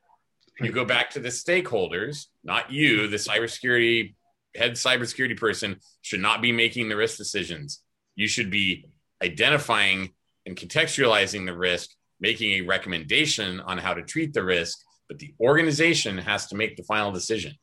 you 0.61 0.73
go 0.73 0.85
back 0.85 1.11
to 1.11 1.21
the 1.21 1.29
stakeholders, 1.29 2.27
not 2.45 2.71
you, 2.71 3.01
mm-hmm. 3.01 3.11
the 3.11 3.17
cybersecurity 3.17 4.15
head 4.57 4.73
cybersecurity 4.73 5.37
person 5.37 5.77
should 6.03 6.21
not 6.21 6.43
be 6.43 6.53
making 6.53 6.89
the 6.89 6.97
risk 6.97 7.17
decisions. 7.17 7.83
You 8.17 8.27
should 8.27 8.51
be 8.51 8.87
identifying 9.23 10.11
and 10.47 10.57
contextualizing 10.57 11.47
the 11.47 11.57
risk, 11.57 11.91
making 12.21 12.53
a 12.53 12.61
recommendation 12.63 13.61
on 13.61 13.79
how 13.79 13.95
to 13.95 14.03
treat 14.03 14.33
the 14.33 14.43
risk, 14.43 14.79
but 15.09 15.19
the 15.19 15.35
organization 15.41 16.19
has 16.19 16.47
to 16.47 16.57
make 16.57 16.77
the 16.77 16.83
final 16.83 17.13
decision. 17.13 17.55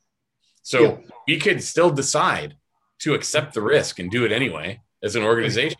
So 0.62 0.82
yeah. 0.82 0.96
we 1.26 1.38
could 1.38 1.62
still 1.62 1.90
decide 1.90 2.54
to 3.00 3.14
accept 3.14 3.54
the 3.54 3.62
risk 3.62 3.98
and 3.98 4.10
do 4.10 4.24
it 4.24 4.32
anyway 4.32 4.80
as 5.02 5.16
an 5.16 5.22
organization. 5.22 5.78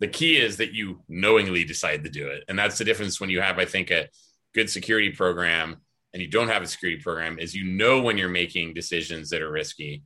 The 0.00 0.08
key 0.08 0.36
is 0.36 0.56
that 0.56 0.72
you 0.72 1.02
knowingly 1.08 1.64
decide 1.64 2.04
to 2.04 2.10
do 2.10 2.26
it. 2.28 2.44
And 2.48 2.58
that's 2.58 2.78
the 2.78 2.84
difference 2.84 3.20
when 3.20 3.30
you 3.30 3.40
have, 3.40 3.58
I 3.58 3.64
think, 3.64 3.90
a 3.90 4.08
good 4.54 4.68
security 4.68 5.10
program 5.10 5.76
and 6.12 6.22
you 6.22 6.28
don't 6.28 6.48
have 6.48 6.62
a 6.62 6.66
security 6.66 7.02
program 7.02 7.38
is 7.38 7.54
you 7.54 7.64
know 7.64 8.00
when 8.00 8.16
you're 8.16 8.28
making 8.28 8.72
decisions 8.72 9.28
that 9.30 9.42
are 9.42 9.50
risky 9.50 10.02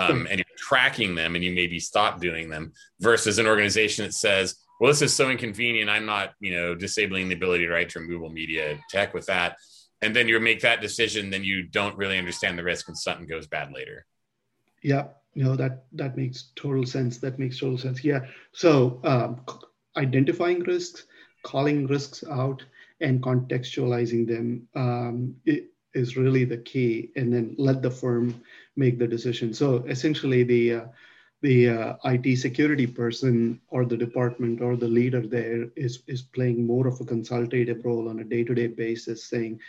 um, 0.00 0.26
and 0.30 0.38
you're 0.38 0.56
tracking 0.56 1.14
them 1.14 1.34
and 1.34 1.44
you 1.44 1.52
maybe 1.52 1.78
stop 1.78 2.20
doing 2.20 2.48
them 2.48 2.72
versus 3.00 3.38
an 3.38 3.46
organization 3.46 4.04
that 4.04 4.14
says 4.14 4.56
well 4.80 4.90
this 4.90 5.02
is 5.02 5.12
so 5.12 5.30
inconvenient. 5.30 5.90
I'm 5.90 6.06
not 6.06 6.32
you 6.40 6.52
know 6.52 6.74
disabling 6.74 7.28
the 7.28 7.34
ability 7.34 7.66
to 7.66 7.72
write 7.72 7.90
to 7.90 8.00
remove 8.00 8.32
media 8.32 8.78
tech 8.88 9.14
with 9.14 9.26
that. 9.26 9.56
And 10.02 10.16
then 10.16 10.28
you 10.28 10.40
make 10.40 10.60
that 10.62 10.80
decision 10.80 11.30
then 11.30 11.44
you 11.44 11.64
don't 11.64 11.96
really 11.96 12.18
understand 12.18 12.58
the 12.58 12.64
risk 12.64 12.88
and 12.88 12.96
something 12.96 13.26
goes 13.26 13.46
bad 13.46 13.72
later. 13.72 14.06
Yeah. 14.82 15.08
No 15.34 15.54
that 15.56 15.84
that 15.92 16.16
makes 16.16 16.50
total 16.56 16.86
sense. 16.86 17.18
That 17.18 17.38
makes 17.38 17.60
total 17.60 17.78
sense. 17.78 18.02
Yeah. 18.02 18.20
So 18.52 19.00
um, 19.04 19.42
identifying 19.96 20.60
risks 20.60 21.04
calling 21.42 21.86
risks 21.86 22.24
out 22.30 22.62
and 23.00 23.22
contextualizing 23.22 24.26
them 24.26 24.68
um, 24.74 25.34
is 25.94 26.16
really 26.16 26.44
the 26.44 26.58
key. 26.58 27.10
And 27.16 27.32
then 27.32 27.54
let 27.58 27.82
the 27.82 27.90
firm 27.90 28.42
make 28.80 29.00
the 29.00 29.12
decision. 29.16 29.58
So 29.60 29.86
essentially 29.96 30.44
the 30.44 30.74
uh, 30.80 30.86
the 31.42 31.70
uh, 31.70 31.96
IT 32.04 32.36
security 32.36 32.88
person 32.88 33.60
or 33.70 33.86
the 33.86 33.98
department 33.98 34.62
or 34.62 34.76
the 34.76 34.88
leader 34.98 35.26
there 35.26 35.68
is 35.76 36.02
is 36.08 36.22
playing 36.22 36.66
more 36.66 36.88
of 36.88 37.00
a 37.00 37.10
consultative 37.14 37.84
role 37.86 38.08
on 38.10 38.20
a 38.20 38.30
day-to-day 38.34 38.68
basis 38.78 39.30
saying 39.30 39.60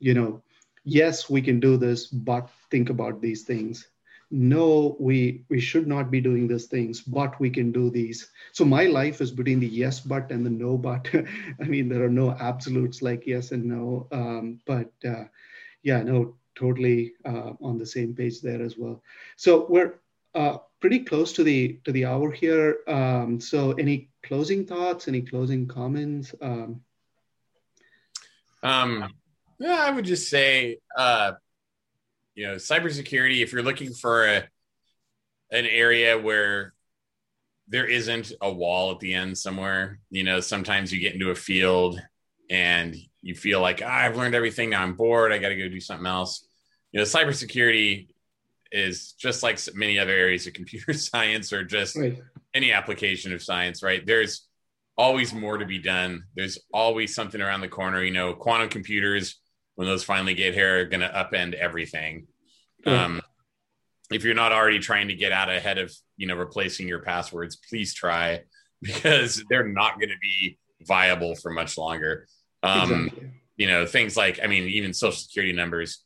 you 0.00 0.14
know 0.14 0.42
yes 0.84 1.30
we 1.30 1.42
can 1.42 1.60
do 1.60 1.76
this 1.78 2.06
but 2.08 2.50
think 2.70 2.90
about 2.90 3.20
these 3.22 3.44
things. 3.44 3.88
No 4.30 4.96
we 5.00 5.44
we 5.50 5.60
should 5.60 5.88
not 5.88 6.10
be 6.10 6.20
doing 6.20 6.48
these 6.48 6.66
things 6.66 7.02
but 7.02 7.40
we 7.40 7.50
can 7.50 7.72
do 7.72 7.90
these. 7.90 8.30
So 8.52 8.64
my 8.64 8.86
life 8.86 9.20
is 9.20 9.32
between 9.32 9.60
the 9.60 9.68
yes 9.68 10.00
but 10.00 10.30
and 10.32 10.46
the 10.46 10.50
no 10.50 10.78
but. 10.78 11.08
I 11.62 11.64
mean 11.64 11.88
there 11.88 12.04
are 12.04 12.16
no 12.22 12.32
absolutes 12.32 13.02
like 13.02 13.26
yes 13.26 13.52
and 13.52 13.64
no 13.66 14.08
um, 14.12 14.60
but 14.66 14.92
uh, 15.08 15.24
yeah 15.82 16.02
no 16.02 16.36
totally 16.62 17.12
uh, 17.24 17.52
on 17.68 17.78
the 17.78 17.86
same 17.96 18.14
page 18.14 18.40
there 18.40 18.62
as 18.62 18.74
well 18.78 18.96
so 19.36 19.66
we're 19.68 19.94
uh, 20.34 20.56
pretty 20.80 21.00
close 21.10 21.32
to 21.32 21.44
the 21.44 21.58
to 21.84 21.92
the 21.92 22.04
hour 22.04 22.30
here 22.30 22.78
um, 22.88 23.40
so 23.40 23.72
any 23.84 24.08
closing 24.22 24.64
thoughts 24.64 25.08
any 25.08 25.22
closing 25.22 25.66
comments 25.66 26.34
um, 26.40 26.80
um 28.62 29.12
yeah 29.58 29.80
i 29.86 29.90
would 29.90 30.04
just 30.04 30.30
say 30.30 30.78
uh 30.96 31.32
you 32.34 32.46
know, 32.46 32.54
cybersecurity, 32.54 33.42
if 33.42 33.52
you're 33.52 33.62
looking 33.62 33.92
for 33.92 34.26
a, 34.26 34.48
an 35.50 35.66
area 35.66 36.18
where 36.18 36.72
there 37.68 37.86
isn't 37.86 38.32
a 38.40 38.52
wall 38.52 38.92
at 38.92 39.00
the 39.00 39.14
end 39.14 39.36
somewhere, 39.36 40.00
you 40.10 40.24
know, 40.24 40.40
sometimes 40.40 40.92
you 40.92 41.00
get 41.00 41.14
into 41.14 41.30
a 41.30 41.34
field 41.34 42.00
and 42.50 42.96
you 43.20 43.34
feel 43.34 43.60
like, 43.60 43.82
ah, 43.84 43.88
I've 43.88 44.16
learned 44.16 44.34
everything. 44.34 44.70
Now 44.70 44.82
I'm 44.82 44.94
bored. 44.94 45.32
I 45.32 45.38
got 45.38 45.50
to 45.50 45.56
go 45.56 45.68
do 45.68 45.80
something 45.80 46.06
else. 46.06 46.46
You 46.92 47.00
know, 47.00 47.04
cybersecurity 47.04 48.08
is 48.70 49.12
just 49.12 49.42
like 49.42 49.58
many 49.74 49.98
other 49.98 50.12
areas 50.12 50.46
of 50.46 50.52
computer 50.54 50.92
science 50.92 51.52
or 51.52 51.64
just 51.64 51.96
right. 51.96 52.18
any 52.54 52.72
application 52.72 53.32
of 53.32 53.42
science, 53.42 53.82
right? 53.82 54.04
There's 54.04 54.46
always 54.96 55.32
more 55.32 55.58
to 55.58 55.66
be 55.66 55.78
done. 55.78 56.24
There's 56.36 56.58
always 56.72 57.14
something 57.14 57.40
around 57.40 57.60
the 57.60 57.68
corner. 57.68 58.02
You 58.02 58.12
know, 58.12 58.34
quantum 58.34 58.68
computers 58.68 59.40
when 59.74 59.88
those 59.88 60.04
finally 60.04 60.34
get 60.34 60.54
here 60.54 60.80
are 60.80 60.84
going 60.84 61.00
to 61.00 61.08
upend 61.08 61.54
everything. 61.54 62.26
Um, 62.84 63.22
if 64.10 64.24
you're 64.24 64.34
not 64.34 64.52
already 64.52 64.78
trying 64.78 65.08
to 65.08 65.14
get 65.14 65.32
out 65.32 65.48
ahead 65.48 65.78
of 65.78 65.92
you 66.16 66.26
know 66.26 66.36
replacing 66.36 66.88
your 66.88 67.00
passwords, 67.00 67.56
please 67.56 67.94
try 67.94 68.42
because 68.82 69.42
they're 69.48 69.68
not 69.68 69.98
going 69.98 70.10
to 70.10 70.18
be 70.20 70.58
viable 70.82 71.34
for 71.34 71.50
much 71.50 71.78
longer. 71.78 72.26
Um, 72.62 73.06
exactly. 73.06 73.30
You 73.56 73.66
know 73.68 73.86
things 73.86 74.16
like 74.16 74.40
I 74.42 74.46
mean 74.46 74.64
even 74.64 74.92
social 74.92 75.18
security 75.18 75.52
numbers. 75.52 76.04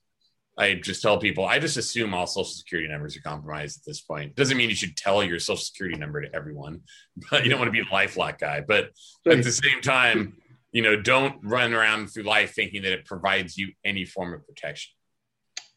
I 0.58 0.74
just 0.74 1.02
tell 1.02 1.18
people 1.18 1.44
I 1.44 1.58
just 1.58 1.76
assume 1.76 2.14
all 2.14 2.26
social 2.26 2.44
security 2.44 2.88
numbers 2.88 3.16
are 3.16 3.20
compromised 3.20 3.78
at 3.78 3.84
this 3.84 4.00
point. 4.00 4.34
Doesn't 4.34 4.56
mean 4.56 4.70
you 4.70 4.74
should 4.74 4.96
tell 4.96 5.22
your 5.22 5.38
social 5.38 5.56
security 5.62 5.98
number 5.98 6.22
to 6.22 6.34
everyone, 6.34 6.80
but 7.30 7.44
you 7.44 7.50
don't 7.50 7.58
want 7.58 7.68
to 7.68 7.72
be 7.72 7.80
a 7.80 7.84
LifeLock 7.84 8.38
guy. 8.38 8.60
But 8.60 8.90
right. 9.24 9.38
at 9.38 9.44
the 9.44 9.52
same 9.52 9.80
time, 9.82 10.36
you 10.72 10.82
know, 10.82 11.00
don't 11.00 11.36
run 11.42 11.72
around 11.72 12.08
through 12.08 12.24
life 12.24 12.54
thinking 12.54 12.82
that 12.82 12.92
it 12.92 13.04
provides 13.04 13.56
you 13.56 13.72
any 13.84 14.04
form 14.04 14.34
of 14.34 14.46
protection. 14.46 14.92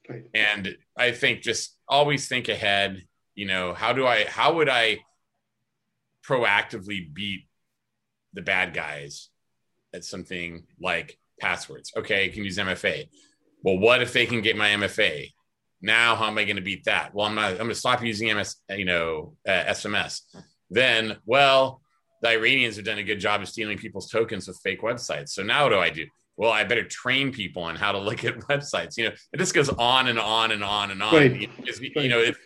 Right. 0.09 0.23
And 0.33 0.75
I 0.97 1.11
think 1.11 1.41
just 1.41 1.77
always 1.87 2.27
think 2.27 2.49
ahead. 2.49 3.03
You 3.35 3.45
know, 3.45 3.73
how 3.73 3.93
do 3.93 4.07
I, 4.07 4.25
how 4.25 4.55
would 4.55 4.67
I 4.67 4.99
proactively 6.27 7.13
beat 7.13 7.45
the 8.33 8.41
bad 8.41 8.73
guys 8.73 9.29
at 9.93 10.03
something 10.03 10.63
like 10.79 11.17
passwords. 11.39 11.91
Okay, 11.97 12.25
you 12.25 12.31
can 12.31 12.43
use 12.43 12.57
MFA. 12.57 13.07
Well, 13.63 13.77
what 13.77 14.01
if 14.01 14.13
they 14.13 14.25
can 14.25 14.41
get 14.41 14.55
my 14.55 14.69
MFA? 14.69 15.31
Now, 15.81 16.15
how 16.15 16.27
am 16.27 16.37
I 16.37 16.43
going 16.43 16.57
to 16.57 16.61
beat 16.61 16.85
that? 16.85 17.13
Well, 17.13 17.25
I'm 17.25 17.35
not. 17.35 17.51
I'm 17.51 17.57
going 17.57 17.69
to 17.69 17.75
stop 17.75 18.03
using 18.03 18.33
MS, 18.35 18.55
you 18.69 18.85
know, 18.85 19.35
uh, 19.47 19.51
SMS. 19.51 20.21
Then, 20.69 21.17
well, 21.25 21.81
the 22.21 22.29
Iranians 22.29 22.75
have 22.75 22.85
done 22.85 22.97
a 22.97 23.03
good 23.03 23.19
job 23.19 23.41
of 23.41 23.47
stealing 23.47 23.77
people's 23.77 24.09
tokens 24.09 24.47
with 24.47 24.59
fake 24.61 24.81
websites. 24.81 25.29
So 25.29 25.43
now, 25.43 25.63
what 25.63 25.69
do 25.69 25.79
I 25.79 25.89
do? 25.89 26.05
Well, 26.35 26.51
I 26.51 26.63
better 26.63 26.83
train 26.83 27.31
people 27.31 27.63
on 27.63 27.75
how 27.75 27.91
to 27.91 27.99
look 27.99 28.23
at 28.25 28.37
websites. 28.49 28.97
You 28.97 29.05
know, 29.05 29.15
it 29.33 29.37
just 29.37 29.53
goes 29.53 29.69
on 29.69 30.07
and 30.07 30.19
on 30.19 30.51
and 30.51 30.63
on 30.63 30.91
and 30.91 31.01
on. 31.01 31.13
Right. 31.13 31.41
You, 31.41 31.47
know, 31.47 32.01
you 32.01 32.09
know, 32.09 32.19
if 32.19 32.37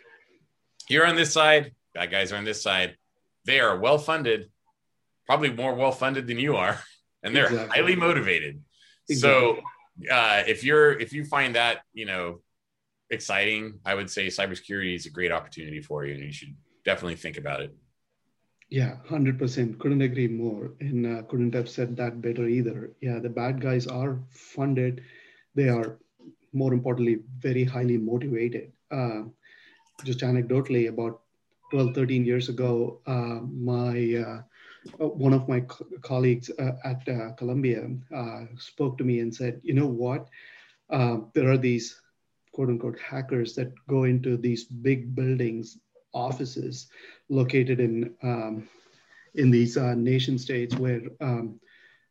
you're 0.90 1.08
on 1.08 1.16
this 1.16 1.34
side, 1.34 1.74
bad 1.94 2.12
guys 2.12 2.32
are 2.32 2.38
on 2.38 2.44
this 2.44 2.62
side. 2.62 2.98
They 3.46 3.60
are 3.60 3.78
well 3.78 3.98
funded, 3.98 4.50
probably 5.26 5.52
more 5.52 5.74
well 5.74 5.92
funded 5.92 6.28
than 6.28 6.40
you 6.40 6.56
are, 6.56 6.80
and 7.24 7.36
they're 7.36 7.48
exactly. 7.48 7.82
highly 7.82 7.96
motivated. 7.96 8.62
Exactly. 9.10 9.16
So, 9.16 9.62
uh, 10.12 10.44
if 10.48 10.64
you're 10.64 11.00
if 11.00 11.14
you 11.14 11.26
find 11.26 11.56
that 11.56 11.82
you 11.94 12.06
know 12.06 12.40
exciting, 13.10 13.80
I 13.86 13.96
would 13.96 14.10
say 14.10 14.28
cybersecurity 14.28 14.96
is 14.96 15.06
a 15.06 15.10
great 15.10 15.32
opportunity 15.32 15.82
for 15.82 16.06
you, 16.06 16.16
and 16.16 16.24
you 16.24 16.32
should 16.34 16.56
definitely 16.84 17.16
think 17.16 17.38
about 17.38 17.62
it. 17.62 17.76
Yeah, 18.70 18.98
100%. 19.08 19.78
Couldn't 19.78 20.02
agree 20.02 20.28
more. 20.28 20.74
And 20.80 21.06
uh, 21.06 21.22
couldn't 21.24 21.54
have 21.54 21.70
said 21.70 21.96
that 21.98 22.22
better 22.22 22.48
either. 22.48 22.92
Yeah, 23.02 23.20
the 23.20 23.30
bad 23.30 23.62
guys 23.62 23.86
are 23.86 24.20
funded. 24.32 25.04
They 25.54 25.70
are, 25.70 26.00
more 26.54 26.74
importantly, 26.74 27.20
very 27.38 27.64
highly 27.64 27.98
motivated. 27.98 28.72
Uh, 28.90 29.24
just 30.04 30.22
anecdotally, 30.22 30.90
about 30.90 31.22
12, 31.70 31.94
13 31.94 32.26
years 32.26 32.50
ago, 32.50 33.00
uh, 33.06 33.42
my 33.46 34.16
uh, 34.26 34.42
one 34.98 35.34
of 35.34 35.48
my 35.48 35.62
co- 35.62 35.86
colleagues 36.02 36.50
uh, 36.60 36.74
at 36.84 37.06
Columbia 37.38 37.88
spoke 38.58 38.98
to 38.98 39.04
me 39.04 39.20
and 39.20 39.34
said, 39.34 39.60
you 39.64 39.74
know 39.74 39.88
what? 39.88 40.28
there 41.34 41.50
are 41.50 41.58
these 41.58 42.02
quote 42.54 42.70
unquote 42.70 43.00
hackers 43.00 43.56
that 43.56 43.72
go 43.88 44.04
into 44.04 44.38
these 44.38 44.64
big 44.64 45.16
buildings 45.16 45.78
offices 46.14 46.88
located 47.30 47.80
in 47.80 48.14
um, 48.22 48.68
in 49.36 49.50
these 49.50 49.78
uh, 49.78 49.96
nation 49.96 50.38
states 50.38 50.76
where 50.76 51.02
um, 51.20 51.60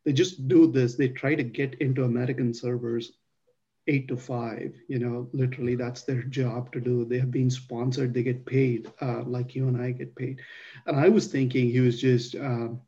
they 0.05 0.11
just 0.11 0.47
do 0.47 0.67
this. 0.67 0.95
They 0.95 1.07
try 1.09 1.35
to 1.35 1.43
get 1.43 1.75
into 1.75 2.03
American 2.03 2.53
servers 2.53 3.13
eight 3.87 4.07
to 4.07 4.17
five. 4.17 4.73
You 4.87 4.99
know, 4.99 5.29
literally 5.33 5.75
that's 5.75 6.03
their 6.03 6.23
job 6.23 6.71
to 6.73 6.79
do. 6.79 7.05
They 7.05 7.19
have 7.19 7.31
been 7.31 7.49
sponsored. 7.49 8.13
They 8.13 8.23
get 8.23 8.45
paid 8.45 8.91
uh, 9.01 9.23
like 9.23 9.55
you 9.55 9.67
and 9.67 9.81
I 9.81 9.91
get 9.91 10.15
paid. 10.15 10.41
And 10.85 10.99
I 10.99 11.09
was 11.09 11.27
thinking 11.27 11.69
he 11.69 11.79
was 11.79 11.99
just. 11.99 12.35
Um, 12.35 12.81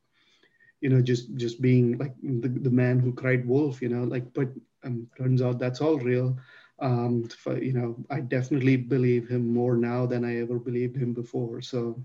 you 0.81 0.89
know, 0.89 1.01
just 1.01 1.35
just 1.35 1.61
being 1.61 1.97
like 1.97 2.13
the, 2.21 2.49
the 2.49 2.69
man 2.69 2.99
who 2.99 3.11
cried 3.11 3.47
wolf, 3.47 3.81
you 3.81 3.89
know, 3.89 4.03
like, 4.03 4.31
but 4.33 4.49
um, 4.83 5.07
turns 5.17 5.41
out 5.41 5.57
that's 5.57 5.81
all 5.81 5.97
real 5.97 6.37
um, 6.79 7.23
for, 7.29 7.57
you 7.57 7.73
know, 7.73 7.95
I 8.09 8.19
definitely 8.19 8.77
believe 8.77 9.27
him 9.27 9.51
more 9.51 9.77
now 9.77 10.05
than 10.05 10.23
I 10.23 10.41
ever 10.41 10.59
believed 10.59 10.95
him 10.95 11.13
before. 11.13 11.61
So 11.61 12.03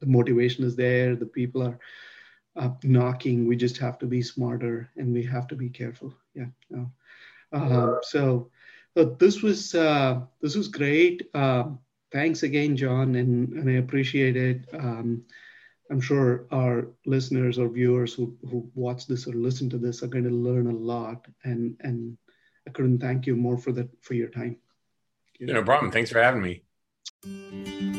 the 0.00 0.06
motivation 0.06 0.64
is 0.64 0.76
there. 0.76 1.16
The 1.16 1.26
people 1.26 1.62
are 1.62 1.78
knocking. 2.84 3.46
We 3.46 3.56
just 3.56 3.78
have 3.78 3.98
to 3.98 4.06
be 4.06 4.22
smarter 4.22 4.88
and 4.96 5.12
we 5.12 5.22
have 5.24 5.48
to 5.48 5.56
be 5.56 5.68
careful. 5.68 6.14
Yeah. 6.34 6.46
No. 6.70 6.90
Uh, 7.52 7.96
so, 8.02 8.50
so 8.96 9.04
this 9.04 9.42
was 9.42 9.74
uh, 9.74 10.20
this 10.40 10.56
was 10.56 10.68
great. 10.68 11.28
Uh, 11.34 11.64
thanks 12.12 12.42
again, 12.42 12.76
John, 12.76 13.14
and, 13.14 13.52
and 13.52 13.68
I 13.68 13.74
appreciate 13.74 14.36
it. 14.36 14.68
Um, 14.72 15.22
I'm 15.90 16.00
sure 16.00 16.46
our 16.50 16.88
listeners 17.04 17.58
or 17.58 17.68
viewers 17.68 18.14
who, 18.14 18.36
who 18.50 18.68
watch 18.74 19.06
this 19.06 19.26
or 19.26 19.32
listen 19.34 19.70
to 19.70 19.78
this 19.78 20.02
are 20.02 20.08
going 20.08 20.24
to 20.24 20.30
learn 20.30 20.66
a 20.66 20.72
lot 20.72 21.26
and 21.44 21.76
and 21.80 22.18
I 22.66 22.70
couldn't 22.70 22.98
thank 22.98 23.26
you 23.26 23.36
more 23.36 23.56
for 23.56 23.72
that 23.72 23.88
for 24.02 24.14
your 24.14 24.28
time. 24.28 24.56
No 25.40 25.62
problem. 25.62 25.92
Thanks 25.92 26.10
for 26.10 26.20
having 26.20 26.42
me. 26.42 27.95